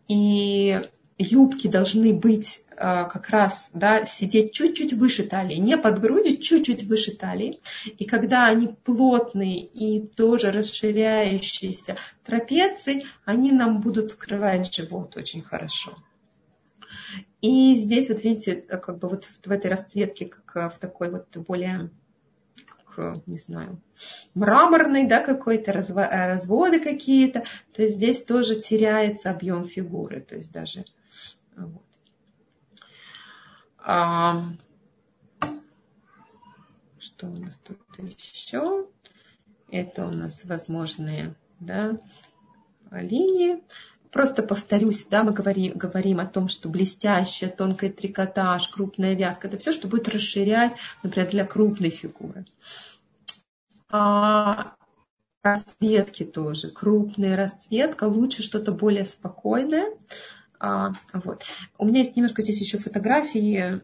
и 0.08 0.82
юбки 1.18 1.68
должны 1.68 2.14
быть 2.14 2.64
э, 2.72 2.76
как 2.76 3.30
раз, 3.30 3.70
да, 3.74 4.06
сидеть 4.06 4.54
чуть-чуть 4.54 4.94
выше 4.94 5.24
талии, 5.24 5.56
не 5.56 5.78
под 5.78 6.00
грудью, 6.00 6.38
чуть-чуть 6.38 6.84
выше 6.84 7.16
талии. 7.16 7.60
И 7.98 8.06
когда 8.06 8.48
они 8.48 8.68
плотные 8.68 9.66
и 9.66 10.06
тоже 10.06 10.52
расширяющиеся 10.52 11.96
трапеции, 12.24 13.06
они 13.26 13.52
нам 13.52 13.82
будут 13.82 14.12
скрывать 14.12 14.74
живот 14.74 15.18
очень 15.18 15.42
хорошо. 15.42 15.98
И 17.42 17.76
здесь 17.76 18.10
вот 18.10 18.24
видите, 18.24 18.56
как 18.56 19.00
бы 19.00 19.10
вот 19.10 19.26
в 19.26 19.52
этой 19.52 19.72
расцветке, 19.72 20.26
как 20.26 20.56
э, 20.56 20.70
в 20.70 20.80
такой 20.80 21.10
вот 21.10 21.36
более 21.38 21.90
не 23.26 23.38
знаю, 23.38 23.82
мраморный, 24.34 25.08
да, 25.08 25.22
какой-то, 25.22 25.72
э, 25.72 26.28
разводы 26.28 26.80
какие-то, 26.80 27.44
то 27.74 27.82
есть 27.82 27.96
здесь 27.96 28.24
тоже 28.24 28.56
теряется 28.56 29.30
объем 29.30 29.66
фигуры, 29.68 30.22
то 30.22 30.36
есть 30.36 30.52
даже 30.52 30.86
вот. 31.56 31.84
А, 33.80 34.42
что 37.00 37.28
у 37.28 37.36
нас 37.36 37.58
тут 37.58 37.80
еще? 37.98 38.88
Это 39.70 40.08
у 40.08 40.12
нас 40.12 40.46
возможные 40.46 41.36
да, 41.60 42.00
линии. 42.92 43.64
Просто 44.18 44.42
повторюсь, 44.42 45.06
да, 45.06 45.24
мы 45.24 45.32
говорим, 45.32 45.74
говорим 45.76 46.20
о 46.20 46.26
том, 46.26 46.50
что 46.50 46.70
блестящая, 46.70 47.52
тонкая 47.52 47.92
трикотаж, 47.92 48.68
крупная 48.70 49.14
вязка, 49.14 49.48
это 49.48 49.60
все, 49.60 49.72
что 49.72 49.88
будет 49.88 50.10
расширять, 50.10 50.74
например, 51.04 51.30
для 51.30 51.46
крупной 51.46 51.92
фигуры. 51.92 52.44
А 53.92 54.74
расцветки 55.44 56.24
тоже, 56.24 56.72
крупная 56.72 57.38
расцветка, 57.38 58.06
лучше 58.06 58.42
что-то 58.42 58.72
более 58.72 59.06
спокойное, 59.06 59.92
а, 60.60 60.94
вот. 61.14 61.44
У 61.78 61.86
меня 61.86 62.00
есть 62.00 62.16
немножко 62.16 62.42
здесь 62.42 62.60
еще 62.60 62.80
фотографии 62.80 63.84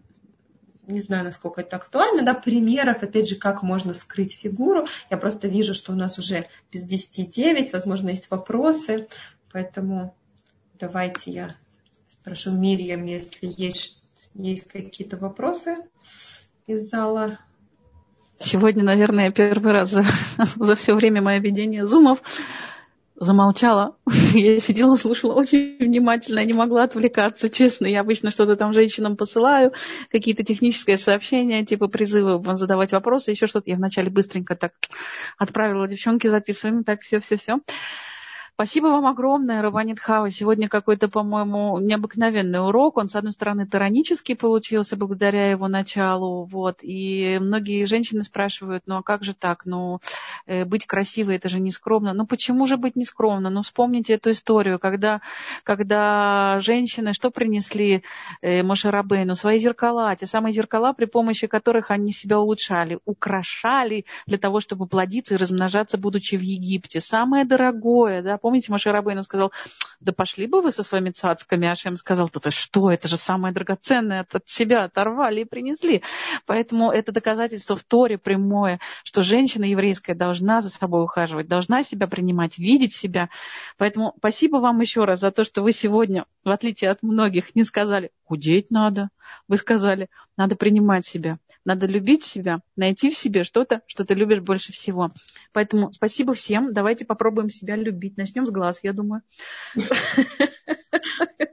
не 0.87 0.99
знаю, 0.99 1.25
насколько 1.25 1.61
это 1.61 1.75
актуально, 1.75 2.23
да, 2.23 2.33
примеров, 2.33 3.03
опять 3.03 3.29
же, 3.29 3.35
как 3.35 3.61
можно 3.61 3.93
скрыть 3.93 4.33
фигуру. 4.33 4.87
Я 5.11 5.17
просто 5.17 5.47
вижу, 5.47 5.75
что 5.75 5.93
у 5.93 5.95
нас 5.95 6.17
уже 6.17 6.47
без 6.71 6.85
10-9, 6.85 7.69
возможно, 7.71 8.09
есть 8.09 8.29
вопросы, 8.31 9.07
поэтому 9.51 10.13
давайте 10.79 11.31
я 11.31 11.55
спрошу 12.07 12.51
Мирьям, 12.51 13.05
если 13.05 13.51
есть, 13.57 14.03
есть 14.33 14.71
какие-то 14.71 15.17
вопросы 15.17 15.77
из 16.67 16.89
зала. 16.89 17.39
Сегодня, 18.39 18.83
наверное, 18.83 19.31
первый 19.31 19.73
раз 19.73 19.91
за, 19.91 20.03
за 20.55 20.75
все 20.75 20.93
время 20.95 21.21
моего 21.21 21.43
ведения 21.43 21.85
зумов 21.85 22.21
замолчала. 23.15 23.95
Я 24.33 24.59
сидела, 24.59 24.95
слушала 24.95 25.33
очень 25.33 25.77
внимательно, 25.79 26.43
не 26.43 26.53
могла 26.53 26.83
отвлекаться, 26.83 27.49
честно. 27.49 27.85
Я 27.85 28.01
обычно 28.01 28.31
что-то 28.31 28.55
там 28.55 28.73
женщинам 28.73 29.17
посылаю, 29.17 29.73
какие-то 30.11 30.43
технические 30.43 30.97
сообщения, 30.97 31.65
типа 31.65 31.87
призывы 31.87 32.41
задавать 32.55 32.91
вопросы, 32.91 33.31
еще 33.31 33.47
что-то. 33.47 33.69
Я 33.69 33.77
вначале 33.77 34.09
быстренько 34.09 34.55
так 34.55 34.73
отправила 35.37 35.87
девчонки, 35.87 36.27
записываем, 36.27 36.83
так, 36.83 37.01
все-все-все. 37.01 37.59
Спасибо 38.55 38.85
вам 38.89 39.07
огромное, 39.07 39.63
Раванит 39.63 39.99
Хава. 39.99 40.29
Сегодня 40.29 40.69
какой-то, 40.69 41.07
по-моему, 41.07 41.79
необыкновенный 41.79 42.63
урок. 42.63 42.97
Он, 42.97 43.09
с 43.09 43.15
одной 43.15 43.31
стороны, 43.31 43.65
таранический 43.65 44.35
получился 44.35 44.95
благодаря 44.95 45.49
его 45.49 45.67
началу. 45.67 46.45
Вот. 46.45 46.77
И 46.83 47.39
многие 47.41 47.85
женщины 47.85 48.21
спрашивают, 48.21 48.83
ну 48.85 48.97
а 48.97 49.01
как 49.01 49.23
же 49.23 49.33
так? 49.33 49.65
Ну, 49.65 50.01
э, 50.45 50.65
быть 50.65 50.85
красивой, 50.85 51.37
это 51.37 51.49
же 51.49 51.59
не 51.59 51.71
скромно. 51.71 52.13
Ну 52.13 52.27
почему 52.27 52.67
же 52.67 52.77
быть 52.77 52.95
не 52.95 53.05
скромно? 53.05 53.49
Ну 53.49 53.63
вспомните 53.63 54.13
эту 54.13 54.29
историю, 54.29 54.77
когда, 54.77 55.21
когда 55.63 56.59
женщины 56.61 57.13
что 57.13 57.31
принесли 57.31 58.03
э, 58.43 58.61
Мошерабейну? 58.61 59.33
Свои 59.33 59.57
зеркала, 59.57 60.15
те 60.15 60.27
самые 60.27 60.53
зеркала, 60.53 60.93
при 60.93 61.05
помощи 61.05 61.47
которых 61.47 61.89
они 61.89 62.11
себя 62.11 62.37
улучшали, 62.39 62.99
украшали 63.05 64.05
для 64.27 64.37
того, 64.37 64.59
чтобы 64.59 64.85
плодиться 64.85 65.33
и 65.33 65.37
размножаться, 65.37 65.97
будучи 65.97 66.35
в 66.35 66.41
Египте. 66.41 67.01
Самое 67.01 67.45
дорогое, 67.45 68.21
да, 68.21 68.37
помните, 68.43 68.73
Маша 68.73 68.91
Рабейну 68.91 69.23
сказал, 69.23 69.53
да 70.01 70.11
пошли 70.11 70.47
бы 70.47 70.61
вы 70.61 70.71
со 70.71 70.83
своими 70.83 71.11
цацками. 71.11 71.65
Ашем 71.65 71.95
сказал, 71.95 72.29
да 72.31 72.41
ты 72.41 72.51
что, 72.51 72.91
это 72.91 73.07
же 73.07 73.15
самое 73.15 73.53
драгоценное 73.53 74.27
от 74.29 74.49
себя 74.49 74.83
оторвали 74.83 75.41
и 75.41 75.45
принесли. 75.45 76.03
Поэтому 76.45 76.91
это 76.91 77.13
доказательство 77.13 77.77
в 77.77 77.83
Торе 77.83 78.17
прямое, 78.17 78.81
что 79.05 79.23
женщина 79.23 79.63
еврейская 79.63 80.13
должна 80.13 80.59
за 80.59 80.69
собой 80.69 81.03
ухаживать, 81.03 81.47
должна 81.47 81.83
себя 81.83 82.05
принимать, 82.07 82.57
видеть 82.57 82.93
себя. 82.93 83.29
Поэтому 83.77 84.13
спасибо 84.17 84.57
вам 84.57 84.81
еще 84.81 85.05
раз 85.05 85.21
за 85.21 85.31
то, 85.31 85.45
что 85.45 85.61
вы 85.61 85.71
сегодня, 85.71 86.25
в 86.43 86.49
отличие 86.49 86.91
от 86.91 87.01
многих, 87.01 87.55
не 87.55 87.63
сказали, 87.63 88.11
худеть 88.25 88.71
надо. 88.71 89.07
Вы 89.47 89.55
сказали, 89.55 90.09
надо 90.35 90.57
принимать 90.57 91.05
себя. 91.05 91.39
Надо 91.65 91.85
любить 91.85 92.23
себя, 92.23 92.59
найти 92.75 93.09
в 93.09 93.17
себе 93.17 93.43
что-то, 93.43 93.81
что 93.87 94.03
ты 94.05 94.13
любишь 94.13 94.41
больше 94.41 94.73
всего. 94.73 95.11
Поэтому 95.53 95.91
спасибо 95.91 96.33
всем. 96.33 96.69
Давайте 96.69 97.05
попробуем 97.05 97.49
себя 97.49 97.75
любить. 97.75 98.17
Начнем 98.17 98.45
с 98.45 98.51
глаз, 98.51 98.79
я 98.83 98.93
думаю. 98.93 99.21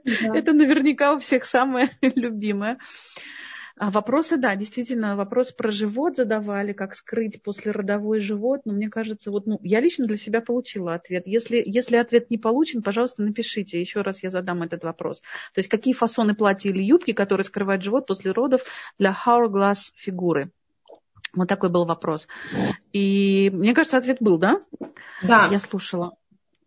Это 0.05 0.53
наверняка 0.53 1.15
у 1.15 1.19
всех 1.19 1.45
самое 1.45 1.91
любимое. 2.01 2.79
А 3.77 3.91
вопросы, 3.91 4.37
да, 4.37 4.57
действительно, 4.57 5.17
вопрос 5.17 5.53
про 5.53 5.71
живот 5.71 6.17
задавали, 6.17 6.73
как 6.73 6.95
скрыть 6.95 7.43
послеродовой 7.43 8.21
живот. 8.21 8.63
Но 8.65 8.73
мне 8.73 8.89
кажется, 8.89 9.31
вот, 9.31 9.47
ну, 9.47 9.59
я 9.63 9.81
лично 9.81 10.07
для 10.07 10.17
себя 10.17 10.41
получила 10.41 10.95
ответ. 10.95 11.27
Если, 11.27 11.63
если 11.65 11.97
ответ 11.97 12.31
не 12.31 12.39
получен, 12.39 12.83
пожалуйста, 12.83 13.23
напишите. 13.23 13.81
Еще 13.81 14.03
раз 14.03 14.23
я 14.23 14.31
задам 14.31 14.63
этот 14.63 14.85
вопрос. 14.85 15.21
То 15.55 15.59
есть, 15.59 15.69
какие 15.69 15.95
фасоны 15.95 16.35
платья 16.35 16.71
или 16.71 16.83
юбки, 16.83 17.13
которые 17.13 17.45
скрывают 17.45 17.83
живот 17.83 18.07
после 18.07 18.33
родов 18.33 18.63
для 18.99 19.17
hourglass 19.27 19.93
фигуры? 19.97 20.51
Вот 21.35 21.49
такой 21.49 21.71
был 21.71 21.85
вопрос. 21.85 22.27
И 22.93 23.51
мне 23.53 23.73
кажется, 23.73 23.97
ответ 23.97 24.19
был, 24.21 24.39
да? 24.39 24.61
Да. 25.23 25.49
Я 25.51 25.61
слушала. 25.61 26.17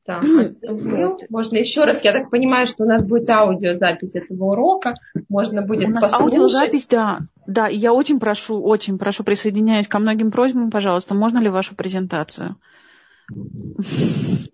Да. 0.05 0.19
Вот. 0.61 1.29
Можно 1.29 1.57
еще 1.57 1.85
раз, 1.85 2.03
я 2.03 2.11
так 2.11 2.29
понимаю, 2.29 2.65
что 2.65 2.83
у 2.83 2.87
нас 2.87 3.05
будет 3.05 3.29
аудиозапись 3.29 4.15
этого 4.15 4.51
урока, 4.51 4.95
можно 5.29 5.61
будет 5.61 5.87
У 5.87 5.91
нас 5.91 6.03
послушать. 6.03 6.37
аудиозапись, 6.39 6.87
да. 6.87 7.19
Да, 7.47 7.67
и 7.69 7.77
я 7.77 7.93
очень 7.93 8.19
прошу, 8.19 8.61
очень 8.61 8.97
прошу, 8.97 9.23
присоединяюсь 9.23 9.87
ко 9.87 9.99
многим 9.99 10.31
просьбам, 10.31 10.71
пожалуйста, 10.71 11.15
можно 11.15 11.39
ли 11.39 11.49
вашу 11.49 11.75
презентацию? 11.75 12.57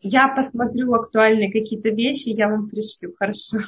Я 0.02 0.28
посмотрю 0.28 0.94
актуальные 0.94 1.52
какие-то 1.52 1.90
вещи, 1.90 2.30
я 2.30 2.48
вам 2.48 2.70
пришлю, 2.70 3.14
хорошо. 3.18 3.60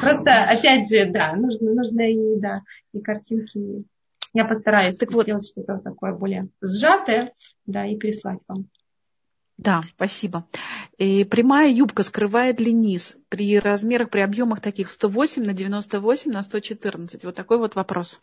Просто, 0.00 0.32
опять 0.44 0.88
же, 0.88 1.06
да, 1.06 1.34
нужно, 1.36 1.74
нужно 1.74 2.10
и, 2.10 2.40
да, 2.40 2.62
и 2.92 3.00
картинки. 3.00 3.84
Я 4.32 4.44
постараюсь 4.44 4.96
так 4.96 5.10
сделать 5.10 5.28
вот. 5.28 5.44
что-то 5.44 5.78
такое 5.78 6.12
более 6.12 6.48
сжатое, 6.60 7.32
да, 7.66 7.86
и 7.86 7.96
прислать 7.96 8.40
вам. 8.48 8.68
Да, 9.56 9.84
спасибо. 9.94 10.46
И 10.98 11.24
прямая 11.24 11.70
юбка 11.70 12.02
скрывает 12.02 12.60
ли 12.60 12.72
низ 12.72 13.16
при 13.28 13.58
размерах, 13.58 14.10
при 14.10 14.20
объемах 14.20 14.60
таких 14.60 14.90
108 14.90 15.42
на 15.42 15.52
98 15.52 16.30
на 16.30 16.42
114? 16.42 17.24
Вот 17.24 17.34
такой 17.34 17.58
вот 17.58 17.74
вопрос. 17.74 18.20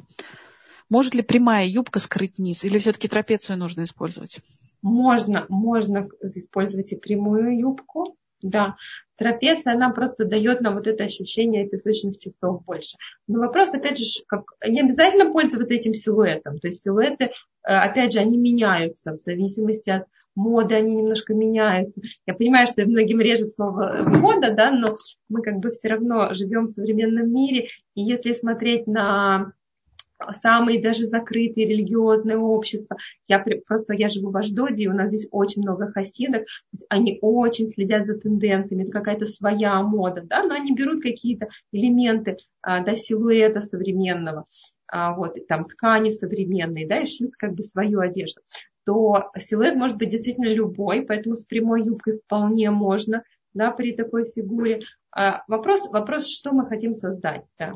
Может 0.90 1.14
ли 1.14 1.22
прямая 1.22 1.66
юбка 1.66 2.00
скрыть 2.00 2.40
низ 2.40 2.64
или 2.64 2.78
все-таки 2.78 3.08
трапецию 3.08 3.58
нужно 3.58 3.84
использовать? 3.84 4.40
Можно, 4.82 5.46
можно 5.50 6.10
использовать 6.22 6.92
и 6.94 6.96
прямую 6.96 7.60
юбку, 7.60 8.18
да. 8.42 8.76
Трапеция, 9.18 9.74
она 9.74 9.92
просто 9.92 10.26
дает 10.26 10.62
нам 10.62 10.76
вот 10.76 10.88
это 10.88 11.04
ощущение 11.04 11.68
песочных 11.68 12.18
часов 12.18 12.64
больше. 12.66 12.98
Но 13.28 13.40
вопрос, 13.40 13.74
опять 13.74 14.00
же, 14.00 14.06
как, 14.28 14.46
не 14.66 14.82
обязательно 14.82 15.32
пользоваться 15.32 15.76
этим 15.76 15.94
силуэтом. 15.94 16.58
То 16.58 16.68
есть 16.68 16.82
силуэты, 16.84 17.26
э, 17.26 17.30
опять 17.64 18.14
же, 18.14 18.20
они 18.20 18.38
меняются 18.38 19.14
в 19.14 19.20
зависимости 19.20 19.92
от 19.92 20.06
моды, 20.36 20.76
они 20.76 20.96
немножко 20.96 21.34
меняются. 21.34 22.02
Я 22.26 22.34
понимаю, 22.34 22.68
что 22.68 22.86
многим 22.86 23.20
режет 23.20 23.54
слово 23.54 24.04
мода, 24.06 24.54
да, 24.54 24.72
но 24.72 24.96
мы 25.30 25.42
как 25.42 25.58
бы 25.58 25.72
все 25.72 25.90
равно 25.90 26.34
живем 26.34 26.66
в 26.66 26.70
современном 26.70 27.32
мире, 27.32 27.68
и 27.96 28.02
если 28.02 28.34
смотреть 28.34 28.88
на 28.88 29.54
самые 30.34 30.82
даже 30.82 31.06
закрытые 31.06 31.68
религиозные 31.68 32.38
общества. 32.38 32.98
Я 33.28 33.44
просто, 33.68 33.94
я 33.94 34.10
живу 34.10 34.32
в 34.32 34.38
Аждоде, 34.38 34.86
и 34.86 34.88
у 34.88 34.94
нас 34.94 35.10
здесь 35.10 35.28
очень 35.32 35.62
много 35.62 35.92
хасидок, 35.92 36.44
они 36.90 37.20
очень 37.22 37.70
следят 37.70 38.08
за 38.08 38.16
тенденциями, 38.18 38.84
это 38.84 38.92
какая-то 38.92 39.26
своя 39.26 39.82
мода, 39.82 40.22
да, 40.24 40.44
но 40.44 40.56
они 40.56 40.74
берут 40.74 41.02
какие-то 41.02 41.48
элементы, 41.72 42.38
а, 42.62 42.84
да, 42.84 42.96
силуэта 42.96 43.62
современного, 43.62 44.46
а, 44.88 45.14
вот, 45.16 45.38
там 45.48 45.66
ткани 45.66 46.10
современные, 46.12 46.88
да, 46.88 47.00
и 47.00 47.06
шьют 47.06 47.36
как 47.38 47.54
бы 47.54 47.64
свою 47.64 48.00
одежду 48.00 48.42
то 48.84 49.30
силуэт 49.38 49.76
может 49.76 49.98
быть 49.98 50.10
действительно 50.10 50.52
любой, 50.52 51.04
поэтому 51.04 51.36
с 51.36 51.46
прямой 51.46 51.84
юбкой 51.84 52.18
вполне 52.18 52.72
можно 52.72 53.24
да, 53.54 53.72
при 53.72 53.94
такой 53.94 54.32
фигуре. 54.32 54.82
А 55.12 55.44
вопрос, 55.48 55.90
вопрос, 55.90 56.28
что 56.28 56.52
мы 56.52 56.66
хотим 56.66 56.94
создать. 56.94 57.44
Да. 57.60 57.74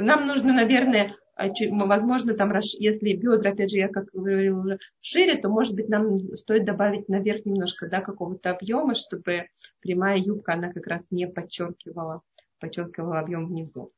Нам 0.00 0.26
нужно, 0.26 0.52
наверное, 0.52 1.16
а, 1.36 1.48
возможно, 1.86 2.34
там, 2.34 2.52
если 2.78 3.14
бедра, 3.14 3.52
опять 3.52 3.70
же, 3.70 3.78
я 3.78 3.88
как 3.88 4.10
говорила 4.12 4.60
уже, 4.60 4.78
шире, 5.00 5.36
то, 5.36 5.48
может 5.48 5.74
быть, 5.74 5.88
нам 5.88 6.36
стоит 6.36 6.64
добавить 6.64 7.08
наверх 7.08 7.46
немножко 7.46 7.88
да, 7.88 8.00
какого-то 8.00 8.50
объема, 8.50 8.94
чтобы 8.94 9.46
прямая 9.80 10.18
юбка, 10.18 10.52
она 10.52 10.72
как 10.72 10.86
раз 10.86 11.06
не 11.10 11.26
подчеркивала, 11.26 12.22
подчеркивала 12.58 13.20
объем 13.20 13.46
внизу. 13.46 13.92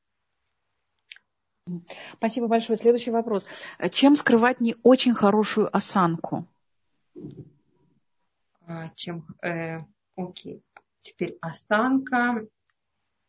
Спасибо 2.14 2.48
большое. 2.48 2.76
Следующий 2.76 3.10
вопрос. 3.10 3.46
Чем 3.90 4.16
скрывать 4.16 4.60
не 4.60 4.76
очень 4.82 5.12
хорошую 5.12 5.74
осанку? 5.74 6.48
А, 8.66 8.90
чем? 8.94 9.26
Э, 9.42 9.78
окей. 10.16 10.62
Теперь 11.00 11.36
осанка. 11.40 12.46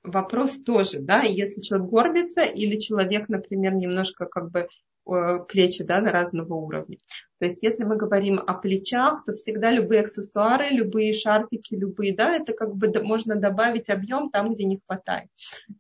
Вопрос 0.04 0.58
тоже, 0.66 1.00
да, 1.00 1.22
если 1.22 1.62
человек 1.62 1.90
горбится 1.90 2.42
или 2.42 2.78
человек, 2.78 3.30
например, 3.30 3.74
немножко 3.76 4.26
как 4.26 4.52
бы 4.52 4.68
э, 5.08 5.40
плечи 5.48 5.84
да, 5.86 6.02
на 6.02 6.12
разного 6.12 6.56
уровня. 6.56 6.98
То 7.40 7.46
есть 7.46 7.64
если 7.64 7.86
мы 7.86 7.96
говорим 7.96 8.38
о 8.40 8.54
плечах, 8.56 9.24
то 9.26 9.34
всегда 9.34 9.72
любые 9.72 10.02
аксессуары, 10.02 10.72
любые 10.72 11.14
шарфики, 11.14 11.76
любые, 11.76 12.14
да, 12.14 12.36
это 12.36 12.52
как 12.52 12.76
бы 12.76 12.92
можно 13.02 13.36
добавить 13.36 13.90
объем 13.90 14.30
там, 14.30 14.54
где 14.54 14.66
не 14.66 14.82
хватает. 14.86 15.30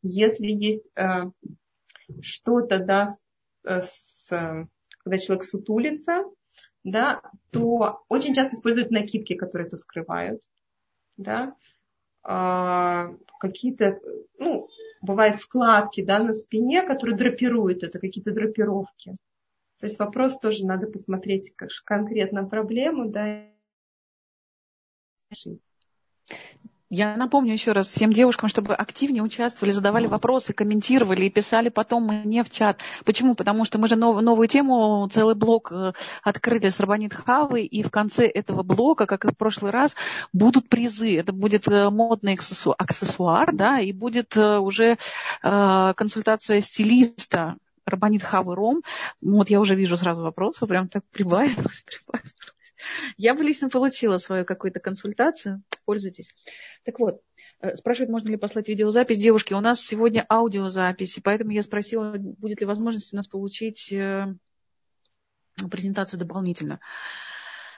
Если 0.04 0.48
есть 0.48 0.90
э, 0.96 1.24
что-то, 2.22 2.80
да, 2.80 3.10
э, 3.66 3.82
с, 3.82 4.30
когда 5.00 5.18
человек 5.18 5.44
сутулится, 5.44 6.24
да, 6.86 7.22
то 7.52 8.04
очень 8.08 8.34
часто 8.34 8.56
используют 8.56 8.90
накидки, 8.90 9.36
которые 9.36 9.68
это 9.68 9.76
скрывают, 9.76 10.42
да, 11.18 11.56
какие-то, 12.24 14.00
ну, 14.40 14.70
бывают 15.02 15.42
складки, 15.42 16.04
да, 16.04 16.20
на 16.20 16.34
спине, 16.34 16.82
которые 16.82 17.18
драпируют 17.18 17.84
это, 17.84 18.00
какие-то 18.00 18.32
драпировки. 18.32 19.16
То 19.80 19.88
есть 19.88 20.00
вопрос 20.00 20.40
тоже 20.40 20.66
надо 20.66 20.88
посмотреть 20.88 21.54
как 21.56 21.70
конкретно 21.84 22.48
проблему, 22.48 23.10
да, 23.10 23.44
Я 26.96 27.18
напомню 27.18 27.54
еще 27.54 27.72
раз 27.72 27.88
всем 27.88 28.14
девушкам, 28.14 28.50
чтобы 28.50 28.76
активнее 28.76 29.24
участвовали, 29.24 29.72
задавали 29.72 30.06
вопросы, 30.06 30.54
комментировали 30.54 31.26
и 31.26 31.32
писали 31.32 31.70
потом 31.70 32.04
мне 32.06 32.44
в 32.44 32.52
чат. 32.52 32.82
Почему? 33.04 33.34
Потому 33.34 33.66
что 33.66 33.80
мы 33.80 33.88
же 33.88 33.96
нов, 33.96 34.22
новую 34.22 34.48
тему, 34.48 35.10
целый 35.12 35.34
блок 35.34 35.72
э, 35.72 35.94
открыли 36.22 36.70
с 36.70 36.80
Рабанит 36.80 37.16
Хавы, 37.16 37.64
и 37.64 37.82
в 37.82 37.90
конце 37.90 38.28
этого 38.28 38.62
блока, 38.62 39.08
как 39.08 39.26
и 39.26 39.30
в 39.30 39.36
прошлый 39.36 39.72
раз, 39.72 39.96
будут 40.34 40.70
призы. 40.70 41.18
Это 41.18 41.34
будет 41.34 41.68
э, 41.68 41.90
модный 41.90 42.38
аксессуар, 42.78 43.56
да, 43.56 43.80
и 43.80 43.92
будет 43.92 44.38
э, 44.38 44.60
уже 44.60 44.98
консультация 45.42 46.62
стилиста 46.62 47.56
Рабанит 47.88 48.22
Хавы 48.22 48.54
Ром. 48.54 48.84
Вот 49.20 49.50
я 49.50 49.60
уже 49.60 49.74
вижу 49.74 49.98
сразу 49.98 50.22
вопросы, 50.22 50.68
прям 50.68 50.90
так 50.90 51.04
прибавилось, 51.12 51.84
прибавилось. 51.88 52.36
Я 53.18 53.34
бы 53.34 53.44
лично 53.44 53.70
получила 53.70 54.18
свою 54.18 54.46
какую-то 54.46 54.80
консультацию. 54.80 55.64
Пользуйтесь. 55.86 56.30
Так 56.84 57.00
вот, 57.00 57.22
э, 57.60 57.76
спрашивают, 57.76 58.12
можно 58.12 58.30
ли 58.30 58.38
послать 58.38 58.68
видеозапись. 58.68 59.18
Девушки, 59.18 59.54
у 59.54 59.60
нас 59.60 59.82
сегодня 59.82 60.26
аудиозапись, 60.30 61.20
поэтому 61.24 61.52
я 61.52 61.64
спросила, 61.64 62.16
будет 62.18 62.62
ли 62.62 62.66
возможность 62.66 63.14
у 63.14 63.16
нас 63.16 63.28
получить 63.28 63.92
э, 63.92 64.34
презентацию 65.70 66.20
дополнительно. 66.20 66.80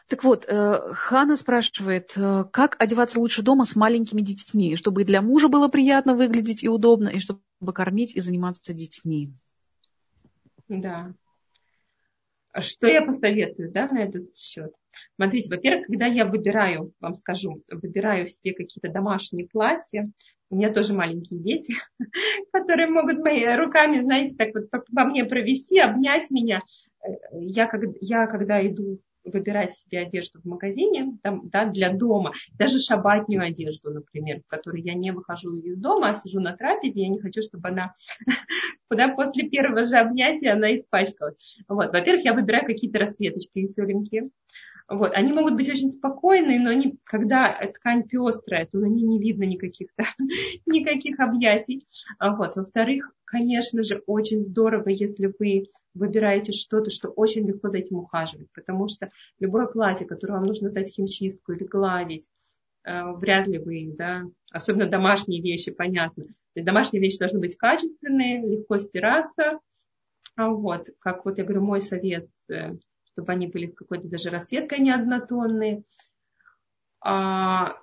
Так 0.07 0.23
вот, 0.23 0.45
э, 0.45 0.93
Хана 0.93 1.35
спрашивает, 1.35 2.13
как 2.51 2.75
одеваться 2.79 3.19
лучше 3.19 3.41
дома 3.41 3.65
с 3.65 3.75
маленькими 3.75 4.21
детьми, 4.21 4.75
чтобы 4.75 5.01
и 5.01 5.05
для 5.05 5.21
мужа 5.21 5.47
было 5.47 5.67
приятно 5.67 6.15
выглядеть 6.15 6.63
и 6.63 6.69
удобно, 6.69 7.09
и 7.09 7.19
чтобы 7.19 7.41
кормить 7.73 8.15
и 8.15 8.19
заниматься 8.19 8.73
детьми. 8.73 9.33
Да. 10.67 11.13
Что 12.59 12.87
я 12.87 13.01
посоветую 13.01 13.71
да, 13.71 13.87
на 13.87 14.03
этот 14.03 14.37
счет? 14.37 14.73
Смотрите, 15.15 15.49
во-первых, 15.49 15.87
когда 15.87 16.05
я 16.05 16.25
выбираю, 16.25 16.93
вам 16.99 17.13
скажу, 17.13 17.61
выбираю 17.71 18.27
себе 18.27 18.53
какие-то 18.53 18.89
домашние 18.89 19.47
платья, 19.47 20.09
у 20.49 20.55
меня 20.57 20.71
тоже 20.71 20.93
маленькие 20.93 21.39
дети, 21.39 21.75
которые 22.51 22.89
могут 22.89 23.17
моими 23.17 23.55
руками, 23.55 24.01
знаете, 24.01 24.35
так 24.35 24.53
вот 24.53 24.69
по, 24.69 25.05
мне 25.05 25.25
провести, 25.25 25.79
обнять 25.79 26.29
меня. 26.29 26.61
Э, 27.03 27.09
я, 27.33 27.69
я 28.01 28.27
когда 28.27 28.65
иду 28.65 28.99
выбирать 29.25 29.73
себе 29.73 29.99
одежду 29.99 30.39
в 30.39 30.45
магазине 30.45 31.17
там, 31.23 31.49
да, 31.49 31.65
для 31.65 31.91
дома, 31.91 32.33
даже 32.53 32.79
шабатнюю 32.79 33.43
одежду, 33.43 33.91
например, 33.91 34.41
в 34.41 34.47
которой 34.47 34.81
я 34.81 34.93
не 34.93 35.11
выхожу 35.11 35.57
из 35.57 35.77
дома, 35.77 36.09
а 36.09 36.15
сижу 36.15 36.39
на 36.39 36.55
трапезе, 36.55 37.01
я 37.01 37.09
не 37.09 37.19
хочу, 37.19 37.41
чтобы 37.41 37.69
она 37.69 37.95
куда 38.89 39.09
после 39.09 39.49
первого 39.49 39.83
же 39.85 39.97
обнятия 39.97 40.53
она 40.53 40.77
испачкалась. 40.77 41.57
Вот. 41.67 41.91
Во-первых, 41.91 42.23
я 42.23 42.33
выбираю 42.33 42.65
какие-то 42.65 42.99
расцветочки 42.99 43.59
веселенькие. 43.59 44.29
Вот. 44.87 45.13
Они 45.13 45.33
могут 45.33 45.55
быть 45.55 45.69
очень 45.69 45.91
спокойные, 45.91 46.59
но 46.59 46.69
они, 46.69 46.99
когда 47.05 47.51
ткань 47.51 48.03
пестрая, 48.03 48.67
то 48.67 48.77
на 48.77 48.85
ней 48.85 49.03
не 49.03 49.19
видно 49.19 49.43
никаких, 49.43 49.89
да, 49.97 50.05
никаких 50.67 51.19
объятий. 51.19 51.87
А 52.19 52.35
вот. 52.35 52.55
Во-вторых, 52.55 53.11
конечно 53.25 53.83
же, 53.83 54.03
очень 54.05 54.45
здорово, 54.45 54.89
если 54.89 55.33
вы 55.39 55.65
выбираете 55.95 56.51
что-то, 56.51 56.91
что 56.91 57.09
очень 57.09 57.47
легко 57.47 57.69
за 57.69 57.79
этим 57.79 57.97
ухаживать, 57.97 58.47
потому 58.53 58.87
что 58.87 59.09
любое 59.39 59.65
платье, 59.65 60.05
которое 60.05 60.33
вам 60.33 60.45
нужно 60.45 60.69
сдать 60.69 60.93
химчистку 60.93 61.53
или 61.53 61.63
гладить, 61.63 62.29
э, 62.83 63.11
вряд 63.13 63.47
ли 63.47 63.57
вы, 63.57 63.91
да, 63.97 64.23
особенно 64.51 64.87
домашние 64.87 65.41
вещи, 65.41 65.71
понятно. 65.71 66.25
То 66.25 66.59
есть 66.59 66.67
домашние 66.67 67.01
вещи 67.01 67.17
должны 67.17 67.39
быть 67.39 67.57
качественные, 67.57 68.47
легко 68.47 68.77
стираться. 68.77 69.59
А 70.35 70.49
вот, 70.49 70.89
как 70.99 71.25
вот 71.25 71.39
я 71.39 71.43
говорю, 71.43 71.63
мой 71.63 71.81
совет 71.81 72.29
э, 72.49 72.73
чтобы 73.15 73.31
они 73.31 73.47
были 73.47 73.65
с 73.65 73.73
какой-то 73.73 74.09
даже 74.09 74.29
расцветкой 74.29 74.79
не 74.79 74.91
однотонные. 74.91 75.83
А, 76.99 77.77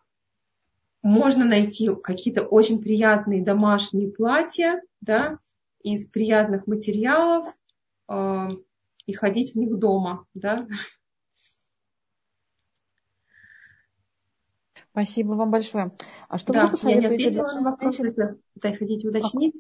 можно 1.03 1.47
найти 1.47 1.89
какие-то 1.95 2.43
очень 2.43 2.83
приятные 2.83 3.43
домашние 3.43 4.12
платья, 4.12 4.83
да, 5.01 5.39
из 5.83 6.07
приятных 6.07 6.66
материалов 6.66 7.49
а, 8.09 8.51
и 9.07 9.12
ходить 9.14 9.53
в 9.53 9.57
них 9.57 9.78
дома, 9.78 10.26
да. 10.35 10.68
Спасибо 14.91 15.33
вам 15.33 15.51
большое. 15.51 15.97
А 16.28 16.37
что 16.37 16.53
да, 16.53 16.66
вы 16.66 16.72
посоветуете? 16.72 17.09
Я 17.09 17.09
не 17.09 17.14
ответила 17.14 17.53
на 17.55 17.70
вопрос, 17.70 17.99
если 17.99 18.74
хотите 18.76 19.09
уточнить. 19.09 19.55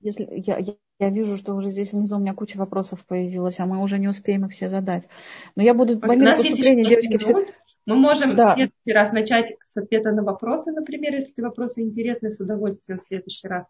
Если 0.00 0.28
я, 0.30 0.58
я, 0.58 0.74
я 0.98 1.10
вижу, 1.10 1.36
что 1.36 1.54
уже 1.54 1.70
здесь 1.70 1.92
внизу 1.92 2.16
у 2.16 2.20
меня 2.20 2.34
куча 2.34 2.56
вопросов 2.56 3.04
появилась, 3.06 3.58
а 3.60 3.66
мы 3.66 3.82
уже 3.82 3.98
не 3.98 4.08
успеем 4.08 4.46
их 4.46 4.52
все 4.52 4.68
задать. 4.68 5.08
Но 5.56 5.62
я 5.62 5.74
буду 5.74 5.98
по 5.98 6.14
мере 6.14 6.36
поступления, 6.36 6.84
девочки, 6.84 7.18
все... 7.18 7.46
Мы 7.84 7.96
можем 7.96 8.36
да. 8.36 8.52
в 8.52 8.54
следующий 8.54 8.92
раз 8.92 9.12
начать 9.12 9.56
с 9.64 9.76
ответа 9.76 10.12
на 10.12 10.22
вопросы, 10.22 10.70
например, 10.70 11.14
если 11.14 11.42
вопросы 11.42 11.82
интересны, 11.82 12.30
с 12.30 12.40
удовольствием 12.40 12.98
в 12.98 13.02
следующий 13.02 13.48
раз. 13.48 13.66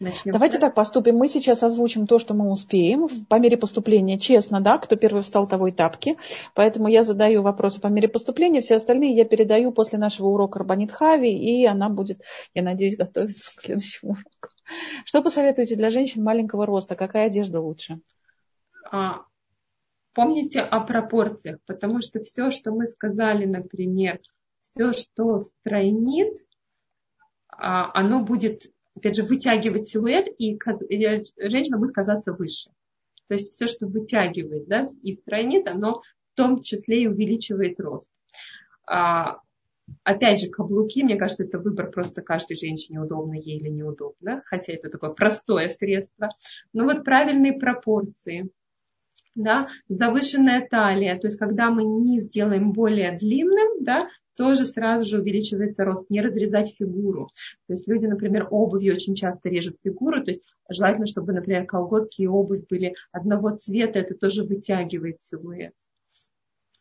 Начнем 0.00 0.32
Давайте 0.32 0.58
так 0.58 0.74
поступим. 0.74 1.16
Мы 1.16 1.26
сейчас 1.26 1.62
озвучим 1.64 2.06
то, 2.06 2.20
что 2.20 2.32
мы 2.32 2.50
успеем 2.52 3.08
по 3.26 3.40
мере 3.40 3.56
поступления. 3.56 4.18
Честно, 4.18 4.60
да, 4.60 4.78
кто 4.78 4.94
первый 4.94 5.22
встал, 5.22 5.48
того 5.48 5.68
и 5.68 5.72
тапки. 5.72 6.16
Поэтому 6.54 6.86
я 6.86 7.02
задаю 7.02 7.42
вопросы 7.42 7.80
по 7.80 7.88
мере 7.88 8.08
поступления. 8.08 8.60
Все 8.60 8.76
остальные 8.76 9.16
я 9.16 9.24
передаю 9.24 9.72
после 9.72 9.98
нашего 9.98 10.28
урока 10.28 10.60
Рабанит 10.60 10.92
Хави, 10.92 11.30
и 11.30 11.66
она 11.66 11.88
будет, 11.88 12.22
я 12.54 12.62
надеюсь, 12.62 12.96
готовиться 12.96 13.56
к 13.56 13.60
следующему 13.60 14.12
уроку. 14.12 14.54
Что 15.04 15.20
посоветуете 15.20 15.74
для 15.74 15.90
женщин 15.90 16.22
маленького 16.22 16.64
роста? 16.64 16.94
Какая 16.94 17.26
одежда 17.26 17.60
лучше? 17.60 18.00
А, 18.92 19.22
помните 20.12 20.60
о 20.60 20.80
пропорциях, 20.80 21.58
потому 21.66 22.02
что 22.02 22.22
все, 22.22 22.50
что 22.50 22.70
мы 22.70 22.86
сказали, 22.86 23.46
например, 23.46 24.20
все, 24.60 24.92
что 24.92 25.40
стройнит, 25.40 26.38
а, 27.48 27.90
оно 27.94 28.20
будет, 28.20 28.70
опять 28.98 29.16
же, 29.16 29.22
вытягивать 29.22 29.88
силуэт, 29.88 30.28
и 30.38 30.58
женщина 31.38 31.78
будет 31.78 31.94
казаться 31.94 32.32
выше. 32.32 32.70
То 33.28 33.34
есть 33.34 33.54
все, 33.54 33.66
что 33.66 33.86
вытягивает 33.86 34.66
да, 34.68 34.84
и 35.02 35.12
стройнит, 35.12 35.68
оно 35.68 36.02
в 36.32 36.36
том 36.36 36.62
числе 36.62 37.02
и 37.02 37.06
увеличивает 37.06 37.80
рост. 37.80 38.12
А, 38.86 39.40
Опять 40.04 40.40
же, 40.40 40.48
каблуки, 40.48 41.02
мне 41.02 41.16
кажется, 41.16 41.44
это 41.44 41.58
выбор 41.58 41.90
просто 41.90 42.22
каждой 42.22 42.56
женщине, 42.56 43.00
удобно 43.00 43.34
ей 43.34 43.58
или 43.58 43.68
неудобно, 43.68 44.42
хотя 44.44 44.72
это 44.72 44.90
такое 44.90 45.10
простое 45.10 45.68
средство. 45.68 46.28
Но 46.72 46.84
вот 46.84 47.04
правильные 47.04 47.54
пропорции, 47.54 48.50
да, 49.34 49.68
завышенная 49.88 50.66
талия, 50.68 51.18
то 51.18 51.26
есть 51.26 51.38
когда 51.38 51.70
мы 51.70 51.84
низ 51.84 52.24
сделаем 52.24 52.72
более 52.72 53.16
длинным, 53.16 53.82
да, 53.82 54.08
тоже 54.38 54.64
сразу 54.64 55.04
же 55.04 55.20
увеличивается 55.20 55.84
рост, 55.84 56.08
не 56.10 56.20
разрезать 56.20 56.74
фигуру. 56.78 57.28
То 57.66 57.72
есть 57.72 57.88
люди, 57.88 58.06
например, 58.06 58.46
обувью 58.50 58.94
очень 58.94 59.16
часто 59.16 59.48
режут 59.48 59.76
фигуру, 59.82 60.22
то 60.22 60.30
есть 60.30 60.42
желательно, 60.70 61.06
чтобы, 61.06 61.32
например, 61.32 61.66
колготки 61.66 62.22
и 62.22 62.28
обувь 62.28 62.66
были 62.70 62.94
одного 63.10 63.56
цвета, 63.56 63.98
это 63.98 64.14
тоже 64.14 64.44
вытягивает 64.44 65.18
силуэт. 65.18 65.74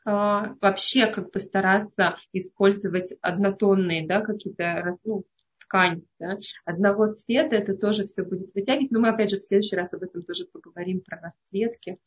А, 0.05 0.55
вообще 0.61 1.07
как 1.07 1.31
бы 1.31 1.39
стараться 1.39 2.15
использовать 2.31 3.13
однотонные, 3.21 4.07
да, 4.07 4.21
какие-то 4.21 4.91
ну, 5.03 5.25
ткань 5.59 6.03
да, 6.19 6.37
одного 6.63 7.11
цвета, 7.11 7.55
это 7.55 7.75
тоже 7.75 8.05
все 8.05 8.23
будет 8.23 8.53
вытягивать. 8.53 8.91
Но 8.91 8.99
мы 8.99 9.09
опять 9.09 9.31
же 9.31 9.37
в 9.37 9.41
следующий 9.43 9.75
раз 9.75 9.93
об 9.93 10.03
этом 10.03 10.23
тоже 10.23 10.45
поговорим 10.45 11.01
про 11.01 11.19
расцветки 11.19 11.97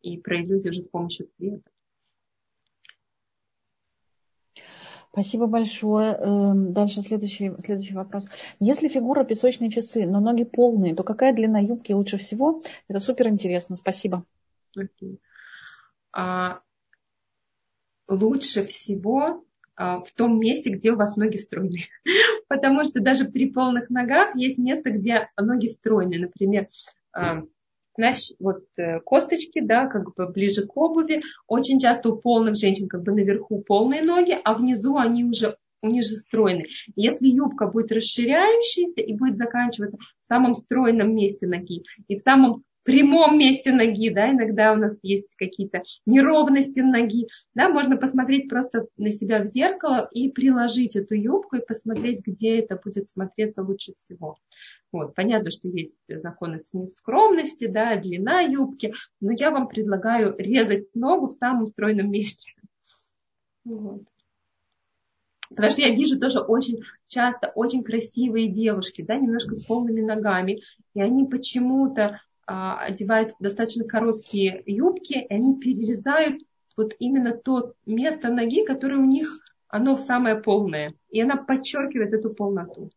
и 0.00 0.18
про 0.18 0.42
иллюзию 0.42 0.70
уже 0.70 0.82
с 0.82 0.88
помощью 0.88 1.28
цвета. 1.36 1.70
Спасибо 5.16 5.46
большое. 5.46 6.12
Эм, 6.12 6.74
дальше 6.74 7.00
следующий, 7.00 7.50
следующий 7.64 7.94
вопрос. 7.94 8.28
Если 8.60 8.86
фигура 8.86 9.24
песочные 9.24 9.70
часы, 9.70 10.04
но 10.04 10.20
ноги 10.20 10.44
полные, 10.44 10.94
то 10.94 11.04
какая 11.04 11.32
длина 11.32 11.58
юбки 11.58 11.92
лучше 11.92 12.18
всего? 12.18 12.60
Это 12.86 12.98
супер 13.00 13.28
интересно. 13.28 13.76
Спасибо. 13.76 14.26
Okay. 14.76 15.16
А, 16.12 16.60
лучше 18.08 18.66
всего 18.66 19.42
а, 19.74 20.00
в 20.00 20.12
том 20.12 20.38
месте, 20.38 20.68
где 20.68 20.92
у 20.92 20.96
вас 20.96 21.16
ноги 21.16 21.38
стройные. 21.38 21.84
Потому 22.48 22.84
что 22.84 23.00
даже 23.00 23.24
при 23.24 23.50
полных 23.50 23.88
ногах 23.88 24.36
есть 24.36 24.58
место, 24.58 24.90
где 24.90 25.30
ноги 25.38 25.68
стройные. 25.68 26.20
Например, 26.20 26.68
а, 27.14 27.40
знаешь, 27.96 28.32
вот 28.38 28.64
э, 28.78 29.00
косточки, 29.00 29.60
да, 29.60 29.86
как 29.86 30.14
бы 30.14 30.28
ближе 30.28 30.66
к 30.66 30.76
обуви. 30.76 31.22
Очень 31.46 31.78
часто 31.78 32.10
у 32.10 32.16
полных 32.16 32.56
женщин 32.56 32.88
как 32.88 33.02
бы 33.02 33.12
наверху 33.12 33.62
полные 33.62 34.02
ноги, 34.02 34.36
а 34.44 34.54
внизу 34.54 34.96
они 34.96 35.24
уже 35.24 35.56
у 35.82 35.88
них 35.88 36.04
же 36.04 36.16
стройные. 36.16 36.66
Если 36.94 37.28
юбка 37.28 37.66
будет 37.66 37.92
расширяющаяся 37.92 39.00
и 39.00 39.14
будет 39.14 39.36
заканчиваться 39.36 39.98
в 40.20 40.26
самом 40.26 40.54
стройном 40.54 41.14
месте 41.14 41.46
ноги 41.46 41.84
и 42.08 42.16
в 42.16 42.20
самом 42.20 42.64
прямом 42.86 43.38
месте 43.38 43.72
ноги, 43.72 44.10
да, 44.10 44.30
иногда 44.30 44.72
у 44.72 44.76
нас 44.76 44.96
есть 45.02 45.34
какие-то 45.36 45.82
неровности 46.06 46.80
ноги, 46.80 47.26
да, 47.54 47.68
можно 47.68 47.96
посмотреть 47.96 48.48
просто 48.48 48.86
на 48.96 49.10
себя 49.10 49.40
в 49.42 49.46
зеркало 49.46 50.08
и 50.12 50.30
приложить 50.30 50.96
эту 50.96 51.14
юбку 51.14 51.56
и 51.56 51.66
посмотреть, 51.66 52.24
где 52.24 52.60
это 52.60 52.80
будет 52.82 53.08
смотреться 53.08 53.62
лучше 53.62 53.92
всего. 53.94 54.36
Вот, 54.92 55.14
понятно, 55.14 55.50
что 55.50 55.68
есть 55.68 55.98
законы 56.08 56.62
скромности, 56.94 57.66
да, 57.66 57.96
длина 57.96 58.40
юбки, 58.40 58.94
но 59.20 59.32
я 59.32 59.50
вам 59.50 59.68
предлагаю 59.68 60.34
резать 60.38 60.94
ногу 60.94 61.26
в 61.26 61.32
самом 61.32 61.66
стройном 61.66 62.10
месте. 62.10 62.54
Вот. 63.64 64.04
Потому 65.48 65.70
что 65.70 65.82
я 65.82 65.94
вижу 65.94 66.18
тоже 66.18 66.40
очень 66.40 66.80
часто 67.06 67.52
очень 67.54 67.84
красивые 67.84 68.48
девушки, 68.48 69.02
да, 69.02 69.16
немножко 69.16 69.54
с 69.54 69.64
полными 69.64 70.00
ногами, 70.00 70.60
и 70.94 71.00
они 71.00 71.24
почему-то 71.24 72.20
одевают 72.46 73.34
достаточно 73.40 73.84
короткие 73.84 74.62
юбки, 74.66 75.14
и 75.14 75.34
они 75.34 75.58
перерезают 75.58 76.42
вот 76.76 76.94
именно 76.98 77.36
то 77.36 77.74
место 77.86 78.30
ноги, 78.30 78.64
которое 78.64 78.98
у 78.98 79.04
них 79.04 79.40
оно 79.68 79.96
самое 79.96 80.36
полное. 80.36 80.94
И 81.10 81.20
она 81.20 81.36
подчеркивает 81.36 82.12
эту 82.12 82.32
полноту. 82.32 82.90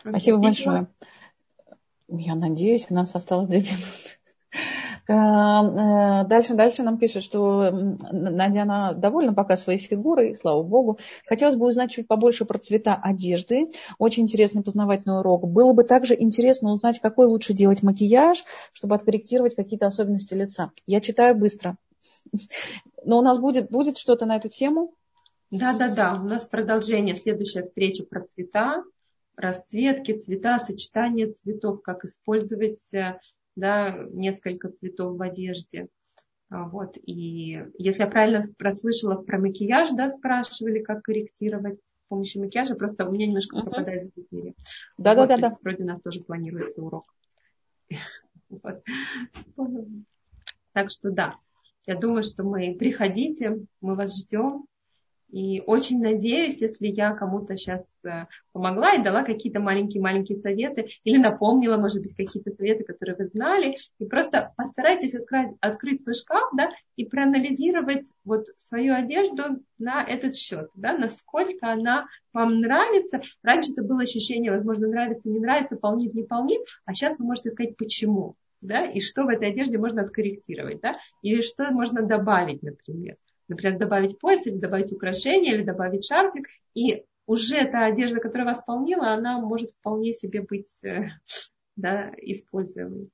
Спасибо 0.00 0.38
большое. 0.38 0.88
Я 2.08 2.34
надеюсь, 2.34 2.86
у 2.90 2.94
нас 2.94 3.14
осталось 3.14 3.46
две 3.46 3.60
минуты. 3.60 4.19
Э, 5.10 5.12
э, 5.12 6.24
дальше, 6.28 6.54
дальше 6.54 6.84
нам 6.84 6.96
пишет, 6.96 7.24
что 7.24 7.70
Надя, 8.12 8.62
она 8.62 8.92
довольна 8.92 9.34
пока 9.34 9.56
своей 9.56 9.80
фигурой, 9.80 10.36
слава 10.36 10.62
богу. 10.62 10.98
Хотелось 11.26 11.56
бы 11.56 11.66
узнать 11.66 11.90
чуть 11.90 12.06
побольше 12.06 12.44
про 12.44 12.60
цвета 12.60 12.94
одежды. 12.94 13.72
Очень 13.98 14.24
интересный 14.24 14.62
познавательный 14.62 15.18
урок. 15.18 15.48
Было 15.48 15.72
бы 15.72 15.82
также 15.82 16.14
интересно 16.16 16.70
узнать, 16.70 17.00
какой 17.00 17.26
лучше 17.26 17.54
делать 17.54 17.82
макияж, 17.82 18.44
чтобы 18.72 18.94
откорректировать 18.94 19.56
какие-то 19.56 19.86
особенности 19.86 20.34
лица. 20.34 20.70
Я 20.86 21.00
читаю 21.00 21.34
быстро. 21.34 21.76
Но 23.04 23.18
у 23.18 23.22
нас 23.22 23.40
будет, 23.40 23.68
будет 23.68 23.98
что-то 23.98 24.26
на 24.26 24.36
эту 24.36 24.48
тему? 24.48 24.94
Да, 25.50 25.72
да, 25.72 25.92
да. 25.92 26.20
У 26.22 26.28
нас 26.28 26.46
продолжение. 26.46 27.16
Следующая 27.16 27.62
встреча 27.62 28.04
про 28.04 28.20
цвета, 28.20 28.84
расцветки, 29.34 30.16
цвета, 30.16 30.60
сочетание 30.60 31.32
цветов, 31.32 31.82
как 31.82 32.04
использовать 32.04 32.94
э, 32.94 33.18
да, 33.60 33.96
несколько 34.10 34.70
цветов 34.70 35.16
в 35.16 35.22
одежде. 35.22 35.88
А, 36.48 36.68
вот, 36.68 36.96
и 36.96 37.64
если 37.78 38.02
я 38.02 38.08
правильно 38.08 38.42
прослышала 38.58 39.14
про 39.14 39.38
макияж, 39.38 39.90
да, 39.92 40.08
спрашивали, 40.08 40.80
как 40.80 41.02
корректировать 41.02 41.78
с 41.78 42.08
помощью 42.08 42.42
макияжа, 42.42 42.74
просто 42.74 43.06
у 43.06 43.12
меня 43.12 43.26
немножко 43.26 43.56
uh-huh. 43.56 43.62
пропадает 43.62 44.06
в 44.06 44.18
эфире. 44.18 44.54
Да, 44.98 45.14
вот, 45.14 45.28
да, 45.28 45.36
да, 45.36 45.50
да. 45.50 45.58
Вроде 45.62 45.84
у 45.84 45.86
нас 45.86 46.00
тоже 46.00 46.24
планируется 46.24 46.82
урок. 46.82 47.04
вот. 48.48 48.82
Так 50.72 50.90
что 50.90 51.10
да, 51.10 51.36
я 51.86 51.96
думаю, 51.96 52.24
что 52.24 52.42
мы 52.42 52.74
приходите, 52.74 53.64
мы 53.80 53.94
вас 53.94 54.18
ждем. 54.18 54.66
И 55.32 55.62
очень 55.66 56.00
надеюсь, 56.00 56.60
если 56.60 56.88
я 56.88 57.12
кому-то 57.12 57.56
сейчас 57.56 57.86
э, 58.04 58.26
помогла 58.52 58.94
и 58.94 59.02
дала 59.02 59.22
какие-то 59.22 59.60
маленькие-маленькие 59.60 60.38
советы 60.38 60.88
или 61.04 61.18
напомнила, 61.18 61.76
может 61.76 62.02
быть, 62.02 62.16
какие-то 62.16 62.50
советы, 62.50 62.84
которые 62.84 63.16
вы 63.16 63.26
знали, 63.26 63.76
и 63.98 64.06
просто 64.06 64.52
постарайтесь 64.56 65.14
открыть, 65.14 65.56
открыть 65.60 66.02
свой 66.02 66.14
шкаф, 66.14 66.50
да, 66.56 66.68
и 66.96 67.04
проанализировать 67.04 68.10
вот 68.24 68.46
свою 68.56 68.94
одежду 68.94 69.62
на 69.78 70.02
этот 70.02 70.34
счет, 70.34 70.68
да, 70.74 70.96
насколько 70.96 71.70
она 71.70 72.06
вам 72.32 72.60
нравится. 72.60 73.20
Раньше 73.42 73.72
это 73.72 73.82
было 73.82 74.02
ощущение, 74.02 74.50
возможно, 74.50 74.88
нравится, 74.88 75.30
не 75.30 75.38
нравится, 75.38 75.76
полнит, 75.76 76.12
не 76.12 76.24
полнит, 76.24 76.62
а 76.84 76.94
сейчас 76.94 77.18
вы 77.18 77.26
можете 77.26 77.50
сказать, 77.50 77.76
почему, 77.76 78.34
да, 78.62 78.84
и 78.84 79.00
что 79.00 79.22
в 79.24 79.28
этой 79.28 79.50
одежде 79.50 79.78
можно 79.78 80.02
откорректировать, 80.02 80.80
да, 80.80 80.98
или 81.22 81.40
что 81.40 81.70
можно 81.70 82.02
добавить, 82.02 82.62
например 82.62 83.16
например, 83.50 83.78
добавить 83.78 84.18
пояс 84.18 84.46
или 84.46 84.56
добавить 84.56 84.92
украшение 84.92 85.54
или 85.54 85.62
добавить 85.62 86.06
шарфик, 86.06 86.46
и 86.74 87.04
уже 87.26 87.66
та 87.70 87.86
одежда, 87.86 88.20
которая 88.20 88.46
вас 88.46 88.64
полнила, 88.64 89.12
она 89.12 89.40
может 89.40 89.72
вполне 89.72 90.12
себе 90.12 90.40
быть 90.40 90.84
э, 90.84 91.10
да, 91.76 92.12
используемой. 92.16 93.10